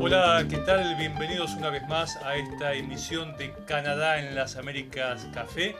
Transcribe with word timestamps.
Hola, 0.00 0.44
¿qué 0.50 0.56
tal? 0.66 0.96
Bienvenidos 0.96 1.54
una 1.54 1.70
vez 1.70 1.86
más 1.86 2.16
a 2.16 2.34
esta 2.34 2.74
emisión 2.74 3.36
de 3.36 3.52
Canadá 3.66 4.18
en 4.18 4.34
las 4.34 4.56
Américas 4.56 5.28
Café, 5.32 5.76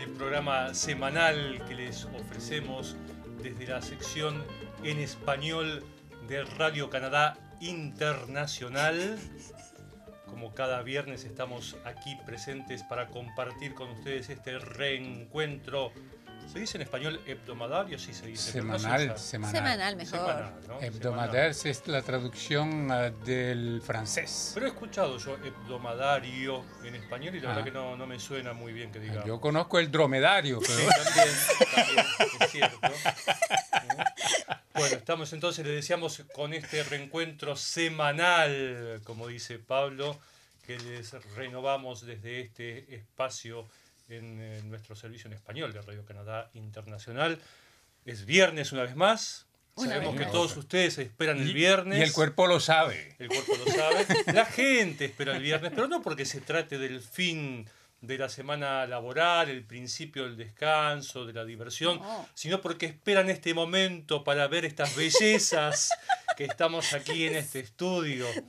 el 0.00 0.10
programa 0.10 0.72
semanal 0.74 1.64
que 1.66 1.74
les 1.74 2.04
ofrecemos 2.04 2.96
desde 3.42 3.66
la 3.66 3.82
sección 3.82 4.44
en 4.84 5.00
español 5.00 5.82
de 6.28 6.44
Radio 6.44 6.90
Canadá 6.90 7.38
Internacional. 7.60 9.18
Como 10.26 10.54
cada 10.54 10.82
viernes 10.82 11.24
estamos 11.24 11.76
aquí 11.84 12.16
presentes 12.24 12.84
para 12.84 13.08
compartir 13.08 13.74
con 13.74 13.90
ustedes 13.90 14.30
este 14.30 14.58
reencuentro 14.58 15.92
¿Se 16.50 16.58
dice 16.60 16.76
en 16.78 16.82
español 16.82 17.20
hebdomadario? 17.26 17.98
Sí, 17.98 18.12
se 18.12 18.26
dice. 18.26 18.52
Semanal, 18.52 19.18
semanal. 19.18 19.54
Semanal, 19.56 19.96
mejor. 19.96 20.18
Semanal, 20.18 20.54
¿no? 20.68 20.80
Hebdomadaire 20.82 21.54
Semanal. 21.54 21.80
es 21.82 21.88
la 21.88 22.02
traducción 22.02 22.90
ah, 22.92 23.10
del 23.10 23.80
francés. 23.84 24.50
Pero 24.54 24.66
he 24.66 24.68
escuchado 24.68 25.16
yo 25.18 25.36
hebdomadario 25.42 26.64
en 26.84 26.94
español 26.96 27.34
y 27.36 27.40
la 27.40 27.50
Ah. 27.50 27.54
verdad 27.54 27.64
que 27.64 27.70
no, 27.72 27.96
no 27.96 28.06
me 28.06 28.18
suena 28.20 28.52
muy 28.52 28.72
bien 28.72 28.92
que 28.92 29.00
diga. 29.00 29.24
Yo 29.24 29.40
conozco 29.40 29.78
el 29.78 29.90
dromedario, 29.90 30.60
Sí, 30.60 30.72
pero 30.76 31.04
también, 31.04 31.36
también, 31.74 32.06
es 32.40 32.50
cierto. 32.50 32.78
¿Eh? 32.86 34.04
Bueno, 34.74 34.96
estamos 34.96 35.32
entonces, 35.32 35.64
le 35.66 35.72
deseamos 35.72 36.22
con 36.34 36.54
este 36.54 36.82
reencuentro 36.82 37.56
semanal, 37.56 39.00
como 39.04 39.28
dice 39.28 39.58
Pablo, 39.58 40.18
que 40.66 40.78
les 40.78 41.12
renovamos 41.34 42.04
desde 42.06 42.40
este 42.40 42.94
espacio 42.94 43.68
en, 44.08 44.40
eh, 44.40 44.60
nuestro 44.64 44.94
servicio 44.96 45.28
en 45.28 45.34
español 45.34 45.72
de 45.72 45.82
Radio 45.82 46.04
Canadá 46.04 46.50
Internacional. 46.54 47.38
Es 48.04 48.24
viernes 48.24 48.72
una 48.72 48.82
vez 48.82 48.96
más. 48.96 49.46
Una 49.74 49.90
Sabemos 49.94 50.12
vez 50.14 50.18
que 50.20 50.24
más. 50.26 50.32
todos 50.32 50.56
ustedes 50.56 50.98
esperan 50.98 51.38
el 51.40 51.48
y, 51.50 51.54
viernes. 51.54 51.98
y 51.98 52.02
el 52.02 52.12
cuerpo 52.12 52.46
lo 52.46 52.60
sabe. 52.60 53.14
El 53.18 53.28
cuerpo 53.28 53.52
lo 53.64 53.72
sabe. 53.72 54.06
La 54.34 54.44
gente 54.44 55.06
espera 55.06 55.34
el 55.36 55.42
viernes, 55.42 55.72
pero 55.74 55.88
no 55.88 56.02
porque 56.02 56.26
se 56.26 56.40
trate 56.40 56.76
del 56.78 57.00
fin 57.00 57.66
de 58.02 58.18
la 58.18 58.28
semana 58.28 58.84
laboral, 58.86 59.48
el 59.48 59.62
principio 59.64 60.24
del 60.24 60.36
descanso, 60.36 61.24
de 61.24 61.32
la 61.32 61.44
diversión, 61.44 61.98
No. 62.00 62.28
sino 62.34 62.60
porque 62.60 62.86
esperan 62.86 63.30
este 63.30 63.54
momento 63.54 64.24
para 64.24 64.48
ver 64.48 64.64
estas 64.64 64.96
bellezas 64.96 65.88
que 66.36 66.44
estamos 66.44 66.92
aquí 66.94 67.28
en 67.28 67.36
este 67.36 67.60
estudio. 67.60 68.26
¿eh? 68.28 68.42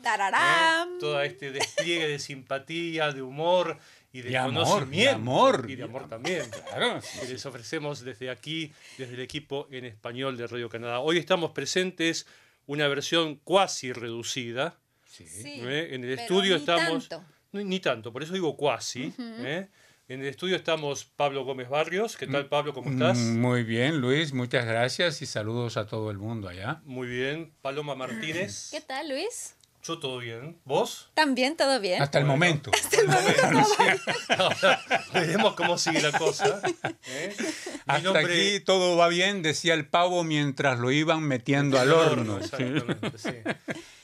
Todo 0.99 1.21
este 1.21 1.51
despliegue 1.51 2.07
de 2.07 2.17
simpatía, 2.19 3.11
de 3.11 3.21
humor 3.21 3.77
y 4.13 4.21
de 4.21 4.31
Y 4.31 4.35
amor, 4.35 4.87
y 4.91 5.07
amor. 5.07 5.65
Y 5.67 5.75
de 5.75 5.83
amor 5.83 6.07
también. 6.07 6.43
Claro. 6.69 7.01
Que 7.19 7.27
les 7.27 7.45
ofrecemos 7.45 8.01
desde 8.05 8.29
aquí, 8.29 8.71
desde 8.97 9.15
el 9.15 9.19
equipo 9.19 9.67
en 9.71 9.85
español 9.85 10.37
de 10.37 10.47
Radio 10.47 10.69
Canadá. 10.69 10.99
Hoy 10.99 11.17
estamos 11.17 11.51
presentes 11.51 12.25
una 12.67 12.87
versión 12.87 13.35
cuasi 13.43 13.91
reducida. 13.91 14.77
Sí. 15.05 15.25
¿eh? 15.35 15.89
En 15.91 16.03
el 16.03 16.11
pero 16.11 16.21
estudio 16.21 16.53
ni 16.55 16.59
estamos. 16.59 17.09
tanto. 17.09 17.27
Ni, 17.51 17.63
ni 17.65 17.79
tanto, 17.79 18.13
por 18.13 18.23
eso 18.23 18.33
digo 18.33 18.55
cuasi. 18.55 19.13
¿eh? 19.19 19.67
En 20.07 20.21
el 20.21 20.27
estudio 20.27 20.55
estamos 20.55 21.05
Pablo 21.05 21.43
Gómez 21.43 21.69
Barrios. 21.69 22.15
¿Qué 22.17 22.27
tal, 22.27 22.47
Pablo? 22.47 22.73
¿Cómo 22.73 22.91
estás? 22.91 23.17
Mm, 23.17 23.39
Muy 23.39 23.63
bien, 23.63 23.99
Luis, 23.99 24.33
muchas 24.33 24.65
gracias 24.65 25.21
y 25.21 25.25
saludos 25.25 25.77
a 25.77 25.87
todo 25.87 26.11
el 26.11 26.17
mundo 26.17 26.49
allá. 26.49 26.81
Muy 26.85 27.07
bien. 27.07 27.51
Paloma 27.61 27.95
Martínez. 27.95 28.69
¿Qué 28.71 28.81
tal, 28.81 29.09
Luis? 29.09 29.55
Yo 29.85 29.99
todo 29.99 30.19
bien. 30.19 30.57
¿Vos? 30.63 31.09
También 31.13 31.57
todo 31.57 31.81
bien. 31.81 32.01
Hasta 32.01 32.17
el 32.17 32.23
momento. 32.23 32.71
Ahora 34.37 34.81
veremos 35.13 35.55
cómo 35.55 35.77
sigue 35.77 36.01
la 36.01 36.17
cosa. 36.17 36.61
¿eh? 37.07 37.35
Hasta 37.85 38.19
aquí 38.19 38.61
todo 38.61 38.95
va 38.95 39.09
bien, 39.09 39.41
decía 39.41 39.73
el 39.73 39.85
pavo 39.85 40.23
mientras 40.23 40.79
lo 40.79 40.89
iban 40.89 41.23
metiendo 41.23 41.79
al 41.79 41.91
horno. 41.91 42.37
exactamente, 42.37 43.17
sí. 43.17 43.33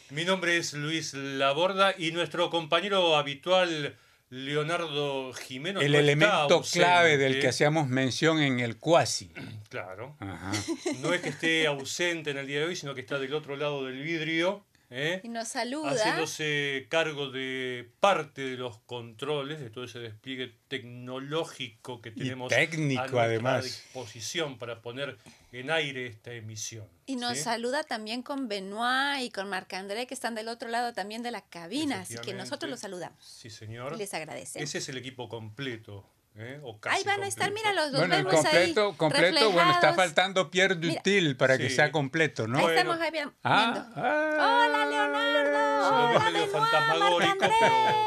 Mi 0.09 0.25
nombre 0.25 0.57
es 0.57 0.73
Luis 0.73 1.13
Laborda 1.13 1.94
y 1.97 2.11
nuestro 2.11 2.50
compañero 2.50 3.16
habitual 3.16 3.96
Leonardo 4.29 5.31
Jimeno. 5.34 5.79
El 5.79 5.94
no 5.94 5.97
elemento 5.97 6.56
ausente. 6.56 6.79
clave 6.79 7.17
del 7.17 7.40
que 7.40 7.47
hacíamos 7.47 7.88
mención 7.88 8.41
en 8.41 8.59
el 8.59 8.78
cuasi. 8.78 9.31
Claro. 9.69 10.17
Ajá. 10.19 10.51
No 11.00 11.13
es 11.13 11.22
que 11.22 11.29
esté 11.29 11.67
ausente 11.67 12.31
en 12.31 12.38
el 12.38 12.47
día 12.47 12.59
de 12.59 12.66
hoy, 12.66 12.75
sino 12.75 12.94
que 12.94 13.01
está 13.01 13.17
del 13.17 13.34
otro 13.34 13.56
lado 13.56 13.85
del 13.85 14.01
vidrio. 14.01 14.66
¿Eh? 14.89 15.22
Y 15.23 15.29
nos 15.29 15.47
saluda. 15.47 15.91
haciéndose 15.91 16.88
cargo 16.89 17.29
de 17.29 17.89
parte 18.00 18.41
de 18.41 18.57
los 18.57 18.77
controles, 18.79 19.59
de 19.59 19.69
todo 19.69 19.83
ese 19.83 20.00
despliegue 20.00 20.55
tecnológico 20.67 22.01
que 22.01 22.11
tenemos 22.11 22.50
técnico, 22.50 23.01
a 23.01 23.03
nuestra 23.03 23.23
además. 23.23 23.63
disposición 23.63 24.57
para 24.57 24.81
poner 24.81 25.17
en 25.51 25.72
aire 25.72 26.07
esta 26.07 26.33
emisión. 26.33 26.88
Y 27.05 27.16
nos 27.16 27.38
¿sí? 27.38 27.44
saluda 27.44 27.83
también 27.83 28.22
con 28.22 28.47
Benoit 28.47 29.22
y 29.22 29.29
con 29.31 29.49
Marc-André, 29.49 30.07
que 30.07 30.13
están 30.13 30.35
del 30.35 30.47
otro 30.47 30.69
lado 30.69 30.94
también 30.94 31.23
de 31.23 31.31
la 31.31 31.41
cabina. 31.41 32.01
Así 32.01 32.17
que 32.17 32.33
nosotros 32.33 32.69
los 32.69 32.79
saludamos. 32.79 33.23
Sí, 33.23 33.49
señor. 33.49 33.94
Y 33.94 33.97
les 33.97 34.13
agradecemos. 34.13 34.67
Ese 34.67 34.78
es 34.79 34.89
el 34.89 34.97
equipo 34.97 35.29
completo. 35.29 36.05
¿Eh? 36.35 36.59
O 36.63 36.79
casi 36.79 36.97
Ahí 36.97 37.03
van 37.03 37.23
a 37.23 37.28
estar, 37.28 37.47
completo. 37.50 37.69
mira, 37.69 37.81
los 37.81 37.91
dos 37.91 38.00
Bueno, 38.01 38.16
el 38.16 38.23
vemos 38.25 38.41
completo, 38.41 38.90
ahí 38.90 38.95
completo, 38.97 39.51
bueno, 39.51 39.72
está 39.72 39.88
reflejados. 39.90 39.95
faltando 39.95 40.51
Pierre 40.51 40.75
Mira. 40.75 40.94
Dutil 40.95 41.38
para 41.38 41.57
que 41.57 41.69
Sí. 41.69 41.75
sea 41.75 41.91
completo, 41.91 42.47
¿no? 42.47 42.57
Ahí 42.57 42.63
Bueno. 42.63 42.79
estamos 42.79 43.01
ahí 43.01 43.12
viendo. 43.12 43.34
Ah, 43.44 43.88
ah. 43.95 44.66
Hola, 44.67 44.85
Leonardo. 44.85 45.69
Lo 45.89 46.19
medio 46.19 46.47
fantasmagórico, 46.47 47.35
pero, 47.39 47.53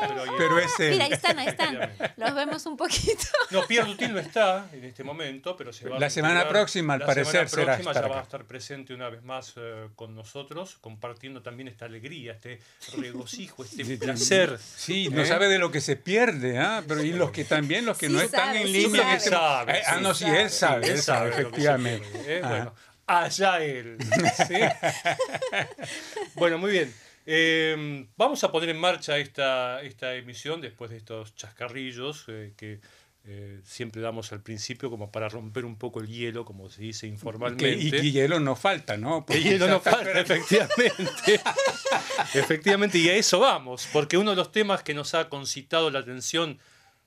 pero, 0.01 0.23
ahí- 0.23 0.29
Pero 0.39 0.59
ese- 0.59 0.91
Mira, 0.91 1.05
ahí 1.05 1.13
están, 1.13 1.39
ahí 1.39 1.49
están. 1.49 1.75
Efectivamente. 1.77 2.15
Los 2.21 2.35
vemos 2.35 2.67
un 2.67 2.77
poquito. 2.77 3.25
No, 3.51 3.67
Pierre 3.67 3.87
Dutil 3.89 4.13
no 4.13 4.19
está 4.21 4.67
en 4.73 4.85
este 4.85 5.05
momento, 5.05 5.57
pero 5.57 5.73
se 5.73 5.89
va 5.89 5.97
a 5.97 6.01
La 6.01 6.11
semana 6.11 6.49
próxima, 6.49 6.95
al 6.95 7.01
La 7.01 7.07
parecer, 7.07 7.49
semana 7.49 7.49
será 7.49 7.65
próxima 7.75 7.91
estar 7.93 8.05
ya 8.05 8.09
va 8.15 8.21
a 8.21 8.23
estar 8.23 8.45
presente 8.45 8.95
una 8.95 9.09
vez 9.11 9.23
más 9.23 9.53
eh, 9.57 9.89
con 9.97 10.15
nosotros, 10.15 10.77
compartiendo 10.81 11.43
también 11.43 11.69
esta 11.69 11.85
alegría, 11.87 12.33
este 12.33 12.61
regocijo, 12.97 13.65
este 13.65 13.97
placer. 13.99 14.59
Sí, 14.59 15.09
no 15.11 15.23
¿Eh? 15.23 15.27
sabe 15.27 15.49
de 15.49 15.59
lo 15.59 15.71
que 15.71 15.81
se 15.81 15.97
pierde, 15.97 16.59
¿ah? 16.59 16.83
Pero 16.87 17.03
y 17.03 17.13
los 17.13 17.31
que 17.31 17.45
también, 17.45 17.85
los 17.85 17.99
que 17.99 18.07
Sí 18.09 18.13
no 18.13 18.21
están 18.21 18.47
sabe, 18.49 18.61
en 18.63 18.67
sí 18.67 18.73
línea 18.73 19.03
en 19.03 19.17
este 19.17 19.31
Sabe, 19.31 19.73
Eh, 19.79 19.83
Ah, 19.87 19.95
sí 19.97 20.03
no, 20.03 20.15
sí, 20.15 20.25
sabe. 20.25 20.43
él 20.43 20.51
sabe, 20.51 20.87
él 20.89 20.99
sabe, 21.03 21.31
efectivamente. 21.31 22.09
¿eh? 22.27 22.41
Bueno, 22.43 22.75
allá 23.07 23.59
él. 23.63 23.99
¿sí? 24.49 24.55
bueno, 26.35 26.59
muy 26.59 26.73
bien. 26.73 26.95
Eh, 27.27 28.07
vamos 28.17 28.43
a 28.45 28.51
poner 28.51 28.71
en 28.71 28.79
marcha 28.79 29.19
esta, 29.19 29.81
esta 29.83 30.15
emisión 30.15 30.61
después 30.61 30.91
de 30.91 30.97
estos 30.97 31.35
chascarrillos 31.37 32.25
eh, 32.29 32.53
que 32.57 32.81
eh, 33.25 33.61
siempre 33.65 34.03
damos 34.03 34.33
al 34.33 34.43
principio 34.43 34.91
como 34.91 35.13
para 35.13 35.29
romper 35.29 35.65
un 35.65 35.77
poco 35.77 36.01
el 36.01 36.09
hielo, 36.09 36.45
como 36.45 36.69
se 36.69 36.83
dice 36.83 37.07
informalmente. 37.07 37.71
y, 37.77 37.95
y 37.95 38.11
hielo 38.11 38.41
no 38.41 38.57
falta, 38.57 38.97
¿no? 38.97 39.25
Que 39.25 39.41
hielo 39.41 39.69
no 39.69 39.79
falta, 39.79 40.19
efectivamente. 40.19 41.41
efectivamente, 42.35 42.99
y 42.99 43.09
a 43.09 43.15
eso 43.15 43.39
vamos, 43.39 43.89
porque 43.93 44.19
uno 44.19 44.31
de 44.31 44.37
los 44.37 44.51
temas 44.51 44.83
que 44.83 44.93
nos 44.93 45.15
ha 45.15 45.29
concitado 45.29 45.89
la 45.91 46.01
atención 46.01 46.59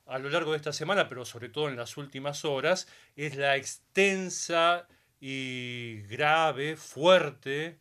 a 0.05 0.17
lo 0.17 0.29
largo 0.29 0.51
de 0.51 0.57
esta 0.57 0.71
semana, 0.71 1.09
pero 1.09 1.25
sobre 1.25 1.49
todo 1.49 1.67
en 1.67 1.75
las 1.75 1.97
últimas 1.97 2.45
horas, 2.45 2.87
es 3.17 3.35
la 3.35 3.57
extensa 3.57 4.87
y 5.19 6.01
grave, 6.03 6.77
fuerte 6.77 7.77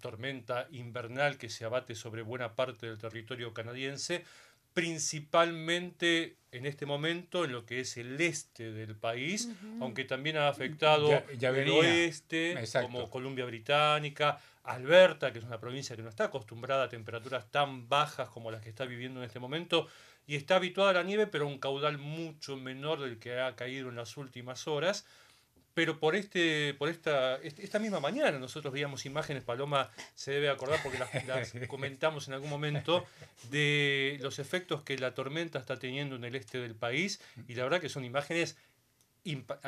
tormenta 0.00 0.66
invernal 0.72 1.38
que 1.38 1.48
se 1.48 1.64
abate 1.64 1.94
sobre 1.94 2.22
buena 2.22 2.54
parte 2.54 2.86
del 2.86 2.98
territorio 2.98 3.52
canadiense, 3.54 4.24
principalmente 4.72 6.36
en 6.52 6.66
este 6.66 6.86
momento 6.86 7.44
en 7.44 7.52
lo 7.52 7.64
que 7.66 7.80
es 7.80 7.96
el 7.96 8.20
este 8.20 8.72
del 8.72 8.96
país, 8.96 9.48
aunque 9.80 10.04
también 10.04 10.36
ha 10.36 10.48
afectado 10.48 11.08
Ya- 11.08 11.24
ya 11.38 11.48
el 11.50 11.68
oeste, 11.70 12.52
Exacto. 12.52 12.88
como 12.88 13.10
Columbia 13.10 13.44
Británica, 13.44 14.38
Alberta, 14.64 15.32
que 15.32 15.38
es 15.38 15.44
una 15.44 15.58
provincia 15.58 15.96
que 15.96 16.02
no 16.02 16.08
está 16.08 16.24
acostumbrada 16.24 16.84
a 16.84 16.88
temperaturas 16.88 17.50
tan 17.50 17.88
bajas 17.88 18.28
como 18.28 18.50
las 18.50 18.62
que 18.62 18.68
está 18.68 18.84
viviendo 18.84 19.20
en 19.20 19.26
este 19.26 19.38
momento, 19.40 19.88
y 20.26 20.36
está 20.36 20.56
habituada 20.56 20.90
a 20.90 20.94
la 20.94 21.02
nieve, 21.02 21.26
pero 21.26 21.44
a 21.44 21.48
un 21.48 21.58
caudal 21.58 21.98
mucho 21.98 22.56
menor 22.56 23.00
del 23.00 23.18
que 23.18 23.40
ha 23.40 23.56
caído 23.56 23.88
en 23.88 23.96
las 23.96 24.16
últimas 24.16 24.68
horas. 24.68 25.06
Pero 25.80 25.98
por 25.98 26.14
este, 26.14 26.74
por 26.74 26.90
esta, 26.90 27.36
esta 27.36 27.78
misma 27.78 28.00
mañana 28.00 28.38
nosotros 28.38 28.70
veíamos 28.70 29.06
imágenes, 29.06 29.42
Paloma 29.44 29.88
se 30.14 30.30
debe 30.30 30.50
acordar 30.50 30.78
porque 30.82 30.98
las, 30.98 31.24
las 31.26 31.52
comentamos 31.68 32.28
en 32.28 32.34
algún 32.34 32.50
momento, 32.50 33.06
de 33.50 34.18
los 34.20 34.38
efectos 34.38 34.82
que 34.82 34.98
la 34.98 35.14
tormenta 35.14 35.58
está 35.58 35.78
teniendo 35.78 36.16
en 36.16 36.24
el 36.24 36.34
este 36.34 36.58
del 36.58 36.74
país, 36.74 37.18
y 37.48 37.54
la 37.54 37.62
verdad 37.62 37.80
que 37.80 37.88
son 37.88 38.04
imágenes, 38.04 38.58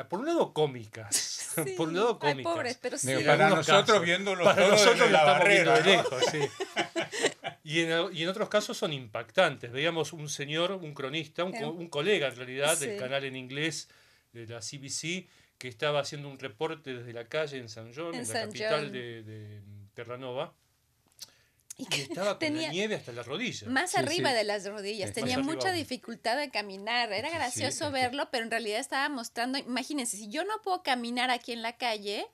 por 0.07 0.19
un 0.19 0.27
lado 0.27 0.53
cómicas, 0.53 1.55
por 1.77 1.87
un 1.87 1.95
lado 1.95 2.19
Ay, 2.21 2.31
cómicas. 2.33 2.53
pobres, 2.53 2.77
pero 2.79 2.95
sí. 2.99 3.07
Digo, 3.07 3.19
en 3.21 3.25
para 3.25 3.49
nosotros 3.49 3.85
casos. 3.87 4.05
viéndolo 4.05 4.43
Para 4.43 4.61
todo 4.61 4.71
nosotros 4.73 5.09
la 5.11 5.23
barrera, 5.23 5.79
lejos, 5.79 6.23
sí. 6.31 6.39
Y 7.63 7.79
en, 7.79 8.13
y 8.13 8.21
en 8.21 8.29
otros 8.29 8.49
casos 8.49 8.77
son 8.77 8.93
impactantes. 8.93 9.71
Veíamos 9.71 10.13
un 10.13 10.29
señor, 10.29 10.73
un 10.73 10.93
cronista, 10.93 11.43
un, 11.43 11.53
co- 11.53 11.71
un 11.71 11.87
colega 11.87 12.27
en 12.27 12.35
realidad 12.35 12.77
del 12.77 12.99
canal 12.99 13.23
en 13.23 13.35
inglés 13.35 13.89
de 14.33 14.45
la 14.45 14.59
CBC, 14.59 15.27
que 15.63 15.69
estaba 15.69 16.01
haciendo 16.01 16.27
un 16.27 16.37
reporte 16.39 16.93
desde 16.93 17.13
la 17.13 17.23
calle 17.29 17.57
en 17.57 17.69
San 17.69 17.93
John, 17.95 18.07
en, 18.13 18.15
En 18.15 18.27
la 18.27 18.33
San 18.33 18.47
capital 18.47 18.81
John. 18.83 18.91
de, 18.91 19.23
de 19.23 19.61
Terranova. 19.93 20.53
Y 21.77 21.83
Y 21.83 21.85
que 21.85 22.01
estaba 22.01 22.31
con 22.31 22.39
tenía- 22.39 22.67
la 22.67 22.73
nieve 22.73 22.95
hasta 22.95 23.13
las 23.13 23.25
rodillas. 23.25 23.63
Más 23.69 23.91
Sí, 23.91 23.97
arriba 23.97 24.31
sí. 24.31 24.35
de 24.35 24.43
las 24.43 24.65
rodillas, 24.67 25.07
Sí. 25.11 25.13
tenía 25.15 25.35
arriba 25.35 25.53
mucha 25.53 25.71
dificultad 25.71 26.35
de 26.37 26.49
caminar, 26.49 27.13
era 27.13 27.29
Sí, 27.29 27.33
sí, 27.33 27.37
gracioso 27.37 27.91
verlo, 27.91 28.27
pero 28.29 28.43
en 28.43 28.51
realidad 28.51 28.81
estaba 28.81 29.07
mostrando, 29.07 29.57
imagínense, 29.57 30.17
si 30.17 30.27
yo 30.27 30.43
no 30.43 30.61
puedo 30.61 30.83
caminar 30.83 31.29
aquí 31.29 31.53
en 31.53 31.61
la 31.61 31.77
calle, 31.77 32.27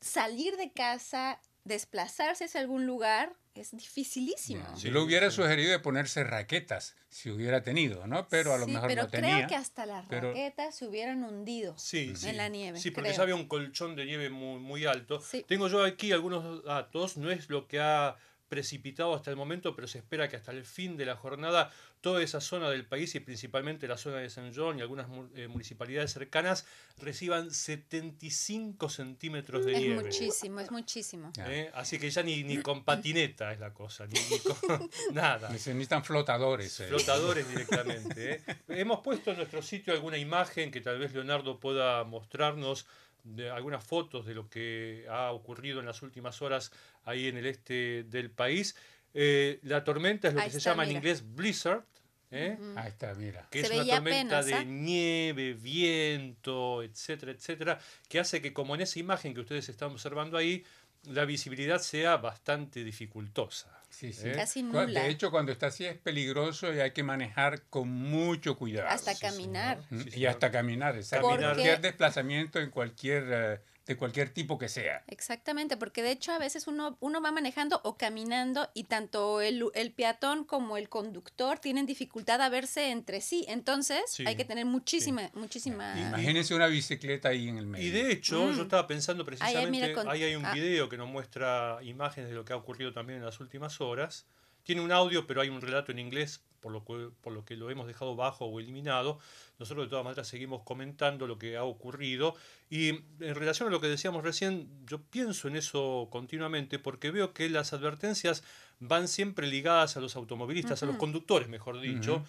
salir 0.00 0.56
de 0.56 0.72
casa, 0.72 1.40
desplazarse 1.62 2.46
hacia 2.46 2.60
algún 2.60 2.84
lugar, 2.84 3.32
es 3.54 3.72
dificilísimo. 3.72 4.64
Si 4.76 4.90
lo 4.90 5.02
hubiera 5.02 5.30
sí. 5.30 5.36
sugerido 5.36 5.72
de 5.72 5.78
ponerse 5.80 6.22
raquetas, 6.24 6.94
si 7.08 7.30
hubiera 7.30 7.62
tenido, 7.62 8.06
¿no? 8.06 8.28
Pero 8.28 8.54
a 8.54 8.58
lo 8.58 8.66
Sí, 8.66 8.72
mejor 8.72 8.88
pero 8.88 9.02
no 9.02 9.08
creo 9.10 9.20
tenía. 9.22 9.46
que 9.46 9.56
hasta 9.56 9.86
las 9.86 10.06
pero- 10.08 10.28
raquetas 10.28 10.74
se 10.76 10.86
hubieran 10.86 11.24
hundido. 11.24 11.76
Sí, 11.78 12.14
sí. 12.16 12.28
en 12.28 12.36
la 12.36 12.48
nieve, 12.48 12.78
Sí, 12.78 12.90
porque 12.90 13.08
creo. 13.08 13.16
ya 13.16 13.22
había 13.24 13.34
un 13.34 13.48
colchón 13.48 13.96
de 13.96 14.04
nieve 14.04 14.30
muy, 14.30 14.60
muy 14.60 14.86
alto. 14.86 15.20
Sí. 15.20 15.44
Tengo 15.48 15.68
yo 15.68 15.84
aquí 15.84 16.12
algunos 16.12 16.64
datos, 16.64 17.16
no 17.16 17.30
es 17.30 17.48
lo 17.50 17.66
que 17.66 17.80
ha 17.80 18.16
precipitado 18.50 19.14
hasta 19.14 19.30
el 19.30 19.36
momento, 19.36 19.74
pero 19.74 19.88
se 19.88 19.98
espera 19.98 20.28
que 20.28 20.36
hasta 20.36 20.50
el 20.50 20.66
fin 20.66 20.98
de 20.98 21.06
la 21.06 21.16
jornada 21.16 21.72
toda 22.02 22.22
esa 22.22 22.40
zona 22.40 22.68
del 22.68 22.84
país 22.84 23.14
y 23.14 23.20
principalmente 23.20 23.86
la 23.88 23.96
zona 23.96 24.16
de 24.18 24.28
San 24.28 24.52
John 24.54 24.78
y 24.78 24.82
algunas 24.82 25.06
eh, 25.36 25.48
municipalidades 25.48 26.12
cercanas 26.12 26.66
reciban 26.98 27.50
75 27.50 28.88
centímetros 28.88 29.64
de 29.64 29.72
Es 29.72 29.78
nieve. 29.78 30.02
muchísimo, 30.04 30.60
es 30.60 30.70
muchísimo. 30.70 31.32
¿eh? 31.38 31.70
Así 31.74 31.98
que 31.98 32.10
ya 32.10 32.22
ni, 32.22 32.42
ni 32.44 32.58
con 32.62 32.84
patineta 32.84 33.52
es 33.52 33.60
la 33.60 33.72
cosa, 33.72 34.06
ni, 34.06 34.18
ni 34.30 34.38
con 34.40 34.90
nada. 35.14 35.48
Necesitan 35.50 36.04
flotadores. 36.04 36.80
eh. 36.80 36.86
Flotadores 36.88 37.48
directamente. 37.50 38.34
¿eh? 38.34 38.56
Hemos 38.68 39.00
puesto 39.00 39.30
en 39.30 39.36
nuestro 39.38 39.62
sitio 39.62 39.92
alguna 39.92 40.18
imagen 40.18 40.70
que 40.70 40.80
tal 40.80 40.98
vez 40.98 41.12
Leonardo 41.12 41.60
pueda 41.60 42.02
mostrarnos, 42.04 42.86
de 43.24 43.50
algunas 43.50 43.84
fotos 43.84 44.26
de 44.26 44.34
lo 44.34 44.48
que 44.48 45.06
ha 45.08 45.32
ocurrido 45.32 45.80
en 45.80 45.86
las 45.86 46.02
últimas 46.02 46.42
horas 46.42 46.72
ahí 47.04 47.28
en 47.28 47.36
el 47.36 47.46
este 47.46 48.04
del 48.04 48.30
país. 48.30 48.76
Eh, 49.14 49.58
la 49.62 49.82
tormenta 49.82 50.28
es 50.28 50.34
lo 50.34 50.40
Ahí 50.40 50.50
que 50.50 50.52
se 50.52 50.60
llama 50.60 50.84
en 50.84 50.92
inglés 50.92 51.24
blizzard, 51.34 51.84
¿eh? 52.30 52.56
Ahí 52.76 52.88
está, 52.88 53.14
mira. 53.14 53.48
que 53.50 53.64
Se 53.64 53.66
es 53.66 53.80
una 53.80 53.94
tormenta 53.96 54.38
apenas, 54.38 54.46
de 54.46 54.54
¿ah? 54.54 54.64
nieve, 54.64 55.54
viento, 55.54 56.82
etcétera, 56.82 57.32
etcétera, 57.32 57.80
que 58.08 58.20
hace 58.20 58.40
que 58.40 58.52
como 58.52 58.74
en 58.74 58.82
esa 58.82 58.98
imagen 58.98 59.34
que 59.34 59.40
ustedes 59.40 59.68
están 59.68 59.90
observando 59.90 60.36
ahí, 60.36 60.64
la 61.04 61.24
visibilidad 61.24 61.78
sea 61.80 62.16
bastante 62.16 62.84
dificultosa. 62.84 63.68
Sí, 63.88 64.12
sí. 64.12 64.28
¿eh? 64.28 64.32
Casi 64.36 64.60
Cu- 64.62 64.68
nula. 64.68 65.02
De 65.02 65.08
hecho, 65.08 65.30
cuando 65.30 65.50
está 65.52 65.66
así 65.66 65.84
es 65.84 65.96
peligroso 65.96 66.72
y 66.72 66.80
hay 66.80 66.92
que 66.92 67.02
manejar 67.02 67.62
con 67.70 67.88
mucho 67.88 68.56
cuidado. 68.56 68.88
Hasta 68.88 69.14
sí, 69.14 69.20
caminar. 69.20 69.80
Sí, 69.90 70.20
y 70.20 70.26
hasta 70.26 70.50
caminar, 70.50 70.96
exacto. 70.96 71.28
Caminar. 71.28 71.54
Cualquier 71.54 71.80
desplazamiento 71.80 72.60
en 72.60 72.70
cualquier, 72.70 73.24
eh, 73.30 73.60
de 73.90 73.96
cualquier 73.96 74.30
tipo 74.30 74.56
que 74.56 74.68
sea. 74.68 75.02
Exactamente, 75.08 75.76
porque 75.76 76.02
de 76.02 76.12
hecho 76.12 76.30
a 76.32 76.38
veces 76.38 76.68
uno, 76.68 76.96
uno 77.00 77.20
va 77.20 77.32
manejando 77.32 77.80
o 77.82 77.96
caminando 77.96 78.70
y 78.72 78.84
tanto 78.84 79.40
el, 79.40 79.64
el 79.74 79.90
peatón 79.92 80.44
como 80.44 80.76
el 80.76 80.88
conductor 80.88 81.58
tienen 81.58 81.86
dificultad 81.86 82.40
a 82.40 82.48
verse 82.48 82.90
entre 82.90 83.20
sí. 83.20 83.44
Entonces 83.48 84.02
Sí, 84.06 84.24
hay 84.26 84.36
que 84.36 84.44
tener 84.44 84.64
muchísima, 84.64 85.28
muchísima... 85.34 85.98
Imagínense 85.98 86.54
una 86.54 86.68
bicicleta 86.68 87.30
ahí 87.30 87.48
en 87.48 87.58
el 87.58 87.66
medio. 87.66 87.86
Y 87.86 87.90
de 87.90 88.12
hecho, 88.12 88.46
Mm. 88.46 88.56
yo 88.56 88.62
estaba 88.62 88.86
pensando 88.86 89.24
Ahí, 89.24 89.26
ahí, 89.28 89.36
precisamente, 89.38 89.70
mira, 89.88 89.92
con- 89.94 90.08
ahí 90.08 90.22
hay 90.22 90.36
un 90.36 90.46
ah. 90.46 90.52
video 90.54 90.88
que 90.88 90.96
nos 90.96 91.08
muestra 91.08 91.78
imágenes 91.82 92.30
de 92.30 92.36
lo 92.36 92.44
que 92.44 92.52
ha 92.52 92.56
ocurrido 92.56 92.92
también 92.92 93.18
en 93.18 93.24
las 93.24 93.40
últimas 93.40 93.80
horas. 93.80 94.24
Tiene 94.70 94.82
un 94.82 94.92
audio, 94.92 95.26
pero 95.26 95.40
hay 95.40 95.48
un 95.48 95.60
relato 95.60 95.90
en 95.90 95.98
inglés, 95.98 96.44
por 96.60 96.70
lo, 96.70 96.84
que, 96.84 97.10
por 97.22 97.32
lo 97.32 97.44
que 97.44 97.56
lo 97.56 97.70
hemos 97.70 97.88
dejado 97.88 98.14
bajo 98.14 98.44
o 98.44 98.60
eliminado. 98.60 99.18
Nosotros 99.58 99.86
de 99.86 99.90
todas 99.90 100.04
maneras 100.04 100.28
seguimos 100.28 100.62
comentando 100.62 101.26
lo 101.26 101.40
que 101.40 101.56
ha 101.56 101.64
ocurrido. 101.64 102.36
Y 102.68 102.90
en 102.90 103.34
relación 103.34 103.66
a 103.66 103.72
lo 103.72 103.80
que 103.80 103.88
decíamos 103.88 104.22
recién, 104.22 104.68
yo 104.86 105.02
pienso 105.02 105.48
en 105.48 105.56
eso 105.56 106.06
continuamente 106.12 106.78
porque 106.78 107.10
veo 107.10 107.34
que 107.34 107.48
las 107.48 107.72
advertencias 107.72 108.44
van 108.78 109.08
siempre 109.08 109.48
ligadas 109.48 109.96
a 109.96 110.00
los 110.00 110.14
automovilistas, 110.14 110.84
a 110.84 110.86
los 110.86 110.94
conductores, 110.94 111.48
mejor 111.48 111.80
dicho. 111.80 112.24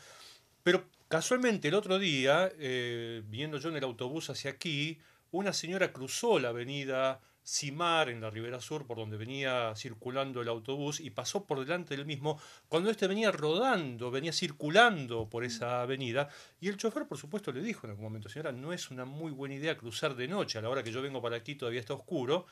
Pero 0.64 0.86
casualmente 1.10 1.68
el 1.68 1.76
otro 1.76 2.00
día, 2.00 2.52
eh, 2.58 3.22
viniendo 3.28 3.60
yo 3.60 3.70
en 3.70 3.76
el 3.76 3.84
autobús 3.84 4.32
hacia 4.32 4.50
aquí, 4.50 4.98
una 5.30 5.54
señora 5.54 5.94
cruzó 5.94 6.40
la 6.40 6.50
avenida 6.50 7.22
Simar 7.44 8.10
en 8.10 8.22
la 8.22 8.30
Ribera 8.30 8.62
Sur, 8.62 8.86
por 8.86 8.98
donde 8.98 9.18
venía 9.18 9.74
circulando 9.76 10.42
el 10.42 10.48
autobús, 10.48 11.00
y 11.00 11.10
pasó 11.10 11.46
por 11.46 11.60
delante 11.60 11.96
del 11.96 12.06
mismo 12.06 12.40
cuando 12.68 12.90
este 12.90 13.08
venía 13.08 13.32
rodando, 13.32 14.12
venía 14.12 14.32
circulando 14.32 15.30
por 15.30 15.44
esa 15.44 15.82
avenida. 15.82 16.30
Y 16.60 16.68
el 16.70 16.78
chofer, 16.78 17.08
por 17.08 17.18
supuesto, 17.18 17.52
le 17.52 17.62
dijo 17.62 17.88
en 17.88 17.92
algún 17.92 18.06
momento, 18.06 18.30
señora, 18.30 18.52
no 18.52 18.74
es 18.74 18.92
una 18.92 19.06
muy 19.06 19.32
buena 19.32 19.56
idea 19.56 19.78
cruzar 19.78 20.16
de 20.16 20.28
noche, 20.28 20.60
a 20.60 20.62
la 20.62 20.70
hora 20.70 20.84
que 20.84 20.92
yo 20.92 21.02
vengo 21.02 21.22
para 21.22 21.38
aquí 21.38 21.56
todavía 21.56 21.80
está 21.80 21.94
oscuro, 21.94 22.46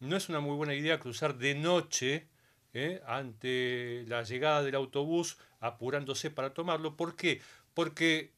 no 0.00 0.16
es 0.16 0.28
una 0.28 0.40
muy 0.40 0.56
buena 0.56 0.74
idea 0.74 0.98
cruzar 0.98 1.36
de 1.38 1.54
noche 1.54 2.28
¿eh? 2.74 3.00
ante 3.06 4.04
la 4.06 4.22
llegada 4.22 4.62
del 4.62 4.74
autobús, 4.74 5.38
apurándose 5.60 6.30
para 6.30 6.52
tomarlo. 6.52 6.96
¿Por 6.96 7.16
qué? 7.16 7.40
Porque 7.72 8.32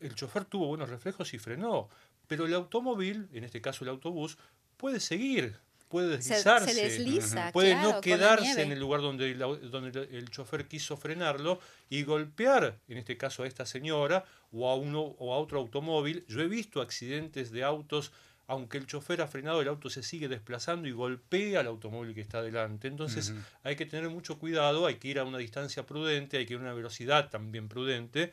el 0.00 0.14
chofer 0.14 0.44
tuvo 0.44 0.66
buenos 0.66 0.90
reflejos 0.90 1.32
y 1.32 1.38
frenó, 1.38 1.88
pero 2.26 2.44
el 2.44 2.54
automóvil, 2.54 3.28
en 3.32 3.44
este 3.44 3.60
caso 3.60 3.84
el 3.84 3.90
autobús, 3.90 4.36
puede 4.76 5.00
seguir, 5.00 5.56
puede 5.88 6.20
se, 6.22 6.34
deslizarse. 6.34 6.74
se 6.74 6.82
desliza, 6.88 7.52
Puede 7.52 7.72
claro, 7.72 7.88
no 7.88 7.94
la 7.96 8.00
quedarse 8.00 8.62
en 8.62 8.72
el 8.72 8.80
lugar 8.80 9.00
donde 9.00 9.30
el, 9.30 9.40
au- 9.42 9.58
donde 9.60 10.08
el- 10.16 10.30
chofer 10.30 10.66
quiso 10.66 10.96
frenarlo 10.96 11.60
y 11.88 12.02
golpear, 12.02 12.78
en 12.88 12.98
este 12.98 13.16
caso 13.16 13.42
a 13.42 13.46
esta 13.46 13.66
señora 13.66 14.24
o 14.52 14.68
a, 14.70 14.74
uno, 14.74 15.00
o 15.00 15.34
a 15.34 15.38
otro 15.38 15.58
automóvil. 15.58 16.24
Yo 16.28 16.40
he 16.40 16.48
visto 16.48 16.80
accidentes 16.80 17.50
de 17.50 17.62
autos, 17.64 18.12
aunque 18.48 18.78
el 18.78 18.86
chofer 18.86 19.22
ha 19.22 19.26
frenado, 19.28 19.60
el 19.62 19.68
auto 19.68 19.90
se 19.90 20.02
sigue 20.02 20.28
desplazando 20.28 20.86
y 20.88 20.92
golpea 20.92 21.60
al 21.60 21.66
automóvil 21.66 22.14
que 22.14 22.20
está 22.20 22.42
delante. 22.42 22.88
Entonces 22.88 23.32
hay 23.62 23.76
que 23.76 23.86
tener 23.86 24.08
mucho 24.10 24.38
cuidado, 24.38 24.86
hay 24.86 24.96
que 24.96 25.08
ir 25.08 25.18
a 25.18 25.24
una 25.24 25.38
distancia 25.38 25.84
prudente, 25.86 26.36
hay 26.36 26.46
que 26.46 26.54
ir 26.54 26.60
a 26.60 26.62
una 26.62 26.74
velocidad 26.74 27.28
también 27.30 27.68
prudente 27.68 28.32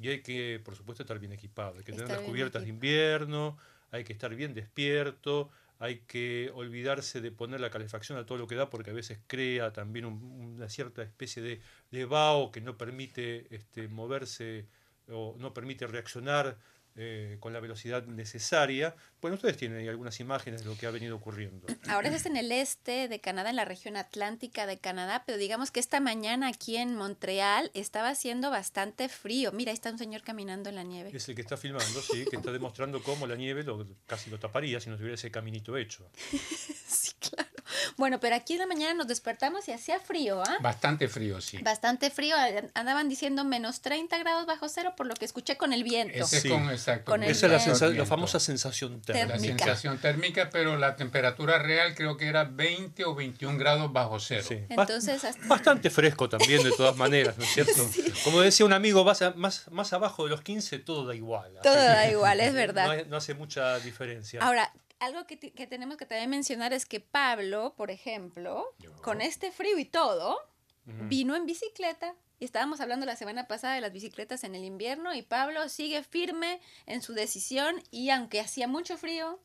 y 0.00 0.08
hay 0.08 0.22
que, 0.22 0.60
por 0.64 0.74
supuesto, 0.74 1.02
estar 1.02 1.18
bien 1.18 1.32
equipado. 1.32 1.76
Hay 1.78 1.84
que 1.84 1.92
tener 1.92 2.08
las 2.08 2.20
cubiertas 2.30 2.62
de 2.62 2.68
invierno, 2.70 3.58
hay 3.90 4.04
que 4.04 4.12
estar 4.14 4.34
bien 4.34 4.54
despierto, 4.54 5.50
hay 5.84 6.00
que 6.06 6.50
olvidarse 6.54 7.20
de 7.20 7.30
poner 7.32 7.60
la 7.60 7.70
calefacción 7.70 8.18
a 8.18 8.26
todo 8.26 8.38
lo 8.38 8.46
que 8.46 8.54
da 8.54 8.70
porque 8.70 8.90
a 8.90 8.94
veces 8.94 9.18
crea 9.26 9.72
también 9.72 10.04
un- 10.06 10.22
una 10.56 10.68
cierta 10.68 11.02
especie 11.02 11.42
de, 11.42 11.60
de 11.90 12.04
vaho 12.04 12.52
que 12.52 12.60
no 12.60 12.76
permite 12.78 13.54
este, 13.54 13.88
moverse 13.88 14.66
o 15.08 15.34
no 15.38 15.52
permite 15.52 15.86
reaccionar 15.86 16.58
eh, 16.96 17.36
con 17.40 17.52
la 17.52 17.60
velocidad 17.60 18.04
necesaria. 18.04 18.94
Bueno, 19.20 19.36
ustedes 19.36 19.56
tienen 19.56 19.78
ahí 19.78 19.88
algunas 19.88 20.20
imágenes 20.20 20.62
de 20.62 20.66
lo 20.68 20.76
que 20.76 20.86
ha 20.86 20.90
venido 20.90 21.16
ocurriendo. 21.16 21.66
Ahora 21.88 22.08
es 22.08 22.26
en 22.26 22.36
el 22.36 22.52
este 22.52 23.08
de 23.08 23.20
Canadá, 23.20 23.50
en 23.50 23.56
la 23.56 23.64
región 23.64 23.96
atlántica 23.96 24.66
de 24.66 24.78
Canadá, 24.78 25.22
pero 25.26 25.38
digamos 25.38 25.70
que 25.70 25.80
esta 25.80 26.00
mañana 26.00 26.48
aquí 26.48 26.76
en 26.76 26.94
Montreal 26.94 27.70
estaba 27.74 28.10
haciendo 28.10 28.50
bastante 28.50 29.08
frío. 29.08 29.52
Mira, 29.52 29.70
ahí 29.70 29.74
está 29.74 29.90
un 29.90 29.98
señor 29.98 30.22
caminando 30.22 30.68
en 30.68 30.76
la 30.76 30.82
nieve. 30.82 31.10
Es 31.14 31.28
el 31.28 31.34
que 31.34 31.42
está 31.42 31.56
filmando, 31.56 32.02
sí, 32.02 32.26
que 32.28 32.36
está 32.36 32.52
demostrando 32.52 33.02
cómo 33.02 33.26
la 33.26 33.36
nieve 33.36 33.62
lo, 33.62 33.86
casi 34.06 34.30
lo 34.30 34.38
taparía 34.38 34.80
si 34.80 34.90
no 34.90 34.96
tuviera 34.96 35.14
ese 35.14 35.30
caminito 35.30 35.76
hecho. 35.76 36.10
Sí, 36.92 37.12
claro. 37.18 37.51
Bueno, 37.96 38.20
pero 38.20 38.34
aquí 38.36 38.54
en 38.54 38.60
la 38.60 38.66
mañana 38.66 38.94
nos 38.94 39.06
despertamos 39.08 39.66
y 39.68 39.72
hacía 39.72 40.00
frío, 40.00 40.42
¿ah? 40.42 40.58
Bastante 40.60 41.08
frío, 41.08 41.40
sí. 41.40 41.58
Bastante 41.58 42.10
frío, 42.10 42.36
andaban 42.74 43.08
diciendo 43.08 43.44
menos 43.44 43.80
30 43.80 44.18
grados 44.18 44.46
bajo 44.46 44.68
cero 44.68 44.94
por 44.96 45.06
lo 45.06 45.14
que 45.14 45.24
escuché 45.24 45.56
con 45.56 45.72
el 45.72 45.84
viento. 45.84 46.14
Ese 46.18 46.36
es 46.36 46.42
Sí. 46.42 46.48
con, 46.48 46.68
exacto, 46.70 47.10
Con 47.10 47.22
el 47.22 47.30
Esa 47.30 47.46
es 47.54 47.80
la, 47.80 47.88
la 47.88 48.06
famosa 48.06 48.40
sensación 48.40 49.00
La 49.06 49.12
térmica. 49.14 49.32
Térmica. 49.36 49.58
sensación 49.64 49.98
térmica, 49.98 50.50
pero 50.50 50.76
la 50.76 50.96
temperatura 50.96 51.58
real 51.58 51.94
creo 51.94 52.16
que 52.16 52.26
era 52.28 52.44
20 52.44 53.04
o 53.04 53.14
21 53.14 53.58
grados 53.58 53.92
bajo 53.92 54.18
cero. 54.20 54.44
Sí. 54.48 54.58
Entonces, 54.68 55.24
hasta- 55.24 55.46
Bastante 55.46 55.90
fresco 55.90 56.28
también, 56.28 56.62
de 56.62 56.70
todas 56.72 56.96
maneras, 56.96 57.36
¿no 57.38 57.44
es 57.44 57.50
cierto? 57.54 57.88
Como 58.24 58.40
decía 58.40 58.66
un 58.66 58.72
amigo, 58.72 59.04
vas 59.04 59.22
a- 59.22 59.32
más, 59.32 59.70
más 59.70 59.92
abajo 59.92 60.24
de 60.24 60.30
los 60.30 60.40
15 60.42 60.78
todo 60.78 61.06
da 61.06 61.14
igual. 61.14 61.52
así 61.58 61.62
todo 61.62 61.74
da 61.76 62.10
igual, 62.10 62.40
es 62.40 62.52
verdad. 62.54 63.06
no 63.06 63.16
hace 63.16 63.34
mucha 63.34 63.78
diferencia. 63.80 64.40
Ahora, 64.42 64.72
algo 65.02 65.26
que, 65.26 65.38
que 65.38 65.66
tenemos 65.66 65.96
que 65.96 66.06
también 66.06 66.30
mencionar 66.30 66.72
es 66.72 66.86
que 66.86 67.00
Pablo, 67.00 67.74
por 67.76 67.90
ejemplo, 67.90 68.64
con 69.02 69.20
este 69.20 69.50
frío 69.50 69.78
y 69.78 69.84
todo, 69.84 70.38
vino 70.84 71.36
en 71.36 71.46
bicicleta. 71.46 72.14
Y 72.38 72.44
estábamos 72.44 72.80
hablando 72.80 73.06
la 73.06 73.14
semana 73.16 73.46
pasada 73.46 73.74
de 73.74 73.80
las 73.80 73.92
bicicletas 73.92 74.42
en 74.42 74.54
el 74.56 74.64
invierno 74.64 75.14
y 75.14 75.22
Pablo 75.22 75.68
sigue 75.68 76.02
firme 76.02 76.60
en 76.86 77.00
su 77.02 77.12
decisión 77.14 77.80
y 77.92 78.10
aunque 78.10 78.40
hacía 78.40 78.66
mucho 78.66 78.98
frío, 78.98 79.38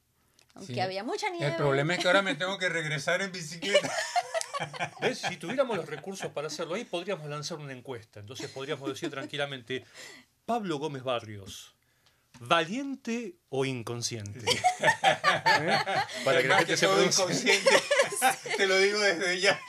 aunque 0.55 0.73
Sí. 0.73 0.79
había 0.79 1.03
mucha 1.03 1.29
nieve. 1.29 1.47
El 1.51 1.55
problema 1.57 1.93
es 1.93 1.99
que 1.99 2.07
ahora 2.07 2.23
me 2.23 2.33
tengo 2.41 2.57
que 2.57 2.69
regresar 2.69 3.21
en 3.21 3.31
bicicleta. 3.31 3.91
¿Ves? 5.01 5.19
Si 5.19 5.37
tuviéramos 5.37 5.77
los 5.77 5.85
recursos 5.85 6.31
para 6.31 6.47
hacerlo 6.47 6.73
ahí, 6.73 6.85
podríamos 6.85 7.27
lanzar 7.29 7.59
una 7.59 7.73
encuesta. 7.73 8.19
Entonces 8.19 8.49
podríamos 8.49 8.89
decir 8.89 9.11
tranquilamente, 9.11 9.85
Pablo 10.47 10.79
Gómez 10.79 11.03
Barrios, 11.03 11.75
¿valiente 12.39 13.37
o 13.49 13.65
inconsciente? 13.65 14.45
¿Eh? 14.79 15.77
Para 16.23 16.41
que 16.41 16.47
la 16.47 16.57
gente 16.57 16.73
que 16.73 16.77
se 16.77 16.85
todo 16.85 16.95
pronuncie. 16.95 17.23
inconsciente. 17.23 17.83
Te 18.57 18.67
lo 18.67 18.77
digo 18.79 18.99
desde 18.99 19.39
ya. 19.39 19.59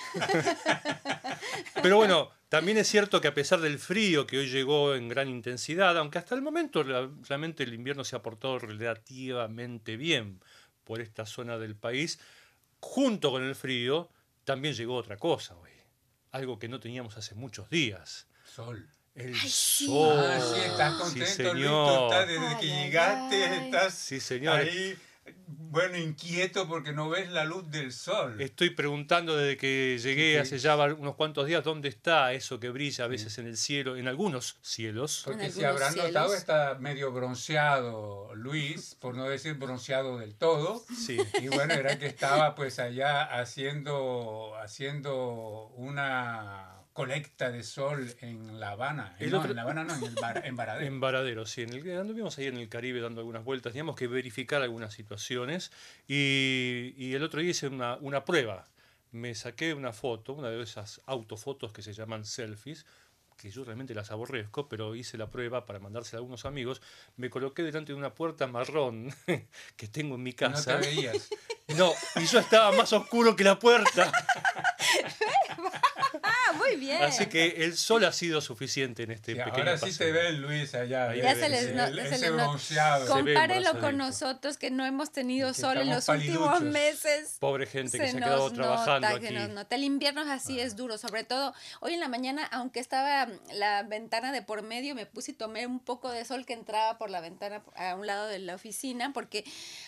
Pero 1.83 1.97
bueno, 1.97 2.31
también 2.49 2.79
es 2.79 2.89
cierto 2.89 3.21
que 3.21 3.29
a 3.29 3.35
pesar 3.35 3.61
del 3.61 3.79
frío 3.79 4.27
que 4.27 4.39
hoy 4.39 4.49
llegó 4.49 4.95
en 4.95 5.09
gran 5.09 5.29
intensidad, 5.29 5.97
aunque 5.99 6.19
hasta 6.19 6.35
el 6.35 6.43
momento 6.43 6.83
realmente 6.83 7.63
el 7.63 7.75
invierno 7.75 8.05
se 8.05 8.17
ha 8.17 8.23
portado 8.23 8.59
relativamente 8.59 9.97
bien 9.97 10.41
por 10.85 11.01
esta 11.01 11.27
zona 11.27 11.59
del 11.59 11.77
país, 11.77 12.19
junto 12.81 13.31
con 13.31 13.45
el 13.45 13.55
frío 13.55 14.11
también 14.45 14.75
llegó 14.75 14.97
otra 14.97 15.19
cosa 15.19 15.57
hoy. 15.57 15.71
algo 16.31 16.59
que 16.59 16.69
no 16.69 16.81
teníamos 16.81 17.17
hace 17.17 17.35
muchos 17.35 17.69
días. 17.69 18.27
Sol. 18.45 18.89
El 19.19 19.35
Ay, 19.35 19.49
sí. 19.49 19.87
sol. 19.87 20.19
Ah, 20.19 20.41
sí, 20.41 20.61
estás 20.65 20.93
Sí, 20.95 20.99
contento, 21.01 21.55
Luis. 21.55 21.67
Tú 21.67 21.73
señor. 21.73 22.13
estás 22.13 22.29
desde 22.29 22.47
Ay, 22.47 22.57
que 22.61 22.67
llegaste, 22.67 23.45
ay. 23.45 23.65
estás 23.67 23.95
Sí, 23.95 24.21
señor. 24.21 24.59
ahí, 24.61 24.97
bueno, 25.47 25.99
inquieto 25.99 26.67
porque 26.69 26.93
no 26.93 27.09
ves 27.11 27.29
la 27.31 27.45
luz 27.45 27.71
del 27.71 27.93
sol. 27.93 28.41
Estoy 28.41 28.71
preguntando 28.71 29.37
desde 29.37 29.57
que 29.59 29.99
llegué 30.01 30.33
Sí, 30.43 30.49
sí. 30.49 30.55
hace 30.55 30.59
ya 30.59 30.77
unos 30.77 31.17
cuantos 31.17 31.47
días 31.47 31.63
dónde 31.65 31.89
está 31.89 32.33
eso 32.33 32.59
que 32.61 32.71
brilla 32.71 33.05
a 33.05 33.09
veces 33.09 33.37
en 33.39 33.47
el 33.47 33.57
cielo, 33.57 33.97
en 33.97 34.09
algunos 34.09 34.57
cielos. 34.63 35.23
Porque 35.25 35.47
En 35.47 35.53
si 35.53 35.65
algunos 35.65 35.89
habrán 35.89 36.07
notado, 36.07 36.29
cielos. 36.29 36.41
está 36.41 36.77
medio 36.81 37.13
bronceado 37.13 38.35
Luis, 38.37 38.95
por 39.01 39.15
no 39.17 39.29
decir 39.29 39.55
bronceado 39.55 40.19
del 40.19 40.35
todo. 40.37 40.83
Sí. 40.97 41.19
Y 41.43 41.49
bueno, 41.49 41.75
era 41.75 41.99
que 41.99 42.07
estaba 42.07 42.55
pues 42.55 42.79
allá 42.79 43.25
haciendo, 43.39 44.55
haciendo 44.63 45.67
una 45.77 46.78
colecta 46.99 47.51
de 47.53 47.63
sol 47.63 48.13
en 48.21 48.59
La 48.59 48.71
Habana. 48.71 49.15
El 49.21 49.31
no, 49.31 49.39
otro- 49.39 49.51
en 49.51 49.57
La 49.57 49.63
Habana 49.63 49.85
no, 49.85 49.95
en, 49.95 50.03
el 50.05 50.15
Bar- 50.17 50.43
en 50.45 50.57
Varadero. 50.57 50.87
En 50.93 51.01
Varadero, 51.01 51.47
sí. 51.47 51.63
En 51.63 51.73
el, 51.73 51.99
anduvimos 51.99 52.37
ahí 52.39 52.47
en 52.47 52.57
el 52.57 52.69
Caribe 52.69 53.01
dando 53.01 53.21
algunas 53.21 53.45
vueltas. 53.45 53.73
Teníamos 53.73 53.95
que 53.97 54.09
verificar 54.09 54.63
algunas 54.63 54.93
situaciones. 54.95 55.71
Y, 56.09 56.95
y 56.97 57.15
el 57.15 57.23
otro 57.23 57.41
día 57.41 57.51
hice 57.51 57.69
una, 57.69 57.97
una 58.01 58.25
prueba. 58.25 58.65
Me 59.13 59.35
saqué 59.35 59.75
una 59.75 59.93
foto, 59.93 60.33
una 60.33 60.51
de 60.51 60.61
esas 60.63 61.01
autofotos 61.07 61.73
que 61.73 61.83
se 61.83 61.93
llaman 61.95 62.25
selfies, 62.25 62.85
que 63.37 63.51
yo 63.51 63.63
realmente 63.63 63.95
las 63.95 64.11
aborrezco, 64.11 64.69
pero 64.69 64.97
hice 64.97 65.17
la 65.17 65.31
prueba 65.31 65.65
para 65.65 65.79
mandársela 65.79 66.19
a 66.19 66.21
algunos 66.21 66.45
amigos. 66.45 66.83
Me 67.17 67.31
coloqué 67.31 67.63
delante 67.63 67.93
de 67.93 67.99
una 67.99 68.13
puerta 68.13 68.49
marrón 68.49 69.15
que 69.77 69.87
tengo 69.89 70.17
en 70.17 70.25
mi 70.25 70.31
no 70.33 70.37
te 70.37 70.45
casa. 70.47 70.77
veías. 70.77 71.29
No, 71.77 71.93
y 72.17 72.25
yo 72.25 72.39
estaba 72.39 72.73
más 72.75 72.91
oscuro 72.95 73.37
que 73.37 73.45
la 73.45 73.59
puerta. 73.59 74.11
Ah, 76.49 76.53
muy 76.53 76.77
bien. 76.77 77.03
Así 77.03 77.27
que 77.27 77.65
el 77.65 77.77
sol 77.77 78.05
ha 78.05 78.13
sido 78.13 78.41
suficiente 78.41 79.03
en 79.03 79.11
este 79.11 79.33
Sí, 79.33 79.39
pequeño 79.39 79.57
ahora 79.59 79.79
sí 79.79 79.87
paseo. 79.87 80.07
te 80.07 80.13
ven, 80.13 80.41
Luis, 80.43 80.75
allá. 80.75 81.11
Ahí 81.11 81.21
Ya 81.23 81.35
se 81.35 81.41
ven, 81.43 81.51
les 81.53 81.67
sí. 81.67 81.73
no- 81.75 81.85
El- 81.85 82.17
se 82.19 82.31
bronceado. 82.31 83.07
Se 83.07 83.23
ve 83.23 83.35
Compárelo 83.35 83.81
con 83.81 83.97
nosotros 83.97 84.57
que 84.57 84.71
no 84.71 84.87
hemos 84.87 85.13
tenido 85.13 85.53
Que 85.53 85.61
sol 85.61 85.77
en 85.79 85.91
los 85.91 86.09
últimos 86.09 86.49
paliduchos. 86.49 86.63
meses. 86.73 87.37
Pobre 87.41 87.67
gente 87.67 87.99
que 87.99 88.07
Se 88.07 88.13
se 88.13 88.17
ha 88.19 88.21
quedado 88.21 88.45
nos 88.49 88.53
trabajando 88.55 89.09
nota, 89.09 89.21
que 89.21 89.27
aquí. 89.29 89.35
nos 89.37 89.49
nota. 89.51 89.77
El 89.77 89.85
invierno 89.85 90.23
es 90.23 90.29
así, 90.29 90.59
es 90.61 90.77
duro. 90.77 90.99
Sobre 90.99 91.25
todo 91.25 91.55
hoy 91.81 91.95
en 91.95 92.01
la 92.01 92.09
mañana, 92.09 92.45
aunque 92.47 92.81
estaba 92.81 93.29
la 93.53 93.83
ventana 93.83 94.33
de 94.33 94.43
por 94.43 94.63
medio, 94.63 94.95
me 94.95 95.07
puse 95.07 95.33
y 95.33 95.35
tomé 95.35 95.67
un 95.67 95.81
poco 95.81 96.11
de 96.11 96.25
sol 96.25 96.47
que 96.47 96.53
entraba 96.55 96.99
por 96.99 97.11
la 97.11 97.21
ventana 97.21 97.63
a 97.77 97.95
un 97.95 98.07
lado 98.07 98.27
de 98.27 98.39
la 98.39 98.55
oficina, 98.55 99.13
porque 99.13 99.45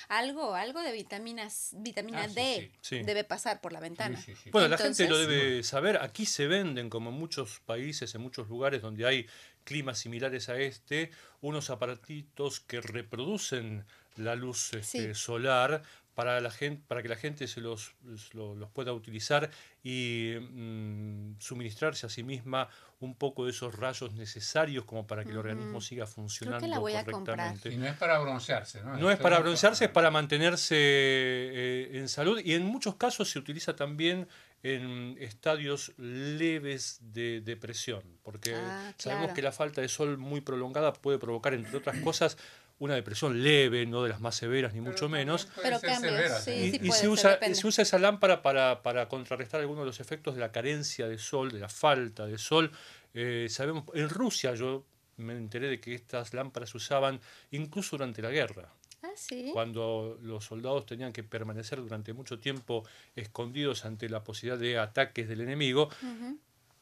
algo, 0.09 0.55
algo 0.55 0.81
de 0.83 0.93
vitaminas, 0.93 1.71
vitamina 1.73 2.23
Ah, 2.25 2.29
sí, 2.29 2.35
D 2.35 2.71
sí. 2.83 2.99
Sí. 2.99 3.03
debe 3.05 3.25
pasar 3.25 3.61
por 3.61 3.73
la 3.73 3.81
ventana. 3.81 4.17
Sí, 4.19 4.33
sí, 4.35 4.41
sí. 4.45 4.51
Bueno, 4.51 4.69
la 4.69 4.77
gente 4.79 5.09
lo 5.09 5.17
Entonces- 5.17 5.29
debe 5.29 5.63
saber. 5.63 5.99
Aquí 6.03 6.27
se 6.27 6.47
venden, 6.51 6.91
como 6.91 7.09
en 7.09 7.17
muchos 7.17 7.61
países, 7.65 8.15
en 8.15 8.21
muchos 8.21 8.49
lugares 8.49 8.83
donde 8.83 9.07
hay 9.07 9.27
climas 9.65 9.99
similares 9.99 10.51
a 10.51 10.59
este, 10.59 11.11
unos 11.41 11.71
aparatitos 11.71 12.61
que 12.61 12.83
reproducen 12.83 13.87
la 14.17 14.35
luz 14.35 14.75
este, 14.75 15.15
Sí. 15.15 15.15
solar 15.15 15.81
para, 16.15 16.41
la 16.41 16.51
gente, 16.51 16.83
para 16.87 17.01
que 17.03 17.09
la 17.09 17.17
gente 17.17 17.47
se 17.47 17.61
los, 17.63 17.95
lo- 18.33 18.55
los 18.55 18.69
pueda 18.71 18.93
utilizar 18.93 19.49
y 19.83 20.35
mm, 20.41 21.37
suministrarse 21.39 22.05
a 22.07 22.11
sí 22.11 22.23
misma 22.23 22.69
un 22.99 23.15
poco 23.15 23.45
de 23.47 23.53
esos 23.53 23.75
rayos 23.77 24.13
necesarios 24.13 24.85
como 24.85 25.07
para 25.07 25.25
que 25.25 25.31
el 25.31 25.39
organismo 25.39 25.81
siga 25.81 26.07
funcionando 26.07 26.67
la 26.67 26.79
voy 26.79 26.93
a 26.95 27.05
comprar. 27.05 27.39
correctamente. 27.39 27.73
Y 27.73 27.79
no 27.79 27.87
es 27.87 27.97
para 27.97 28.19
broncearse, 28.19 28.83
¿no? 28.83 28.99
No 28.99 29.11
es 29.11 29.19
para 29.19 29.39
broncearse, 29.39 29.87
es 29.87 29.91
para 29.91 30.11
mantenerse 30.11 30.75
eh, 30.77 31.91
en 31.95 32.09
salud 32.09 32.39
y 32.45 32.53
en 32.55 32.65
muchos 32.67 32.97
casos 32.97 33.31
se 33.31 33.39
utiliza 33.39 33.75
también 33.75 34.29
en 34.63 35.17
estadios 35.21 35.93
leves 35.97 36.99
de 37.01 37.41
depresión, 37.41 38.03
porque 38.23 38.55
Ah, 38.55 38.93
sabemos 38.99 39.33
que 39.33 39.43
la 39.43 39.53
falta 39.53 39.81
de 39.81 39.89
sol 39.89 40.19
muy 40.19 40.41
prolongada 40.41 40.93
puede 40.93 41.19
provocar, 41.19 41.55
entre 41.55 41.77
otras 41.77 41.97
cosas, 42.01 42.37
una 42.79 42.95
depresión 42.95 43.43
leve, 43.43 43.87
no 43.87 44.03
de 44.03 44.09
las 44.11 44.21
más 44.21 44.35
severas 44.35 44.73
ni 44.73 44.81
Pero 44.81 44.93
mucho 44.93 45.09
menos. 45.09 45.49
Pero 45.63 45.81
cambios, 45.81 46.15
sí, 46.45 46.79
Y, 46.83 46.91
se, 46.93 47.09
usa, 47.09 47.39
se 47.55 47.67
usa 47.67 47.83
esa 47.83 47.99
lámpara 47.99 48.43
para, 48.43 48.83
para 48.83 49.09
contrarrestar 49.09 49.61
algunos 49.61 49.83
de 49.83 49.87
los 49.87 50.01
efectos 50.01 50.35
de 50.35 50.41
la 50.41 50.51
carencia 50.51 51.07
de 51.07 51.19
sol, 51.19 51.51
de 51.53 51.61
la 51.61 51.69
falta 51.69 52.27
de 52.27 52.39
sol. 52.39 52.71
Eh, 53.13 53.49
sabemos, 53.51 53.85
en 53.95 54.09
Rusia 54.09 54.55
yo 54.55 54.87
me 55.17 55.35
enteré 55.35 55.69
de 55.69 55.81
que 55.81 55.95
estas 55.95 56.33
lámparas 56.33 56.71
se 56.71 56.79
usaban 56.79 57.21
incluso 57.51 57.97
durante 57.97 58.23
la 58.23 58.31
guerra 58.31 58.73
Ah, 59.03 59.09
sí. 59.17 59.51
cuando 59.53 60.19
los 60.23 60.45
soldados 60.45 60.85
tenían 60.85 61.13
que 61.13 61.23
permanecer 61.23 61.81
durante 61.81 62.13
mucho 62.13 62.39
tiempo 62.39 62.85
escondidos 63.17 63.85
ante 63.85 64.09
la 64.09 64.23
posibilidad 64.23 64.59
de 64.59 64.79
ataques 64.79 65.29
del 65.29 65.41
enemigo, 65.41 65.89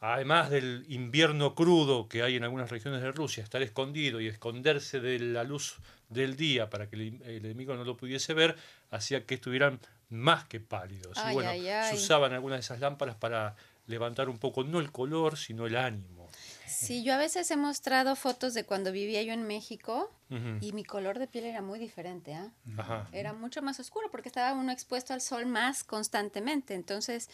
además 0.01 0.51
del 0.51 0.85
invierno 0.89 1.55
crudo 1.55 2.09
que 2.09 2.23
hay 2.23 2.37
en 2.37 2.45
algunas 2.45 2.71
regiones 2.71 3.03
de 3.03 3.13
Rusia, 3.13 3.45
estar 3.45 3.63
escondido 3.63 4.21
y 4.21 4.27
esconderse 4.27 5.01
de 5.01 5.19
la 5.19 5.45
luz 5.45 5.77
del 6.09 6.37
día 6.37 6.71
para 6.71 6.89
que 6.89 6.97
el, 6.97 7.23
el 7.23 7.45
enemigo 7.45 7.75
no 7.75 7.85
lo 7.85 7.97
pudiese 7.97 8.35
ver, 8.35 8.57
hacía 8.91 9.25
que 9.25 9.35
estuvieran 9.35 9.79
más 10.11 10.45
que 10.45 10.61
pálidos. 10.61 11.17
y 11.31 11.35
bueno, 11.35 11.51
ay, 11.51 11.69
ay. 11.69 11.91
se 11.97 12.03
usaban 12.03 12.33
algunas 12.33 12.57
de 12.57 12.61
esas 12.61 12.81
lámparas 12.81 13.17
para 13.17 13.55
levantar 13.87 14.29
un 14.29 14.39
poco, 14.39 14.65
no 14.65 14.81
el 14.81 14.91
color, 14.93 15.37
sino 15.37 15.67
el 15.67 15.77
ánimo. 15.77 16.18
Sí, 16.69 17.03
yo 17.03 17.15
a 17.15 17.17
veces 17.17 17.51
he 17.51 17.57
mostrado 17.57 18.15
fotos 18.17 18.55
de 18.55 18.65
cuando 18.65 18.93
vivía 18.93 19.23
yo 19.23 19.33
en 19.33 19.43
México 19.45 20.13
y 20.61 20.73
mi 20.73 20.85
color 20.85 21.19
de 21.19 21.27
piel 21.27 21.45
era 21.47 21.63
muy 21.63 21.79
diferente. 21.79 22.37
Ajá. 22.77 23.09
Era 23.13 23.33
mucho 23.33 23.63
más 23.63 23.81
oscuro 23.81 24.11
porque 24.11 24.29
estaba 24.29 24.53
uno 24.53 24.71
expuesto 24.73 25.15
al 25.15 25.21
sol 25.23 25.47
más 25.47 25.85
constantemente. 25.85 26.75
Entonces, 26.75 27.31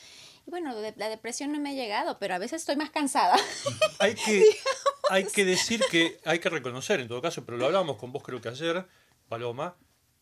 y 0.47 0.51
bueno, 0.51 0.75
de- 0.77 0.95
la 0.97 1.09
depresión 1.09 1.51
no 1.53 1.59
me 1.61 1.71
ha 1.71 1.75
llegado, 1.75 2.19
pero 2.21 2.35
a 2.35 2.39
veces 2.39 2.63
estoy 2.63 2.77
más 2.77 2.91
cansada. 2.91 3.37
Hay 3.99 4.15
que, 4.25 4.45
hay 5.11 5.25
que 5.25 5.45
decir 5.45 5.81
que, 5.91 6.21
hay 6.25 6.39
que 6.39 6.51
reconocer 6.51 7.01
en 7.01 7.09
todo 7.09 7.21
caso, 7.21 7.45
pero 7.45 7.59
lo 7.59 7.67
hablábamos 7.67 7.97
con 7.97 8.13
vos 8.13 8.23
creo 8.23 8.41
que 8.41 8.49
ayer, 8.49 8.87
Paloma, 9.29 9.77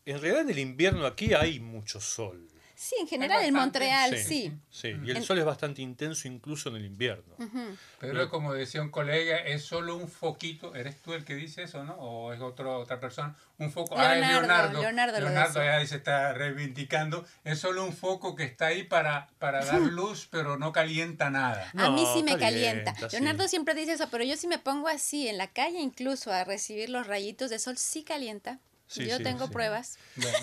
en 0.07 0.21
realidad 0.21 0.43
en 0.43 0.51
el 0.51 0.59
invierno 0.59 1.05
aquí 1.07 1.35
hay 1.35 1.61
mucho 1.61 2.01
sol. 2.01 2.49
Sí, 2.85 2.97
en 2.99 3.07
general 3.07 3.45
en 3.45 3.55
Montreal, 3.55 4.11
sí. 4.19 4.25
sí. 4.25 4.53
Sí, 4.69 4.89
y 5.05 5.11
el 5.13 5.19
En- 5.19 5.23
sol 5.23 5.39
es 5.39 5.45
bastante 5.45 5.83
intenso 5.83 6.27
incluso 6.27 6.69
en 6.69 6.75
el 6.77 6.85
invierno. 6.85 7.37
Ujú. 7.39 7.77
Pero 8.01 8.29
como 8.29 8.53
decía 8.55 8.83
un 8.83 8.91
colega, 8.91 9.37
es 9.37 9.63
solo 9.63 9.95
un 9.95 10.09
foquito. 10.09 10.75
¿Eres 10.75 11.01
tú 11.01 11.13
el 11.15 11.25
que 11.25 11.37
dice 11.37 11.63
eso, 11.63 11.85
no? 11.85 11.95
¿O 11.95 12.33
es 12.33 12.41
otro, 12.41 12.81
otra 12.81 12.99
persona? 12.99 13.37
Un 13.59 13.71
foco. 13.71 13.95
ah, 13.97 14.15
es 14.17 14.21
Leonardo, 14.27 14.41
Leonardo. 14.41 14.81
Leonardo 14.81 15.21
lo 15.21 15.27
Leonardo 15.27 15.63
ya 15.63 15.87
se 15.87 15.95
está 15.95 16.33
reivindicando. 16.33 17.25
Es 17.45 17.61
solo 17.61 17.85
un 17.85 17.93
foco 17.93 18.35
que 18.35 18.43
está 18.43 18.67
ahí 18.67 18.83
para, 18.83 19.29
para 19.39 19.65
dar 19.65 19.81
luz, 19.83 20.27
pero 20.29 20.59
no 20.59 20.73
calienta 20.73 21.31
nada. 21.31 21.71
a 21.77 21.91
mí 21.91 22.03
No, 22.03 22.15
sí 22.15 22.25
me 22.25 22.37
calienta, 22.37 22.95
calienta. 22.95 23.11
sí. 23.11 23.17
Leonardo 23.17 23.47
siempre 23.47 23.75
dice 23.77 23.93
eso, 23.93 24.09
pero 24.11 24.25
yo 24.25 24.37
sí 24.37 24.49
me 24.49 24.59
pongo 24.59 24.89
así 24.89 25.29
en 25.29 25.39
la 25.39 25.47
calle 25.47 25.79
incluso 25.79 26.33
a 26.33 26.43
recibir 26.43 26.89
los 26.91 27.07
rayitos 27.07 27.49
de 27.49 27.61
sol, 27.61 27.79
sí 27.79 28.03
calienta. 28.03 28.59
Sí, 28.89 29.07
yo 29.07 29.19
sí, 29.19 29.23
tengo 29.23 29.47
sí. 29.47 29.53
pruebas. 29.53 29.99
Bueno, 30.17 30.37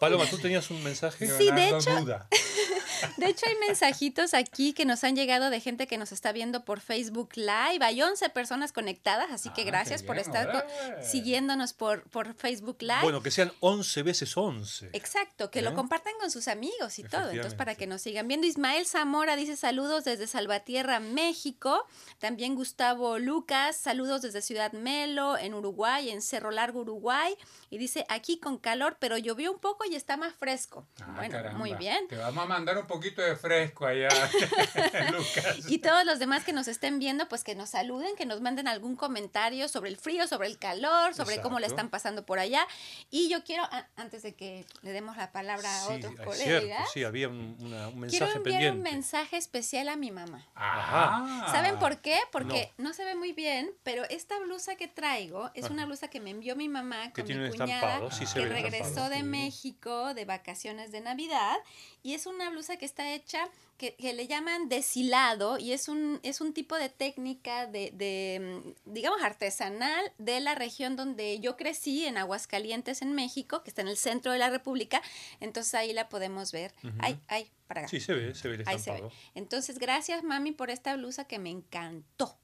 Paloma, 0.00 0.24
¿tú 0.28 0.38
tenías 0.38 0.70
un 0.70 0.82
mensaje? 0.82 1.26
Sí, 1.26 1.44
de 1.44 1.52
Leonardo 1.52 1.78
hecho- 1.78 2.00
duda. 2.00 2.26
De 3.16 3.26
hecho, 3.26 3.46
hay 3.46 3.56
mensajitos 3.66 4.34
aquí 4.34 4.72
que 4.72 4.84
nos 4.84 5.04
han 5.04 5.16
llegado 5.16 5.50
de 5.50 5.60
gente 5.60 5.86
que 5.86 5.98
nos 5.98 6.12
está 6.12 6.32
viendo 6.32 6.64
por 6.64 6.80
Facebook 6.80 7.30
Live. 7.36 7.78
Hay 7.80 8.02
11 8.02 8.28
personas 8.30 8.72
conectadas, 8.72 9.30
así 9.30 9.50
que 9.50 9.62
Ah, 9.62 9.64
gracias 9.64 10.02
por 10.02 10.16
bien, 10.16 10.26
estar 10.26 10.66
siguiéndonos 11.02 11.72
por, 11.72 12.02
por 12.10 12.34
Facebook 12.34 12.78
Live. 12.80 13.02
Bueno, 13.02 13.22
que 13.22 13.30
sean 13.30 13.52
11 13.60 14.02
veces 14.02 14.36
11. 14.36 14.90
Exacto, 14.92 15.50
que 15.50 15.60
¿Eh? 15.60 15.62
lo 15.62 15.74
compartan 15.74 16.14
con 16.20 16.30
sus 16.30 16.48
amigos 16.48 16.98
y 16.98 17.04
todo. 17.04 17.30
Entonces, 17.30 17.54
para 17.54 17.74
que 17.74 17.86
nos 17.86 18.02
sigan 18.02 18.28
viendo. 18.28 18.46
Ismael 18.46 18.86
Zamora 18.86 19.36
dice 19.36 19.56
saludos 19.56 20.04
desde 20.04 20.26
Salvatierra, 20.26 21.00
México. 21.00 21.86
También 22.18 22.54
Gustavo 22.54 23.18
Lucas, 23.18 23.76
saludos 23.76 24.22
desde 24.22 24.42
Ciudad 24.42 24.72
Melo, 24.72 25.36
en 25.38 25.54
Uruguay, 25.54 26.10
en 26.10 26.22
Cerro 26.22 26.50
Largo, 26.50 26.80
Uruguay. 26.80 27.34
Y 27.70 27.78
dice 27.78 28.06
aquí 28.08 28.38
con 28.38 28.58
calor, 28.58 28.96
pero 28.98 29.18
llovió 29.18 29.52
un 29.52 29.58
poco 29.58 29.84
y 29.84 29.94
está 29.94 30.16
más 30.16 30.34
fresco. 30.34 30.86
Ah, 31.00 31.12
bueno, 31.16 31.32
caramba. 31.32 31.58
muy 31.58 31.74
bien. 31.74 32.08
Te 32.08 32.16
vamos 32.16 32.44
a 32.44 32.46
mandar 32.50 32.76
un 32.78 32.86
poquito 32.86 33.22
de 33.22 33.36
fresco 33.36 33.86
allá, 33.86 34.08
Lucas. 35.12 35.68
Y 35.70 35.78
todos 35.78 36.04
los 36.04 36.18
demás 36.18 36.44
que 36.44 36.52
nos 36.52 36.68
estén 36.68 36.98
viendo, 36.98 37.28
pues 37.28 37.44
que 37.44 37.54
nos 37.54 37.70
saluden, 37.70 38.14
que 38.16 38.26
nos 38.26 38.40
manden 38.40 38.68
algún 38.68 38.96
comentario 38.96 39.68
sobre 39.68 39.90
el 39.90 39.96
frío, 39.96 40.26
sobre 40.26 40.48
el 40.48 40.58
calor, 40.58 41.14
sobre 41.14 41.40
cómo 41.40 41.58
le 41.58 41.66
Exacto. 41.66 41.80
están 41.80 41.90
pasando 41.90 42.26
por 42.26 42.38
allá. 42.38 42.66
Y 43.10 43.28
yo 43.28 43.42
quiero, 43.44 43.68
antes 43.96 44.22
de 44.22 44.34
que 44.34 44.64
le 44.82 44.92
demos 44.92 45.16
la 45.16 45.32
palabra 45.32 45.68
a 45.74 45.86
Sí, 45.88 45.94
otros 45.94 46.14
colegas, 46.16 46.36
cierto, 46.44 46.84
sí, 46.92 47.04
había 47.04 47.28
un, 47.28 47.56
una- 47.60 47.88
un 47.88 47.92
quiero 48.08 48.26
mensaje 48.26 48.36
enviar 48.36 48.42
pendiente. 48.60 48.76
un 48.76 48.82
mensaje 48.82 49.36
especial 49.36 49.88
a 49.88 49.96
mi 49.96 50.10
mamá. 50.10 50.46
Ajá. 50.54 51.46
¿Saben 51.50 51.78
por 51.78 51.98
qué? 51.98 52.18
Porque 52.32 52.72
no. 52.78 52.92
se 52.92 53.04
ve 53.04 53.14
muy 53.14 53.32
bien, 53.32 53.70
pero 53.82 54.04
esta 54.10 54.38
blusa 54.40 54.74
que 54.76 54.88
traigo 54.88 55.50
es 55.54 55.64
Ajá. 55.64 55.72
una 55.74 55.86
blusa 55.86 56.08
que 56.08 56.20
me 56.20 56.30
envió 56.30 56.56
mi 56.56 56.68
mamá 56.68 57.12
Que 57.12 57.24
con 57.24 57.40
mi 57.42 57.48
cuñada, 57.50 58.10
sí 58.10 58.24
que 58.32 58.44
regresó 58.46 58.76
estampado, 58.88 59.10
de 59.10 59.16
sí. 59.18 59.22
México 59.22 60.14
de 60.14 60.24
vacaciones 60.24 60.90
de 60.92 61.00
Navidad. 61.00 61.56
Y 62.02 62.14
es 62.14 62.26
una 62.30 62.50
blusa 62.50 62.76
que 62.76 62.84
está 62.84 63.12
hecha 63.12 63.48
que, 63.76 64.12
le 64.12 64.26
llaman 64.26 64.68
deshilado 64.68 65.58
y 65.58 65.72
es 65.72 65.88
un, 65.88 66.20
es 66.22 66.40
un 66.40 66.52
tipo 66.52 66.76
de 66.76 66.90
técnica 66.90 67.66
de, 67.66 67.90
de, 67.94 68.62
mm, 68.64 68.92
digamos, 68.92 69.22
artesanal 69.22 70.12
de 70.18 70.40
la 70.40 70.54
región 70.54 70.96
donde 70.96 71.40
yo 71.40 71.56
crecí, 71.56 72.04
en 72.04 72.18
Aguascalientes, 72.18 73.00
en 73.00 73.14
México, 73.14 73.62
que 73.62 73.70
está 73.70 73.80
en 73.80 73.88
el 73.88 73.96
centro 73.96 74.32
de 74.32 74.38
la 74.38 74.50
República. 74.50 75.00
Entonces 75.40 75.74
ahí 75.74 75.92
la 75.92 76.08
podemos 76.08 76.52
ver. 76.52 76.74
Ay, 76.98 77.18
ay, 77.28 77.50
para 77.66 77.82
acá. 77.82 77.88
Sí, 77.88 78.00
se 78.00 78.12
ve, 78.12 78.34
se 78.34 78.48
ve 78.48 78.56
el 78.56 78.64
Ahí 78.66 78.78
se 78.78 78.92
ve. 78.92 79.02
Entonces, 79.34 79.78
gracias, 79.78 80.22
mami, 80.24 80.52
por 80.52 80.70
esta 80.70 80.94
blusa 80.96 81.24
que 81.24 81.38
me 81.38 81.50
encantó. 81.50 82.38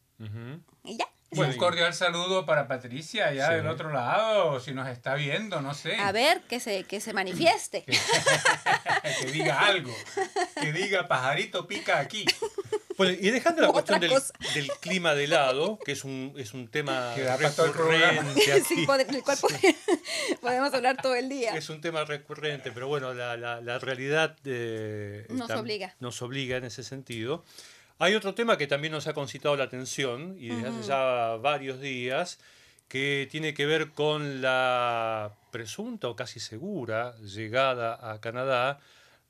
Y 0.85 0.97
ya. 0.97 1.07
Un 1.31 1.53
cordial 1.57 1.93
saludo 1.95 2.47
para 2.47 2.69
Patricia 2.69 3.29
allá 3.29 3.51
del 3.51 3.67
otro 3.67 3.93
lado, 3.93 4.61
si 4.61 4.73
nos 4.73 4.89
está 4.89 5.15
viendo, 5.15 5.61
no 5.61 5.75
sé. 5.75 5.97
A 5.97 6.13
ver, 6.13 6.43
que 6.43 6.61
se, 6.61 6.85
que 6.85 7.01
se 7.01 7.13
manifieste. 7.13 7.85
que, 7.85 9.27
diga 9.33 9.61
algo, 9.61 9.95
que 10.61 10.73
diga 10.73 11.09
pajarito 11.09 11.67
pica 11.67 11.99
aquí. 11.99 12.25
Bueno, 12.97 13.13
y 13.13 13.31
dejando 13.31 13.61
la 13.61 13.73
cuestión 13.73 14.01
del, 14.01 14.71
clima 14.81 15.15
de 15.15 15.27
lado, 15.27 15.79
que 15.85 15.93
es 15.93 16.05
un, 16.05 16.33
es 16.39 16.55
un 16.55 16.69
tema 16.69 17.15
recurrente 17.15 18.53
aquí. 18.53 18.87
podemos 20.41 20.73
hablar 20.73 20.97
todo 21.03 21.15
el 21.15 21.29
día. 21.29 21.55
Es 21.55 21.69
un 21.69 21.81
tema 21.81 22.05
recurrente, 22.05 22.73
pero 22.73 22.89
bueno, 22.89 23.13
la, 23.13 23.37
la, 23.37 23.79
realidad 23.79 24.37
eh, 24.45 25.27
nos, 25.29 25.51
obliga. 25.51 25.95
nos 26.01 26.23
obliga 26.23 26.57
en 26.57 26.65
ese 26.65 26.83
sentido. 26.83 27.45
Hay 27.99 28.15
otro 28.15 28.35
tema 28.35 28.59
que 28.59 28.67
también 28.67 28.93
nos 28.93 29.07
ha 29.07 29.15
concitado 29.15 29.57
la 29.57 29.65
atención 29.65 30.37
y 30.39 30.49
desde 30.49 30.69
hace 30.69 30.83
ya 30.89 31.37
varios 31.41 31.81
días, 31.81 32.39
que 32.89 33.27
tiene 33.31 33.55
que 33.55 33.65
ver 33.65 33.93
con 33.93 34.43
la 34.43 35.33
presunta 35.51 36.09
o 36.09 36.15
casi 36.15 36.39
segura 36.39 37.17
llegada 37.19 38.13
a 38.13 38.21
Canadá 38.21 38.81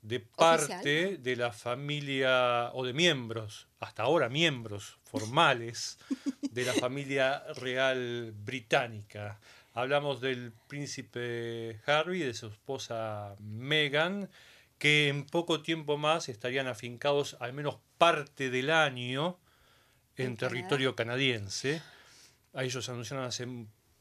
de 0.01 0.19
parte 0.19 1.17
de 1.17 1.35
la 1.37 1.53
familia 1.53 2.71
o 2.73 2.85
de 2.85 2.93
miembros, 2.93 3.67
hasta 3.79 4.03
ahora 4.03 4.27
miembros 4.27 4.97
formales 5.05 5.97
de 6.51 6.65
la 6.65 6.73
familia 6.73 7.43
real 7.55 8.33
británica. 8.35 9.39
Hablamos 9.73 10.19
del 10.19 10.51
príncipe 10.67 11.79
Harry 11.85 12.19
de 12.19 12.33
su 12.33 12.47
esposa 12.47 13.35
Meghan, 13.39 14.29
que 14.77 15.09
en 15.09 15.25
poco 15.25 15.61
tiempo 15.61 15.97
más 15.97 16.29
estarían 16.29 16.67
afincados 16.67 17.37
al 17.39 17.53
menos 17.53 17.77
parte 17.97 18.49
del 18.49 18.69
año 18.69 19.39
en 20.15 20.37
territorio 20.37 20.95
canadiense. 20.95 21.81
A 22.53 22.63
ellos 22.63 22.89
anunciaron 22.89 23.25
hace 23.25 23.47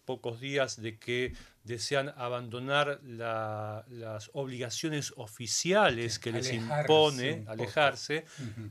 pocos 0.06 0.40
días 0.40 0.80
de 0.80 0.98
que 0.98 1.34
desean 1.64 2.14
abandonar 2.16 3.00
las 3.02 4.30
obligaciones 4.32 5.12
oficiales 5.16 6.18
que 6.20 6.30
les 6.30 6.52
impone 6.52 7.44
alejarse, 7.48 8.24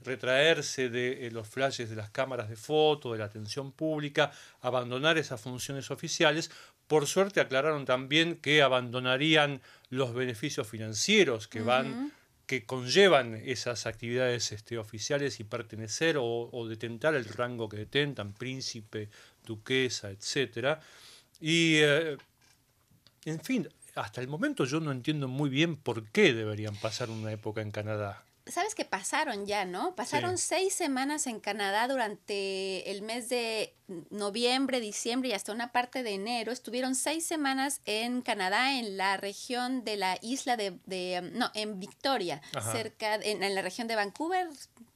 retraerse 0.04 0.90
de 0.90 1.28
eh, 1.28 1.32
los 1.32 1.48
flashes 1.48 1.90
de 1.90 1.98
las 1.98 2.10
cámaras 2.10 2.50
de 2.50 2.56
foto, 2.56 3.12
de 3.12 3.20
la 3.20 3.26
atención 3.26 3.74
pública, 3.74 4.32
abandonar 4.62 5.18
esas 5.18 5.42
funciones 5.42 5.92
oficiales. 5.92 6.50
Por 6.88 7.08
suerte 7.08 7.40
aclararon 7.40 7.86
también 7.86 8.36
que 8.36 8.62
abandonarían 8.62 9.62
los 9.90 10.14
beneficios 10.14 10.68
financieros 10.68 11.48
que 11.48 11.62
van 11.62 12.12
que 12.46 12.66
conllevan 12.66 13.36
esas 13.36 13.88
actividades 13.88 14.52
este, 14.52 14.78
oficiales 14.78 15.40
y 15.40 15.44
pertenecer 15.44 16.18
o, 16.18 16.50
o, 16.52 16.68
detentar 16.68 17.16
el 17.16 17.26
rango 17.26 17.68
que 17.68 17.78
detentan, 17.78 18.34
príncipe, 18.34 19.10
duquesa, 19.44 20.12
etc. 20.12 20.78
Y, 21.40 21.78
eh, 21.78 22.18
en 23.26 23.40
fin, 23.40 23.68
hasta 23.96 24.22
el 24.22 24.28
momento 24.28 24.66
yo 24.66 24.80
no 24.80 24.92
entiendo 24.92 25.28
muy 25.28 25.50
bien 25.50 25.76
por 25.76 26.08
qué 26.10 26.34
deberían 26.34 26.76
pasar 26.76 27.10
una 27.10 27.32
época 27.32 27.62
en 27.62 27.72
Canadá. 27.72 28.25
Sabes 28.48 28.76
que 28.76 28.86
pasaron 28.86 29.48
ya, 29.48 29.66
¿no? 29.66 29.96
Pasaron 29.96 30.38
seis 30.38 30.74
semanas 30.74 31.26
en 31.26 31.40
Canadá 31.40 31.88
durante 31.88 32.92
el 32.92 33.02
mes 33.02 33.28
de 33.28 33.76
noviembre, 34.12 34.80
diciembre 34.80 35.30
y 35.30 35.34
hasta 35.34 35.52
una 35.52 35.72
parte 35.72 36.04
de 36.04 36.12
enero. 36.12 36.52
Estuvieron 36.52 36.94
seis 36.94 37.26
semanas 37.26 37.82
en 37.86 38.22
Canadá, 38.22 38.78
en 38.78 38.98
la 38.98 39.18
región 39.18 39.84
de 39.84 39.98
la 39.98 40.20
isla 40.22 40.58
de, 40.58 40.78
de 40.86 41.28
no, 41.34 41.50
en 41.56 41.80
Victoria, 41.80 42.42
cerca, 42.72 43.16
en, 43.16 43.42
en, 43.42 43.56
la 43.56 43.64
región 43.64 43.88
de 43.88 43.96
Vancouver, 43.96 44.48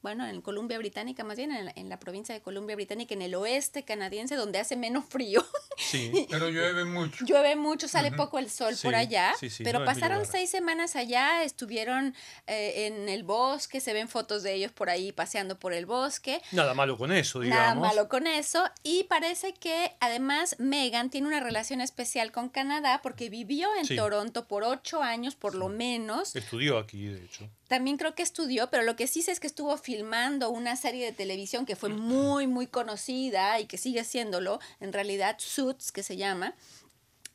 bueno, 0.02 0.26
en 0.26 0.42
Columbia 0.42 0.78
Británica, 0.78 1.24
más 1.24 1.38
bien 1.38 1.52
en 1.52 1.90
la, 1.90 2.00
provincia 2.00 2.34
de 2.34 2.42
Columbia 2.42 2.76
Británica, 2.76 3.14
en 3.14 3.22
el 3.22 3.36
oeste 3.36 3.84
canadiense, 3.84 4.36
donde 4.36 4.60
hace 4.60 4.76
menos 4.76 5.06
frío. 5.06 5.44
Sí, 5.80 6.28
pero 6.30 6.50
llueve 6.50 6.84
mucho. 6.84 7.26
Llueve 7.26 7.56
mucho, 7.56 7.88
sale 7.88 8.12
poco 8.12 8.38
el 8.38 8.50
sol 8.50 8.76
por 8.84 8.96
allá, 8.96 9.34
pero 9.64 9.86
pasaron 9.86 10.26
seis 10.26 10.50
semanas 10.50 10.96
allá, 10.96 11.44
estuvieron 11.44 12.14
eh, 12.48 12.88
en 12.88 13.08
el 13.08 13.24
bosque, 13.24 13.80
se 13.80 13.94
ven 13.94 14.10
fotos 14.10 14.44
de 14.44 14.54
ellos 14.54 14.72
por 14.72 14.90
ahí 14.90 15.12
paseando 15.12 15.58
por 15.58 15.74
el 15.74 15.86
bosque. 15.86 16.42
Nada 16.52 16.74
malo 16.74 16.98
con 16.98 17.12
eso, 17.12 17.40
digamos. 17.40 17.64
Nada 17.64 17.76
malo 17.76 18.10
con 18.10 18.28
eso, 18.28 18.64
y 18.84 19.06
parece 19.06 19.54
que 19.54 19.94
además 20.00 20.58
Megan 20.60 21.10
tiene 21.10 21.28
una 21.28 21.40
relación 21.40 21.82
especial 21.82 22.32
con 22.32 22.50
Canadá 22.50 23.00
porque 23.02 23.30
vivió 23.30 23.70
en 23.82 23.96
Toronto 23.96 24.48
por 24.48 24.64
ocho 24.64 25.02
años, 25.02 25.36
por 25.36 25.56
lo 25.56 25.70
menos. 25.70 26.36
Estudió 26.36 26.78
aquí, 26.78 27.06
de 27.06 27.24
hecho. 27.24 27.50
También 27.70 27.98
creo 27.98 28.16
que 28.16 28.24
estudió, 28.24 28.72
pero 28.72 28.82
lo 28.82 28.96
que 28.96 29.06
sí 29.06 29.22
sé 29.22 29.32
es 29.32 29.40
que 29.40 29.46
estuvo 29.46 29.78
filmando 29.78 30.50
una 30.50 30.76
serie 30.76 31.06
de 31.06 31.12
televisión 31.12 31.68
que 31.68 31.76
fue 31.76 31.90
muy, 31.90 32.48
muy 32.48 32.66
conocida 32.66 33.60
y 33.60 33.68
que 33.68 33.78
sigue 33.78 34.04
siéndolo, 34.04 34.60
en 34.80 34.92
realidad 34.92 35.36
Suits, 35.38 35.92
que 35.92 36.02
se 36.02 36.18
llama, 36.18 36.56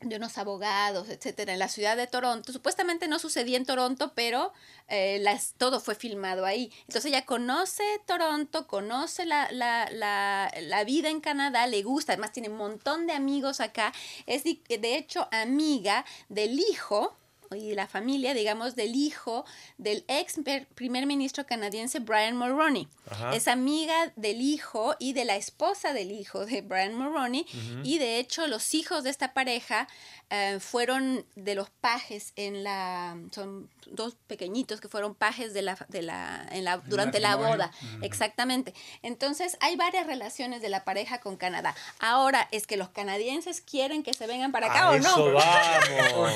de 0.01 0.17
unos 0.17 0.37
abogados, 0.37 1.07
etcétera, 1.07 1.53
en 1.53 1.59
la 1.59 1.69
ciudad 1.69 1.95
de 1.95 2.05
Toronto. 2.05 2.51
Supuestamente 2.51 3.07
no 3.07 3.17
sucedía 3.17 3.55
en 3.55 3.65
Toronto, 3.65 4.11
pero 4.13 4.51
eh, 4.89 5.19
las, 5.21 5.53
todo 5.53 5.79
fue 5.79 5.95
filmado 5.95 6.45
ahí. 6.45 6.69
Entonces 6.81 7.05
ella 7.05 7.25
conoce 7.25 7.83
Toronto, 8.05 8.67
conoce 8.67 9.25
la, 9.25 9.49
la, 9.53 9.89
la, 9.89 10.51
la, 10.59 10.83
vida 10.83 11.09
en 11.09 11.21
Canadá, 11.21 11.65
le 11.65 11.81
gusta, 11.81 12.11
además 12.11 12.33
tiene 12.33 12.49
un 12.49 12.57
montón 12.57 13.07
de 13.07 13.13
amigos 13.13 13.61
acá. 13.61 13.93
Es 14.25 14.43
de 14.43 14.97
hecho 14.97 15.29
amiga 15.31 16.03
del 16.27 16.59
hijo 16.59 17.15
y 17.51 17.73
la 17.73 17.87
familia, 17.87 18.33
digamos, 18.33 18.75
del 18.75 18.95
hijo 18.95 19.45
del 19.77 20.05
ex 20.07 20.35
primer 20.73 21.05
ministro 21.05 21.45
canadiense 21.45 21.99
Brian 21.99 22.37
Mulroney. 22.37 22.87
Es 23.33 23.47
amiga 23.47 24.13
del 24.15 24.41
hijo 24.41 24.95
y 24.99 25.13
de 25.13 25.25
la 25.25 25.35
esposa 25.35 25.93
del 25.93 26.11
hijo 26.11 26.45
de 26.45 26.61
Brian 26.61 26.95
Mulroney. 26.95 27.45
Y 27.83 27.99
de 27.99 28.19
hecho, 28.19 28.47
los 28.47 28.73
hijos 28.73 29.03
de 29.03 29.09
esta 29.09 29.33
pareja 29.33 29.87
eh, 30.29 30.59
fueron 30.59 31.25
de 31.35 31.55
los 31.55 31.69
pajes 31.69 32.33
en 32.35 32.63
la. 32.63 33.17
Son 33.31 33.69
dos 33.85 34.15
pequeñitos 34.27 34.81
que 34.81 34.87
fueron 34.87 35.13
pajes 35.13 35.53
de 35.53 35.61
la, 35.61 35.77
de 35.89 36.01
la, 36.01 36.47
en 36.51 36.63
la, 36.63 36.77
durante 36.77 37.19
la 37.19 37.35
boda. 37.35 37.71
Exactamente. 38.01 38.73
Entonces, 39.03 39.57
hay 39.59 39.75
varias 39.75 40.07
relaciones 40.07 40.61
de 40.61 40.69
la 40.69 40.83
pareja 40.83 41.19
con 41.19 41.37
Canadá. 41.37 41.75
Ahora, 41.99 42.47
es 42.51 42.65
que 42.65 42.77
los 42.77 42.89
canadienses 42.89 43.61
quieren 43.61 44.01
que 44.01 44.13
se 44.13 44.25
vengan 44.25 44.51
para 44.51 44.67
acá 44.67 44.89
o 44.89 44.97
no. 44.97 45.09
Eso 45.09 45.33
vamos. 45.33 46.31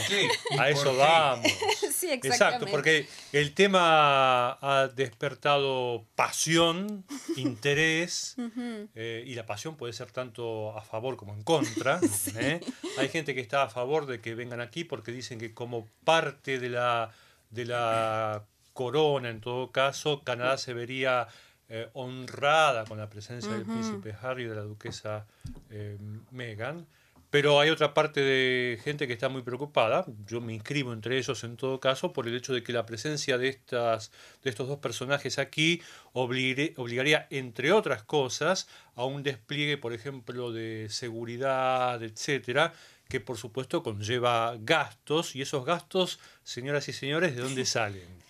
A 0.60 0.70
eso 0.70 0.96
vamos. 0.96 1.48
Sí, 2.00 2.10
exactamente. 2.12 2.28
Exacto, 2.28 2.66
porque 2.72 3.08
el 3.34 3.54
tema 3.54 4.58
ha 4.62 4.88
despertado 4.88 6.06
pasión, 6.16 7.06
interés, 7.38 8.36
eh, 8.96 9.24
y 9.26 9.36
la 9.36 9.46
pasión 9.46 9.76
puede 9.76 9.94
ser 9.94 10.12
tanto 10.12 10.78
a 10.78 10.82
favor 10.82 11.18
como 11.18 11.34
en 11.34 11.44
contra. 11.44 12.00
¿eh? 12.38 12.62
Hay 12.98 13.10
gente 13.10 13.36
que 13.36 13.42
está 13.42 13.64
a 13.64 13.70
favor 13.70 14.06
de 14.06 14.22
que 14.22 14.36
vengan 14.36 14.62
aquí 14.62 14.84
porque 14.84 15.12
dicen 15.12 15.40
que 15.40 15.54
como 15.54 15.88
parte 16.04 16.60
de 16.60 16.70
la 16.70 17.12
de 17.50 17.66
la 17.66 18.46
corona, 18.74 19.30
en 19.30 19.42
todo 19.42 19.72
caso, 19.72 20.24
Canadá 20.24 20.58
se 20.58 20.74
vería 20.74 21.28
eh, 21.68 21.90
honrada 21.94 22.86
con 22.86 22.98
la 22.98 23.10
presencia 23.10 23.52
del 23.52 23.64
príncipe 23.64 24.16
Harry 24.22 24.46
y 24.46 24.48
de 24.48 24.56
la 24.56 24.62
duquesa 24.62 25.28
eh, 25.70 25.98
Meghan. 26.32 26.88
Pero 27.30 27.60
hay 27.60 27.70
otra 27.70 27.94
parte 27.94 28.22
de 28.22 28.80
gente 28.84 29.06
que 29.06 29.14
está 29.14 29.30
muy 29.30 29.44
preocupada, 29.44 30.04
yo 30.26 30.42
me 30.42 30.54
inscribo 30.54 30.94
entre 30.94 31.20
ellos 31.20 31.44
en 31.44 31.58
todo 31.58 31.80
caso, 31.80 32.12
por 32.12 32.28
el 32.28 32.36
hecho 32.36 32.54
de 32.54 32.64
que 32.64 32.74
la 32.74 32.88
presencia 32.88 33.38
de, 33.38 33.50
estas, 33.50 34.12
de 34.44 34.50
estos 34.50 34.68
dos 34.68 34.80
personajes 34.80 35.38
aquí 35.38 35.80
obligaría, 36.14 37.28
entre 37.30 37.72
otras 37.72 38.02
cosas, 38.02 38.68
a 38.96 39.06
un 39.06 39.22
despliegue, 39.22 39.78
por 39.78 39.94
ejemplo, 39.94 40.52
de 40.52 40.88
seguridad, 40.90 42.02
etcétera, 42.02 42.74
que 43.08 43.20
por 43.20 43.38
supuesto 43.38 43.84
conlleva 43.84 44.56
gastos, 44.60 45.36
y 45.36 45.44
esos 45.44 45.66
gastos, 45.66 46.20
señoras 46.44 46.88
y 46.90 46.94
señores, 46.94 47.36
¿de 47.36 47.44
dónde 47.44 47.66
salen? 47.66 48.08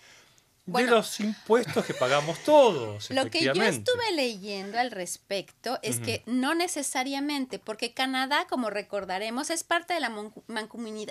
de 0.78 0.86
los 0.86 1.20
impuestos 1.20 1.84
que 1.84 1.94
pagamos 1.94 2.38
todos. 2.40 3.10
Lo 3.10 3.30
que 3.30 3.44
yo 3.44 3.52
estuve 3.62 4.12
leyendo 4.14 4.78
al 4.78 4.90
respecto 4.90 5.78
es 5.82 6.00
que 6.00 6.22
no 6.26 6.54
necesariamente, 6.54 7.58
porque 7.58 7.92
Canadá, 7.92 8.46
como 8.48 8.70
recordaremos, 8.70 9.50
es 9.50 9.64
parte 9.64 9.94
de 9.94 10.00
la 10.00 10.12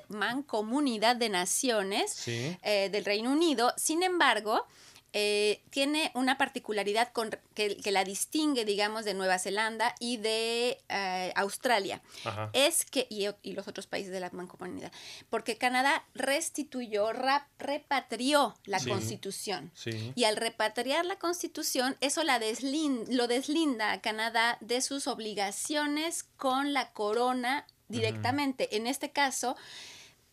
mancomunidad, 0.08 1.16
de 1.16 1.30
naciones 1.30 2.28
eh, 2.28 2.90
del 2.92 3.06
Reino 3.06 3.32
Unido. 3.32 3.74
Sin 3.78 4.04
embargo, 4.04 4.66
eh, 5.14 5.62
tiene 5.70 6.12
una 6.14 6.38
particularidad 6.38 7.12
con, 7.12 7.32
que, 7.56 7.78
que, 7.78 7.92
la 7.92 8.04
distingue, 8.04 8.66
digamos, 8.66 9.06
de 9.06 9.14
Nueva 9.14 9.40
Zelanda 9.40 9.96
y 10.00 10.18
de 10.18 10.78
uh, 10.90 11.40
Australia. 11.40 12.02
Ajá. 12.26 12.50
Es 12.54 12.86
que, 12.86 13.08
y, 13.10 13.28
y, 13.42 13.54
los 13.54 13.68
otros 13.68 13.88
países 13.88 14.12
de 14.12 14.20
la 14.20 14.30
mancomunidad, 14.32 14.92
porque 15.30 15.58
Canadá 15.58 16.06
restituyó, 16.14 17.12
rap, 17.14 17.48
repatrió 17.58 18.56
la 18.66 18.80
Sí. 18.80 18.90
constitución. 18.90 19.72
Sí. 19.74 20.14
Y 20.16 20.24
al 20.26 20.38
repatriar 20.38 21.06
la 21.06 21.18
constitución, 21.18 21.98
eso 22.02 22.24
la 22.24 22.40
lo 22.40 23.28
deslinda 23.28 23.92
a 23.92 24.02
Canadá 24.02 24.58
de 24.62 24.82
sus 24.82 25.08
obligaciones 25.08 26.24
con 26.38 26.74
la 26.74 26.92
corona 26.94 27.66
directamente. 27.88 28.76
En 28.78 28.88
este 28.88 29.12
caso, 29.12 29.56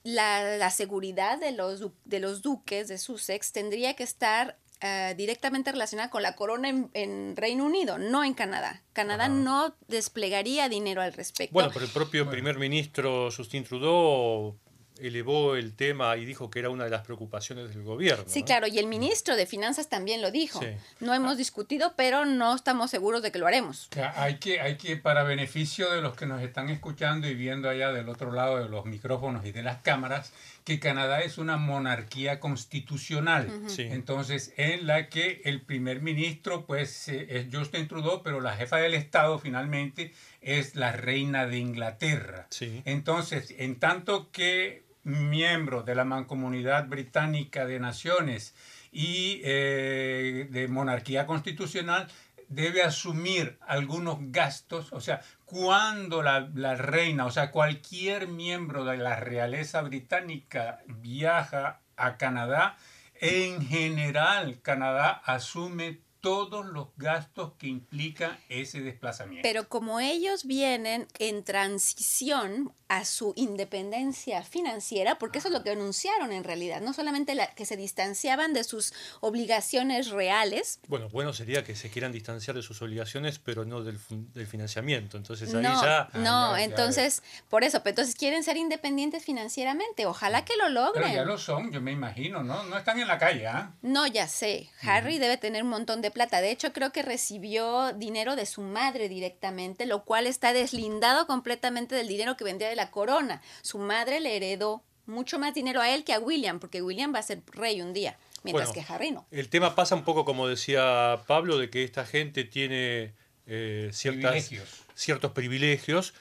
la, 0.06 0.56
la 0.56 0.70
seguridad 0.70 1.38
de 1.38 1.50
los, 1.50 1.82
de 2.04 2.20
los 2.20 2.42
duques 2.42 2.86
de 2.88 2.98
Sussex 2.98 3.50
tendría 3.52 3.94
que 3.94 4.04
estar 4.04 4.56
eh, 4.80 5.14
directamente 5.16 5.72
relacionada 5.72 6.10
con 6.10 6.22
la 6.22 6.36
corona 6.36 6.68
en, 6.68 6.90
en 6.94 7.36
Reino 7.36 7.64
Unido, 7.64 7.98
no 7.98 8.24
en 8.24 8.34
Canadá. 8.34 8.82
Canadá 8.92 9.24
Ajá. 9.24 9.34
no 9.34 9.74
desplegaría 9.88 10.68
dinero 10.68 11.00
al 11.02 11.12
respecto. 11.12 11.52
Bueno, 11.54 11.70
pero 11.72 11.84
el 11.84 11.90
propio 11.90 12.24
Bueno. 12.24 12.32
primer 12.32 12.58
ministro 12.58 13.30
Justin 13.34 13.64
Trudeau 13.64 14.58
elevó 14.98 15.56
el 15.56 15.74
tema 15.76 16.16
y 16.16 16.24
dijo 16.24 16.48
que 16.50 16.58
era 16.58 16.70
una 16.70 16.84
de 16.84 16.90
las 16.90 17.02
preocupaciones 17.02 17.68
del 17.68 17.82
gobierno. 17.82 18.24
Sí, 18.26 18.40
¿no? 18.40 18.46
claro, 18.46 18.66
y 18.66 18.78
el 18.78 18.86
ministro 18.86 19.36
de 19.36 19.44
Finanzas 19.44 19.88
también 19.90 20.22
lo 20.22 20.30
dijo. 20.30 20.60
Sí. 20.60 20.68
No 21.00 21.12
hemos 21.12 21.36
discutido, 21.36 21.92
pero 21.96 22.24
no 22.24 22.54
estamos 22.54 22.90
seguros 22.90 23.20
de 23.22 23.30
que 23.30 23.38
lo 23.38 23.46
haremos. 23.46 23.88
Que 23.90 24.02
hay 24.02 24.36
que, 24.38 24.60
hay 24.60 24.76
que, 24.76 24.96
para 24.96 25.22
beneficio 25.22 25.90
de 25.92 26.00
los 26.00 26.14
que 26.16 26.24
nos 26.24 26.40
están 26.42 26.70
escuchando 26.70 27.28
y 27.28 27.34
viendo 27.34 27.68
allá 27.68 27.92
del 27.92 28.08
otro 28.08 28.32
lado 28.32 28.56
de 28.58 28.70
los 28.70 28.86
micrófonos 28.86 29.44
y 29.44 29.52
de 29.52 29.62
las 29.62 29.82
cámaras, 29.82 30.32
que 30.66 30.80
Canadá 30.80 31.20
es 31.20 31.38
una 31.38 31.58
monarquía 31.58 32.40
constitucional. 32.40 33.48
Sí. 33.68 33.82
Entonces, 33.82 34.52
en 34.56 34.88
la 34.88 35.08
que 35.08 35.40
el 35.44 35.62
primer 35.62 36.02
ministro, 36.02 36.66
pues, 36.66 37.06
eh, 37.06 37.24
es 37.30 37.46
Justin 37.52 37.86
Trudeau, 37.86 38.20
pero 38.24 38.40
la 38.40 38.56
jefa 38.56 38.78
del 38.78 38.94
Estado 38.94 39.38
finalmente 39.38 40.12
es 40.40 40.74
la 40.74 40.90
reina 40.90 41.46
de 41.46 41.58
Inglaterra. 41.58 42.48
Sí. 42.50 42.82
Entonces, 42.84 43.54
en 43.58 43.76
tanto 43.76 44.32
que 44.32 44.82
miembro 45.04 45.84
de 45.84 45.94
la 45.94 46.04
mancomunidad 46.04 46.88
británica 46.88 47.64
de 47.64 47.78
naciones 47.78 48.52
y 48.90 49.40
eh, 49.44 50.48
de 50.50 50.66
monarquía 50.66 51.26
constitucional, 51.26 52.08
debe 52.48 52.82
asumir 52.82 53.58
algunos 53.66 54.18
gastos, 54.20 54.92
o 54.92 55.00
sea, 55.00 55.20
cuando 55.44 56.22
la, 56.22 56.50
la 56.54 56.74
reina, 56.74 57.26
o 57.26 57.30
sea, 57.30 57.50
cualquier 57.50 58.28
miembro 58.28 58.84
de 58.84 58.96
la 58.96 59.16
realeza 59.16 59.82
británica 59.82 60.82
viaja 60.86 61.80
a 61.96 62.16
Canadá, 62.16 62.76
en 63.20 63.66
general 63.66 64.60
Canadá 64.60 65.10
asume 65.24 66.00
todos 66.26 66.66
los 66.66 66.88
gastos 66.96 67.52
que 67.56 67.68
implica 67.68 68.40
ese 68.48 68.80
desplazamiento. 68.80 69.46
Pero 69.46 69.68
como 69.68 70.00
ellos 70.00 70.44
vienen 70.44 71.06
en 71.20 71.44
transición 71.44 72.72
a 72.88 73.04
su 73.04 73.32
independencia 73.36 74.42
financiera, 74.42 75.18
porque 75.18 75.38
eso 75.38 75.46
es 75.46 75.54
lo 75.54 75.62
que 75.62 75.70
anunciaron 75.70 76.32
en 76.32 76.42
realidad, 76.42 76.80
no 76.80 76.92
solamente 76.94 77.36
la, 77.36 77.54
que 77.54 77.64
se 77.64 77.76
distanciaban 77.76 78.54
de 78.54 78.64
sus 78.64 78.92
obligaciones 79.20 80.10
reales, 80.10 80.80
Bueno, 80.88 81.08
bueno 81.10 81.32
sería 81.32 81.62
que 81.62 81.76
se 81.76 81.90
quieran 81.90 82.10
distanciar 82.10 82.56
de 82.56 82.62
sus 82.62 82.82
obligaciones, 82.82 83.38
pero 83.38 83.64
no 83.64 83.84
del, 83.84 84.00
financiamiento. 84.48 85.16
Entonces 85.16 85.54
ahí 85.54 85.62
no, 85.62 85.80
ya... 85.80 86.08
no, 86.14 86.54
Ah, 86.54 86.62
entonces, 86.62 87.22
por 87.48 87.62
eso, 87.62 87.84
pero 87.84 87.90
entonces 87.90 88.16
quieren 88.16 88.42
ser 88.42 88.56
independientes 88.56 89.24
financieramente, 89.24 90.06
ojalá 90.06 90.44
que 90.44 90.56
lo 90.56 90.64
Pero 90.64 90.86
logren. 90.86 91.14
ya 91.14 91.24
lo 91.24 91.38
son, 91.38 91.70
yo 91.70 91.80
me 91.80 91.92
imagino, 91.92 92.42
¿no? 92.42 92.64
No 92.64 92.76
están 92.76 92.98
en 92.98 93.06
la 93.06 93.18
calle, 93.18 93.46
¿ah? 93.46 93.72
No, 93.82 94.08
ya 94.08 94.26
sé. 94.26 94.70
Harry 94.82 95.18
debe 95.18 95.36
tener 95.36 95.62
un 95.62 95.68
montón 95.68 96.02
de 96.02 96.15
plata. 96.16 96.40
De 96.40 96.50
hecho, 96.50 96.72
creo 96.72 96.92
que 96.92 97.02
recibió 97.02 97.92
dinero 97.92 98.36
de 98.36 98.46
su 98.46 98.62
madre 98.62 99.10
directamente, 99.10 99.84
lo 99.84 100.02
cual 100.04 100.26
está 100.26 100.54
deslindado 100.54 101.26
completamente 101.26 101.94
del 101.94 102.08
dinero 102.08 102.38
que 102.38 102.44
vendría 102.44 102.70
de 102.70 102.74
la 102.74 102.90
corona. 102.90 103.42
Su 103.60 103.76
madre 103.78 104.20
le 104.20 104.34
heredó 104.34 104.82
mucho 105.04 105.38
más 105.38 105.52
dinero 105.52 105.82
a 105.82 105.90
él 105.90 106.04
que 106.04 106.14
a 106.14 106.18
William, 106.18 106.58
porque 106.58 106.80
William 106.80 107.14
va 107.14 107.18
a 107.18 107.22
ser 107.22 107.42
rey 107.52 107.82
un 107.82 107.92
día, 107.92 108.16
mientras 108.44 108.68
Bueno, 108.70 108.86
que 108.86 108.92
Harry 108.92 109.10
no. 109.10 109.26
El 109.30 109.50
tema 109.50 109.74
pasa 109.74 109.94
un 109.94 110.04
poco 110.04 110.24
como 110.24 110.48
decía 110.48 111.20
Pablo, 111.26 111.58
de 111.58 111.68
que 111.68 111.84
esta 111.84 112.06
gente 112.06 112.44
tiene 112.44 113.12
eh, 113.46 113.90
ciertas, 113.92 114.32
Privilegios. 114.32 114.68
ciertos 114.94 115.32
privilegios. 115.32 116.14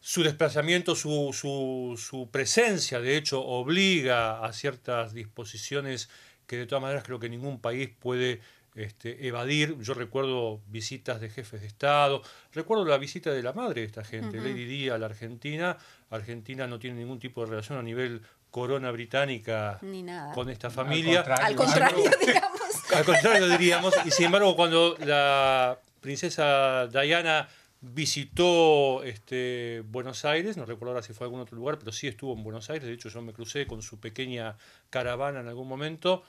Su 0.00 0.24
desplazamiento, 0.24 0.96
su, 0.96 1.32
su, 1.32 1.94
su 1.96 2.28
presencia, 2.30 2.98
de 3.00 3.16
hecho, 3.16 3.40
obliga 3.44 4.44
a 4.44 4.52
ciertas 4.52 5.14
disposiciones 5.14 6.08
que 6.48 6.56
de 6.56 6.66
todas 6.66 6.82
maneras 6.82 7.04
creo 7.04 7.20
que 7.20 7.28
ningún 7.28 7.60
país 7.60 7.90
puede 8.00 8.40
este, 8.78 9.26
evadir. 9.26 9.76
Yo 9.80 9.94
recuerdo 9.94 10.60
visitas 10.68 11.20
de 11.20 11.30
jefes 11.30 11.60
de 11.60 11.66
Estado, 11.66 12.22
recuerdo 12.52 12.84
la 12.84 12.96
visita 12.98 13.30
de 13.32 13.42
la 13.42 13.52
madre 13.52 13.80
de 13.82 13.86
esta 13.86 14.04
gente, 14.04 14.38
Ujú. 14.38 14.46
Lady 14.48 14.64
Di, 14.64 14.88
a 14.88 14.98
la 14.98 15.06
Argentina. 15.06 15.76
Argentina 16.10 16.66
no 16.66 16.78
tiene 16.78 16.98
ningún 17.00 17.18
tipo 17.18 17.44
de 17.44 17.50
relación 17.50 17.78
a 17.78 17.82
nivel 17.82 18.22
corona 18.50 18.90
británica 18.90 19.78
Ni 19.82 20.02
nada. 20.02 20.32
con 20.32 20.48
esta 20.48 20.70
familia. 20.70 21.20
Al 21.20 21.54
contrario, 21.54 22.10
digamos. 22.24 22.60
Al 22.94 23.04
contrario, 23.04 23.48
diríamos. 23.48 23.94
Y 24.06 24.10
sin 24.10 24.26
embargo, 24.26 24.56
cuando 24.56 24.96
la 25.04 25.78
princesa 26.00 26.86
Diana 26.86 27.46
visitó 27.80 29.02
este, 29.04 29.82
Buenos 29.86 30.24
Aires, 30.24 30.56
no 30.56 30.64
recuerdo 30.64 30.92
ahora 30.92 31.02
si 31.06 31.12
fue 31.12 31.24
a 31.24 31.26
algún 31.26 31.40
otro 31.40 31.56
lugar, 31.56 31.78
pero 31.78 31.92
sí 31.92 32.08
estuvo 32.08 32.32
en 32.34 32.42
Buenos 32.42 32.70
Aires. 32.70 32.86
De 32.88 32.94
hecho, 32.94 33.08
yo 33.10 33.20
me 33.22 33.32
crucé 33.32 33.66
con 33.66 33.82
su 33.82 34.00
pequeña 34.00 34.56
caravana 34.90 35.40
en 35.40 35.48
algún 35.48 35.68
momento. 35.68 36.22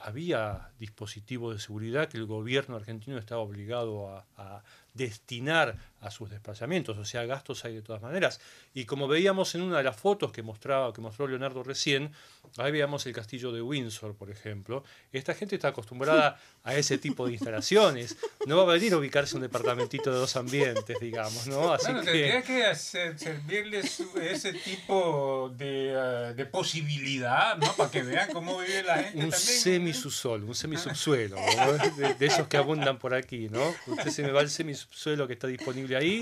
Había 0.00 0.70
dispositivos 0.78 1.54
de 1.54 1.60
seguridad 1.60 2.08
que 2.08 2.18
el 2.18 2.26
gobierno 2.26 2.76
argentino 2.76 3.18
estaba 3.18 3.42
obligado 3.42 4.24
a, 4.36 4.62
destinar 4.94 5.76
a 6.00 6.10
sus 6.12 6.30
desplazamientos, 6.30 6.96
o 6.96 7.04
sea, 7.04 7.24
gastos 7.24 7.64
hay 7.64 7.74
de 7.74 7.82
todas 7.82 8.00
maneras. 8.00 8.40
Y 8.72 8.84
como 8.84 9.08
veíamos 9.08 9.54
en 9.56 9.62
una 9.62 9.78
de 9.78 9.82
las 9.82 9.96
fotos 9.96 10.30
que 10.30 10.42
mostraba, 10.42 10.92
que 10.92 11.00
mostró 11.00 11.26
Leonardo 11.26 11.64
recién, 11.64 12.12
ahí 12.56 12.70
veíamos 12.70 13.04
el 13.06 13.12
castillo 13.12 13.50
de 13.50 13.60
Windsor, 13.62 14.14
por 14.14 14.30
ejemplo. 14.30 14.84
Esta 15.12 15.34
gente 15.34 15.56
está 15.56 15.68
acostumbrada 15.68 16.40
a 16.62 16.74
ese 16.76 16.98
tipo 16.98 17.26
de 17.26 17.32
instalaciones. 17.32 18.16
No 18.46 18.56
va 18.58 18.62
a 18.62 18.74
venir 18.76 18.92
a 18.92 18.98
ubicarse 18.98 19.34
un 19.34 19.42
departamentito 19.42 20.12
de 20.12 20.18
dos 20.18 20.36
ambientes, 20.36 20.96
digamos, 21.00 21.48
¿no? 21.48 21.72
Así 21.72 21.86
Bueno, 21.86 22.00
que 22.02 22.12
tendría 22.12 22.42
que 22.42 22.64
hacer, 22.66 23.18
servirles 23.18 24.00
ese 24.22 24.52
tipo 24.52 25.52
de, 25.56 25.94
eh, 25.96 26.34
de 26.34 26.46
posibilidad, 26.46 27.56
¿no? 27.58 27.72
Para 27.74 27.90
que 27.90 28.02
vean 28.04 28.30
cómo 28.32 28.58
vive 28.60 28.84
la 28.84 28.96
gente 29.02 29.24
un 29.24 29.30
también. 29.30 29.32
semisubsuelo, 29.32 30.46
un 30.46 30.54
semisubsuelo, 30.54 31.36
¿no? 31.56 31.72
de, 31.96 32.14
de 32.14 32.26
esos 32.26 32.46
que 32.46 32.56
abundan 32.56 32.98
por 32.98 33.14
aquí, 33.14 33.48
¿no? 33.48 33.74
Usted 33.88 34.10
se 34.10 34.22
me 34.22 34.30
va 34.30 34.42
el 34.42 34.50
semisubsuelo 34.78 35.26
que 35.26 35.34
está 35.34 35.46
disponible 35.46 35.96
ahí 35.96 36.20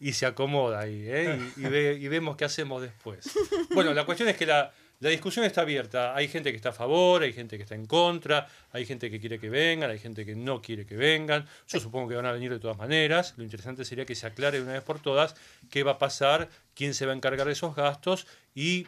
y 0.00 0.12
se 0.12 0.26
acomoda 0.26 0.80
ahí, 0.80 1.04
¿eh? 1.06 1.38
Y, 1.56 1.62
ve- 1.62 1.98
y 2.00 2.08
vemos 2.08 2.36
qué 2.36 2.44
hacemos 2.44 2.82
después. 2.82 3.30
Bueno, 3.70 3.94
la 3.94 4.04
cuestión 4.04 4.28
es 4.28 4.36
que 4.36 4.46
la, 4.46 4.72
la 4.98 5.08
discusión 5.10 5.44
está 5.44 5.60
abierta. 5.60 6.14
Hay 6.16 6.26
gente 6.28 6.50
que 6.50 6.56
está 6.56 6.70
a 6.70 6.72
favor, 6.72 7.22
hay 7.22 7.32
gente 7.32 7.56
que 7.56 7.62
está 7.62 7.74
en 7.76 7.86
contra, 7.86 8.48
hay 8.72 8.84
gente 8.84 9.10
que 9.10 9.20
quiere 9.20 9.38
que 9.38 9.48
vengan, 9.48 9.90
hay 9.90 9.98
gente 9.98 10.24
que 10.26 10.34
no 10.34 10.60
quiere 10.60 10.86
que 10.86 10.96
vengan. 10.96 11.46
Yo 11.68 11.78
supongo 11.80 12.08
que 12.08 12.16
van 12.16 12.26
a 12.26 12.32
venir 12.32 12.50
de 12.50 12.58
todas 12.58 12.76
maneras. 12.78 13.34
Lo 13.36 13.44
interesante 13.44 13.84
sería 13.84 14.04
que 14.04 14.14
se 14.16 14.26
aclare 14.26 14.60
una 14.60 14.72
vez 14.72 14.82
por 14.82 15.00
todas 15.00 15.36
qué 15.70 15.82
va 15.84 15.92
a 15.92 15.98
pasar, 15.98 16.48
quién 16.74 16.94
se 16.94 17.06
va 17.06 17.12
a 17.12 17.16
encargar 17.16 17.46
de 17.46 17.52
esos 17.52 17.74
gastos 17.74 18.26
y 18.54 18.86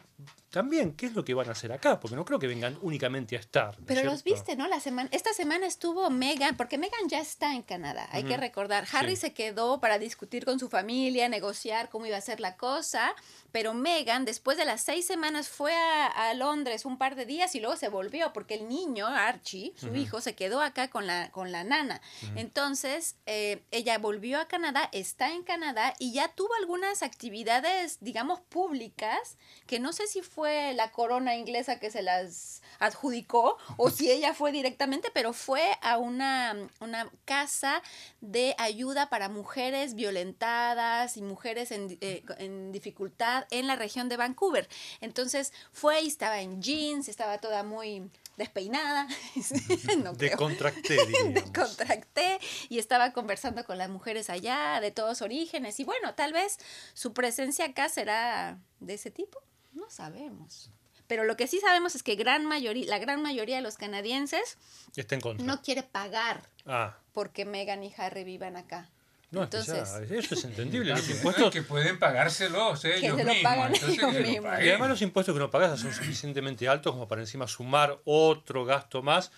también 0.51 0.93
qué 0.93 1.07
es 1.07 1.15
lo 1.15 1.25
que 1.25 1.35
van 1.35 1.49
a 1.49 1.53
hacer 1.53 1.73
acá, 1.73 1.99
porque 1.99 2.15
no 2.15 2.25
creo 2.25 2.39
que 2.39 2.47
vengan 2.47 2.79
únicamente 2.83 3.37
a 3.37 3.41
estar. 3.41 3.77
¿no 3.81 3.87
Pero 3.87 4.05
los 4.05 4.23
viste, 4.23 4.55
¿no? 4.57 4.69
La 4.69 4.79
semana, 4.79 5.09
esta 5.13 5.33
semana 5.33 5.67
estuvo 5.67 6.09
Megan, 6.11 6.57
porque 6.57 6.79
Megan 6.79 7.09
ya 7.09 7.19
está 7.21 7.55
en 7.55 7.63
Canadá, 7.63 8.09
hay 8.13 8.23
que 8.25 8.37
recordar. 8.37 8.87
Harry 8.93 9.17
Sí. 9.17 9.23
se 9.23 9.33
quedó 9.35 9.81
para 9.81 9.99
discutir 9.99 10.45
con 10.45 10.61
su 10.61 10.69
familia, 10.69 11.29
negociar 11.29 11.89
cómo 11.89 12.07
iba 12.07 12.17
a 12.17 12.21
ser 12.21 12.39
la 12.39 12.57
cosa, 12.57 13.15
pero 13.51 13.75
Megan 13.75 14.25
después 14.25 14.57
de 14.57 14.65
las 14.65 14.81
seis 14.83 15.07
semanas 15.07 15.49
fue 15.49 15.75
a, 15.75 16.07
a 16.07 16.35
Londres 16.35 16.85
un 16.85 16.99
par 16.99 17.17
de 17.17 17.27
días 17.27 17.55
y 17.57 17.61
luego 17.61 17.77
se 17.77 17.89
volvió, 17.89 18.33
porque 18.33 18.55
el 18.55 18.69
niño, 18.69 19.09
Archie, 19.09 19.73
su 19.77 19.87
Ujú. 19.87 19.97
hijo, 19.97 20.21
se 20.21 20.37
quedó 20.37 20.61
acá 20.61 20.89
con 20.89 21.07
la, 21.09 21.31
con 21.33 21.51
la 21.51 21.65
nana. 21.65 22.01
Entonces, 22.37 23.17
eh, 23.27 23.63
ella 23.73 23.99
volvió 23.99 24.39
a 24.39 24.47
Canadá, 24.47 24.89
está 24.93 25.33
en 25.33 25.43
Canadá 25.43 25.95
y 25.99 26.13
ya 26.13 26.29
tuvo 26.29 26.55
algunas 26.61 27.03
actividades, 27.03 27.74
digamos, 28.01 28.41
públicas, 28.41 29.37
que 29.67 29.81
no 29.81 29.93
sé 29.93 30.07
si 30.07 30.23
fue 30.23 30.73
la 30.75 30.91
corona 30.91 31.37
inglesa 31.37 31.79
que 31.79 31.91
se 31.91 32.03
las 32.03 32.63
adjudicó 32.79 33.57
o 33.77 33.91
si 33.91 34.11
ella 34.11 34.35
fue 34.35 34.53
directamente, 34.53 35.11
pero 35.13 35.33
fue 35.33 35.63
a 35.83 35.99
una, 35.99 36.57
una 36.81 37.11
casa 37.25 37.83
de 38.21 38.55
ayuda 38.59 39.09
para 39.11 39.29
mujeres 39.29 39.95
violentadas 39.95 41.17
y 41.17 41.23
mujeres 41.23 41.71
en, 41.71 41.99
eh, 42.01 42.23
en 42.39 42.73
dificultad 42.73 43.47
en 43.51 43.67
la 43.67 43.77
región 43.77 44.09
de 44.09 44.17
Vancouver. 44.17 44.69
Entonces 45.01 45.53
fue 45.73 46.03
y 46.03 46.09
estaba 46.09 46.41
en 46.41 46.63
jeans, 46.63 47.09
estaba 47.09 47.39
toda 47.39 47.63
muy 47.63 48.11
despeinada. 48.37 49.07
no 50.03 50.15
creo. 50.15 50.31
Decontracté, 50.31 50.97
diríamos. 51.07 51.51
Contracté 51.53 52.39
y 52.69 52.79
estaba 52.79 53.13
conversando 53.13 53.65
con 53.65 53.79
las 53.79 53.89
mujeres 53.89 54.31
allá 54.31 54.81
de 54.81 54.91
todos 54.91 55.23
orígenes 55.23 55.79
y 55.81 55.85
bueno, 55.85 56.15
tal 56.15 56.33
vez 56.33 56.59
su 56.95 57.13
presencia 57.13 57.67
acá 57.67 57.89
será 57.89 58.59
de 58.81 58.95
ese 58.95 59.11
tipo, 59.11 59.43
no 59.73 59.89
sabemos. 59.91 60.71
Pero 61.07 61.25
lo 61.25 61.37
que 61.37 61.47
sí 61.47 61.61
sabemos 61.61 61.95
es 61.95 62.03
que 62.03 62.15
gran 62.15 62.47
mayoría, 62.47 62.87
la 62.89 62.99
gran 62.99 63.21
mayoría 63.21 63.57
de 63.57 63.63
los 63.63 63.77
canadienses 63.77 64.57
Está 64.97 65.15
en 65.15 65.21
contra. 65.21 65.47
no 65.47 65.61
quiere 65.61 65.83
pagar 65.83 66.49
Ah, 66.67 66.97
porque 67.13 67.45
Meghan 67.45 67.85
y 67.85 67.93
Harry 67.99 68.25
vivan 68.25 68.57
acá. 68.57 68.89
No, 69.35 69.43
es 69.45 69.51
que 69.51 69.57
Entonces, 69.59 70.09
ya, 70.09 70.17
eso 70.19 70.35
es 70.35 70.45
entendible. 70.45 70.91
Los 70.93 71.09
impuestos 71.11 71.51
que 71.53 71.63
pueden 71.63 71.99
pagárselos 71.99 72.85
ellos 72.85 73.01
se 73.01 73.25
lo 73.25 73.33
mismos. 73.33 73.37
pagan 73.43 73.75
entonces 73.75 73.99
ellos 73.99 74.13
lo 74.15 74.21
mismos. 74.21 74.45
paguen. 74.51 74.67
Y 74.67 74.69
además 74.71 74.89
los 74.91 75.03
impuestos 75.03 75.33
que 75.35 75.37
uno 75.37 75.51
paga 75.51 75.77
son 75.77 75.93
suficientemente 75.93 76.69
altos 76.69 76.93
como 76.93 77.07
para 77.09 77.21
encima 77.23 77.47
sumar 77.47 77.99
otro 78.05 78.65
gasto 78.65 79.03
más 79.03 79.31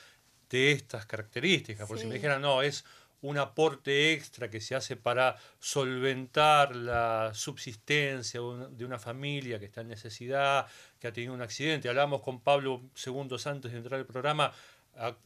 de 0.50 0.72
estas 0.72 1.06
características. 1.06 1.88
Porque 1.88 2.02
si 2.02 2.08
me 2.08 2.14
dijeran, 2.14 2.40
no, 2.42 2.62
es 2.62 2.84
un 3.22 3.38
aporte 3.38 4.12
extra 4.12 4.48
que 4.50 4.60
se 4.60 4.74
hace 4.76 4.94
para 4.94 5.36
solventar 5.58 6.76
la 6.76 7.32
subsistencia 7.34 8.40
de 8.40 8.46
una- 8.46 8.68
de 8.68 8.84
una 8.84 8.98
familia 8.98 9.58
que 9.58 9.64
está 9.64 9.80
en 9.80 9.88
necesidad, 9.88 10.66
que 11.00 11.08
ha 11.08 11.12
tenido 11.12 11.32
un 11.34 11.42
accidente. 11.42 11.88
Hablamos 11.88 12.20
con 12.22 12.40
Pablo 12.40 12.82
segundos 12.94 13.46
antes 13.46 13.72
de 13.72 13.78
entrar 13.78 13.98
al 13.98 14.06
programa. 14.06 14.52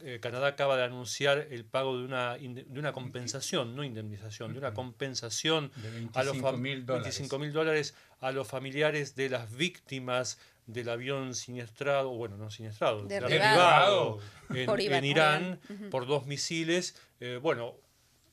Eh, 0.01 0.19
Canadá 0.21 0.47
acaba 0.47 0.75
de 0.75 0.83
anunciar 0.83 1.47
el 1.49 1.65
pago 1.65 1.97
de 1.97 2.05
una, 2.05 2.37
de 2.37 2.79
una 2.79 2.91
compensación, 2.91 3.75
no 3.75 3.83
indemnización, 3.83 4.53
de 4.53 4.59
una 4.59 4.73
compensación 4.73 5.71
De 5.75 6.09
a 6.13 6.23
los 6.23 6.33
25 6.33 6.57
mil 6.57 6.85
dólares. 6.85 7.15
25 7.17 7.39
mil 7.39 7.53
dólares 7.53 7.95
a 8.19 8.31
los 8.31 8.47
familiares 8.47 9.15
de 9.15 9.29
las 9.29 9.55
víctimas 9.55 10.39
del 10.67 10.89
avión 10.89 11.35
siniestrado, 11.35 12.09
bueno, 12.09 12.37
no 12.37 12.51
siniestrado, 12.51 13.03
Derribado. 13.05 14.19
en, 14.49 14.69
en 14.93 15.05
Irán 15.05 15.59
por 15.89 16.05
dos 16.05 16.25
misiles. 16.25 16.95
Eh, 17.19 17.39
bueno, 17.41 17.75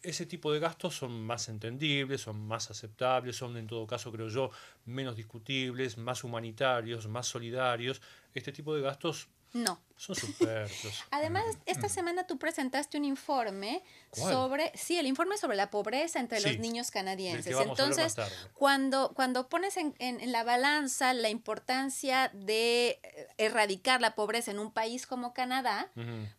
ese 0.02 0.26
tipo 0.26 0.52
de 0.52 0.60
gastos 0.60 0.96
son 0.96 1.22
más 1.22 1.48
entendibles, 1.48 2.20
son 2.20 2.46
más 2.46 2.70
aceptables, 2.70 3.36
son 3.36 3.56
en 3.56 3.66
todo 3.66 3.86
caso, 3.86 4.12
creo 4.12 4.28
yo, 4.28 4.50
menos 4.84 5.16
discutibles, 5.16 5.98
más 5.98 6.24
humanitarios, 6.24 7.08
más 7.08 7.26
solidarios. 7.26 8.00
Este 8.34 8.52
tipo 8.52 8.74
de 8.74 8.82
gastos 8.82 9.28
No. 9.52 9.80
son 9.96 10.14
superfluos. 10.14 11.04
Además, 11.10 11.44
esta 11.66 11.88
semana 11.88 12.26
tú 12.26 12.38
presentaste 12.38 12.98
un 12.98 13.04
informe 13.04 13.82
¿Cuál? 14.10 14.32
sobre, 14.32 14.72
sí, 14.76 14.98
el 14.98 15.06
informe 15.06 15.36
sobre 15.38 15.56
la 15.56 15.70
pobreza 15.70 16.20
entre 16.20 16.40
Sí, 16.40 16.48
los 16.50 16.58
niños 16.58 16.90
canadienses. 16.90 17.56
Entonces, 17.58 18.04
más 18.04 18.14
tarde. 18.14 18.32
cuando, 18.54 19.12
cuando 19.14 19.48
pones 19.48 19.76
en, 19.76 19.94
en- 19.98 20.20
en 20.20 20.30
la 20.32 20.44
balanza 20.44 21.14
la 21.14 21.30
importancia 21.30 22.30
de 22.34 23.00
eh, 23.02 23.26
erradicar 23.38 24.00
la 24.00 24.14
pobreza 24.14 24.50
en 24.50 24.58
un 24.58 24.70
país 24.70 25.06
como 25.06 25.32
Canadá, 25.34 25.90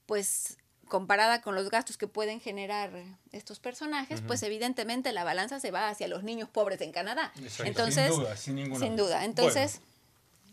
pues 0.05 0.57
comparada 0.87 1.41
con 1.41 1.53
los 1.53 1.69
gastos 1.69 1.97
que 1.97 2.07
pueden 2.07 2.39
generar 2.41 2.91
estos 3.31 3.59
personajes, 3.59 4.21
pues 4.25 4.41
evidentemente 4.41 5.11
la 5.11 5.23
balanza 5.23 5.59
se 5.59 5.69
va 5.69 5.87
hacia 5.89 6.07
los 6.07 6.23
niños 6.23 6.49
pobres 6.49 6.81
en 6.81 6.91
Canadá. 6.91 7.31
Exacto. 7.37 7.65
Entonces, 7.65 8.07
sin 8.11 8.19
duda, 8.23 8.37
sin 8.37 8.55
ninguna 8.55 8.85
sin 8.85 8.95
duda. 8.95 9.25
Entonces, 9.25 9.81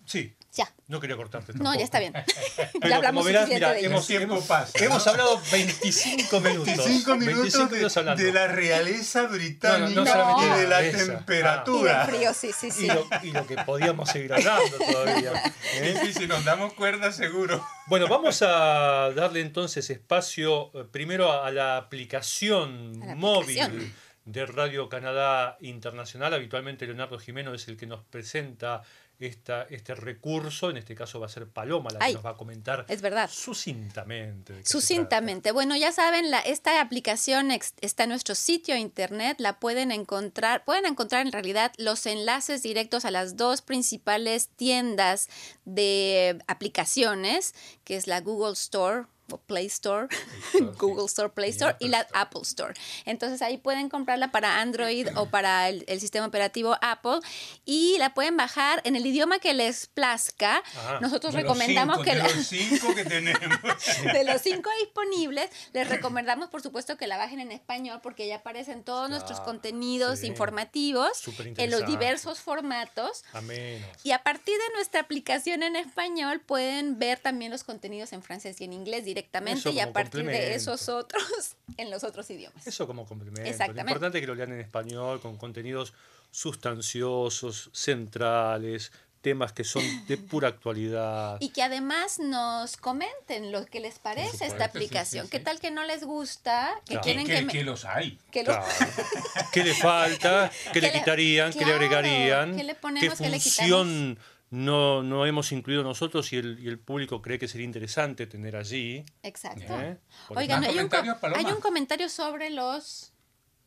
Sí, 0.06 0.34
ya. 0.52 0.72
no 0.88 1.00
quería 1.00 1.16
cortarte. 1.16 1.52
No, 1.52 1.58
tampoco. 1.64 1.78
ya 1.78 1.84
está 1.84 1.98
bien. 1.98 2.12
Pero 2.56 2.88
ya 2.88 2.96
hablamos 2.96 3.24
como 3.24 3.32
verás, 3.34 3.48
mira, 3.48 3.72
de 3.72 3.84
hemos, 3.84 4.06
tiempo 4.06 4.34
hemos- 4.36 4.46
pasa, 4.46 4.72
¿no? 4.78 4.84
hemos 4.86 5.06
hablado 5.06 5.40
25 5.52 6.40
minutos. 6.40 6.66
25 6.66 7.16
minutos 7.16 7.36
25 7.42 7.66
de, 7.66 7.76
minutos 7.76 7.96
hablando. 7.96 8.22
de 8.22 8.32
la 8.32 8.46
realeza 8.48 9.22
británica 9.26 10.00
No, 10.04 10.04
no, 10.04 10.40
no 10.48 10.56
y 10.56 10.60
de 10.60 10.68
la. 10.68 10.86
Y 10.86 10.92
temperatura. 10.92 12.06
frío, 12.06 12.32
sí, 12.32 12.52
sí, 12.58 12.70
sí. 12.70 12.84
Y 12.84 12.88
lo, 12.88 13.06
y 13.22 13.30
lo 13.32 13.46
que 13.46 13.56
podíamos 13.58 14.08
seguir 14.10 14.32
hablando 14.32 14.78
todavía. 14.78 15.32
¿eh? 15.74 15.98
Sí, 16.04 16.12
si 16.14 16.26
nos 16.26 16.44
damos 16.44 16.72
cuerda, 16.74 17.12
seguro. 17.12 17.66
Bueno, 17.88 18.08
vamos 18.08 18.40
a 18.42 19.10
darle 19.14 19.40
entonces 19.40 19.90
espacio 19.90 20.70
eh, 20.74 20.84
primero 20.90 21.30
a, 21.32 21.46
a 21.46 21.50
la 21.50 21.76
aplicación 21.76 23.00
A 23.02 23.06
la 23.06 23.14
móvil 23.14 23.60
aplicación. 23.60 23.94
de 24.24 24.46
Radio 24.46 24.88
Canadá 24.88 25.56
Internacional. 25.60 26.32
Habitualmente 26.34 26.86
Leonardo 26.86 27.18
Jimeno 27.18 27.52
es 27.54 27.68
el 27.68 27.76
que 27.76 27.86
nos 27.86 28.02
presenta 28.04 28.82
esta, 29.18 29.62
este 29.64 29.94
recurso. 29.94 30.70
En 30.70 30.76
este 30.76 30.94
caso 30.94 31.20
va 31.20 31.26
a 31.26 31.28
ser 31.28 31.48
Paloma 31.48 31.90
la 31.90 31.98
que 31.98 32.12
nos 32.12 32.24
va 32.24 32.30
a 32.30 32.36
comentar 32.36 32.84
es 32.88 33.02
verdad. 33.02 33.30
sucintamente. 33.32 34.64
Sucintamente. 34.64 35.52
Bueno, 35.52 35.76
ya 35.76 35.92
saben, 35.92 36.30
la, 36.30 36.40
esta 36.40 36.80
aplicación 36.80 37.50
está 37.50 38.04
en 38.04 38.10
nuestro 38.10 38.34
sitio 38.34 38.76
internet. 38.76 39.36
La 39.40 39.58
pueden 39.58 39.92
encontrar. 39.92 40.64
Pueden 40.64 40.86
encontrar 40.86 41.26
en 41.26 41.32
realidad 41.32 41.72
los 41.78 42.06
enlaces 42.06 42.62
directos 42.62 43.04
a 43.04 43.10
las 43.10 43.36
dos 43.36 43.62
principales 43.62 44.48
tiendas 44.48 45.28
de 45.64 46.38
aplicaciones, 46.46 47.54
que 47.84 47.96
es 47.96 48.06
la 48.06 48.20
Google 48.20 48.52
Store 48.52 49.06
Play 49.46 49.66
Store. 49.66 50.08
Google 50.78 51.06
Store, 51.06 51.28
Play 51.28 51.50
Store 51.50 51.76
y 51.78 51.88
la. 51.88 52.06
Apple 52.14 52.42
Store. 52.42 52.74
Entonces 53.04 53.42
ahí 53.42 53.58
pueden 53.58 53.88
comprarla 53.88 54.30
para 54.30 54.60
Android 54.60 55.08
o 55.16 55.26
para 55.30 55.68
el, 55.68 55.84
el 55.88 56.00
sistema 56.00 56.26
operativo 56.26 56.76
Apple 56.80 57.18
y 57.64 57.96
la 57.98 58.14
pueden 58.14 58.36
bajar 58.36 58.80
en 58.84 58.96
el 58.96 59.04
idioma 59.06 59.38
que 59.38 59.54
les 59.54 59.86
plazca. 59.86 60.62
Ajá. 60.76 61.00
Nosotros 61.00 61.34
recomendamos 61.34 61.96
cinco, 61.98 62.04
que 62.04 62.14
de 62.14 62.18
la, 62.18 62.28
los 62.28 62.46
cinco 62.46 62.94
que 62.94 63.04
tenemos. 63.04 63.40
de 64.12 64.24
los 64.24 64.40
cinco 64.42 64.70
disponibles, 64.80 65.50
les 65.72 65.88
recomendamos, 65.88 66.48
por 66.48 66.62
supuesto, 66.62 66.96
que 66.96 67.06
la 67.06 67.16
bajen 67.16 67.40
en 67.40 67.52
español 67.52 68.00
porque 68.02 68.26
ya 68.28 68.36
aparecen 68.36 68.82
todos 68.84 69.10
nuestros 69.10 69.38
Claro, 69.38 69.52
contenidos 69.52 70.20
sí. 70.20 70.26
informativos 70.26 71.10
en 71.38 71.70
los 71.70 71.86
diversos 71.86 72.40
formatos. 72.40 73.24
Amenos. 73.32 73.88
Y 74.04 74.12
a 74.12 74.22
partir 74.22 74.54
de 74.56 74.74
nuestra 74.74 75.00
aplicación 75.00 75.62
en 75.62 75.76
español 75.76 76.40
pueden 76.40 76.98
ver 76.98 77.18
también 77.18 77.50
los 77.50 77.64
contenidos 77.64 78.12
en 78.12 78.22
francés 78.22 78.60
y 78.60 78.64
en 78.64 78.72
inglés 78.72 79.04
directamente 79.20 79.60
Eso 79.60 79.70
y 79.70 79.80
a 79.80 79.92
partir 79.92 80.26
de 80.26 80.54
esos 80.54 80.88
otros 80.90 81.22
en 81.78 81.90
los 81.90 82.04
otros 82.04 82.28
idiomas. 82.30 82.66
Eso 82.66 82.86
como 82.86 83.06
complemento. 83.06 83.40
Lo 83.42 83.46
Exactamente. 83.48 83.80
importante 83.90 84.18
es 84.18 84.22
que 84.22 84.26
lo 84.26 84.34
lean 84.34 84.52
en 84.52 84.60
español 84.60 85.20
con 85.20 85.36
contenidos 85.38 85.94
sustanciosos, 86.30 87.70
centrales, 87.72 88.92
temas 89.22 89.52
que 89.52 89.64
son 89.64 89.82
de 90.06 90.16
pura 90.30 90.48
actualidad. 90.48 91.38
Y 91.40 91.48
que 91.48 91.62
además 91.62 92.18
nos 92.18 92.76
comenten 92.76 93.52
lo 93.52 93.64
que 93.64 93.80
les 93.80 93.98
parece 93.98 94.32
supuesto, 94.32 94.54
esta 94.54 94.64
sí, 94.64 94.70
aplicación. 94.70 95.24
sí, 95.26 95.30
¿Qué 95.30 95.38
sí. 95.38 95.44
tal 95.44 95.60
que 95.60 95.70
no 95.70 95.82
les 95.84 96.04
gusta? 96.04 96.70
Que 96.84 96.92
Claro. 96.94 97.02
quieren 97.04 97.26
que, 97.26 97.32
que, 97.32 97.38
que, 97.38 97.44
me- 97.46 97.52
que 97.52 97.64
los 97.64 97.84
hay. 97.86 98.18
que 98.30 98.40
lo- 98.44 98.52
Claro. 98.52 98.66
¿Qué 99.52 99.64
le 99.64 99.74
falta? 99.74 100.50
¿Qué 100.74 100.80
le 100.82 100.88
¿Qué 100.90 100.92
le- 100.94 101.00
quitarían? 101.00 101.52
¿Qué 101.52 101.58
le 101.60 101.64
claro, 101.64 101.76
agregarían? 101.84 102.56
qué 102.56 102.64
le 102.64 102.74
ponemos, 102.74 103.18
qué 103.18 103.28
le 103.30 103.40
función 103.40 104.18
no, 104.50 105.02
no 105.02 105.26
hemos 105.26 105.50
incluido 105.52 105.82
nosotros 105.82 106.32
y 106.32 106.36
el, 106.36 106.58
y 106.60 106.68
el 106.68 106.78
público 106.78 107.20
cree 107.22 107.38
que 107.38 107.48
sería 107.48 107.64
interesante 107.64 108.26
tener 108.26 108.56
allí? 108.56 109.04
Exacto. 109.22 109.64
¿eh? 109.80 109.98
Oigan, 110.28 110.60
¿Más 110.60 110.68
hay 110.70 110.78
un, 110.78 110.90
hay 111.34 111.44
un 111.46 111.60
comentario 111.60 112.08
sobre 112.08 112.50
los 112.50 113.12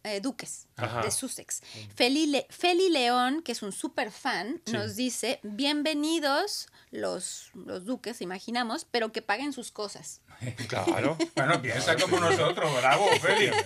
eh, 0.04 0.22
duques 0.22 0.68
Ajá. 0.78 1.02
de 1.02 1.12
Sussex. 1.12 1.62
Feli, 1.94 2.28
Le- 2.28 2.48
Feli 2.50 2.90
León, 2.90 3.42
que 3.44 3.52
es 3.52 3.62
un 3.62 3.74
super 3.74 4.12
fan, 4.12 4.62
Sí. 4.66 4.72
nos 4.72 4.96
dice, 4.96 5.42
bienvenidos 5.44 6.68
los, 6.92 7.52
los 7.54 7.84
duques, 7.86 8.22
imaginamos, 8.22 8.86
pero 8.90 9.12
que 9.12 9.22
paguen 9.22 9.52
sus 9.54 9.72
cosas. 9.72 10.22
Claro. 10.70 11.18
Bueno, 11.36 11.62
piensa 11.62 11.98
como 11.98 12.18
nosotros, 12.18 12.72
bravo, 12.80 13.06
Félix. 13.22 13.58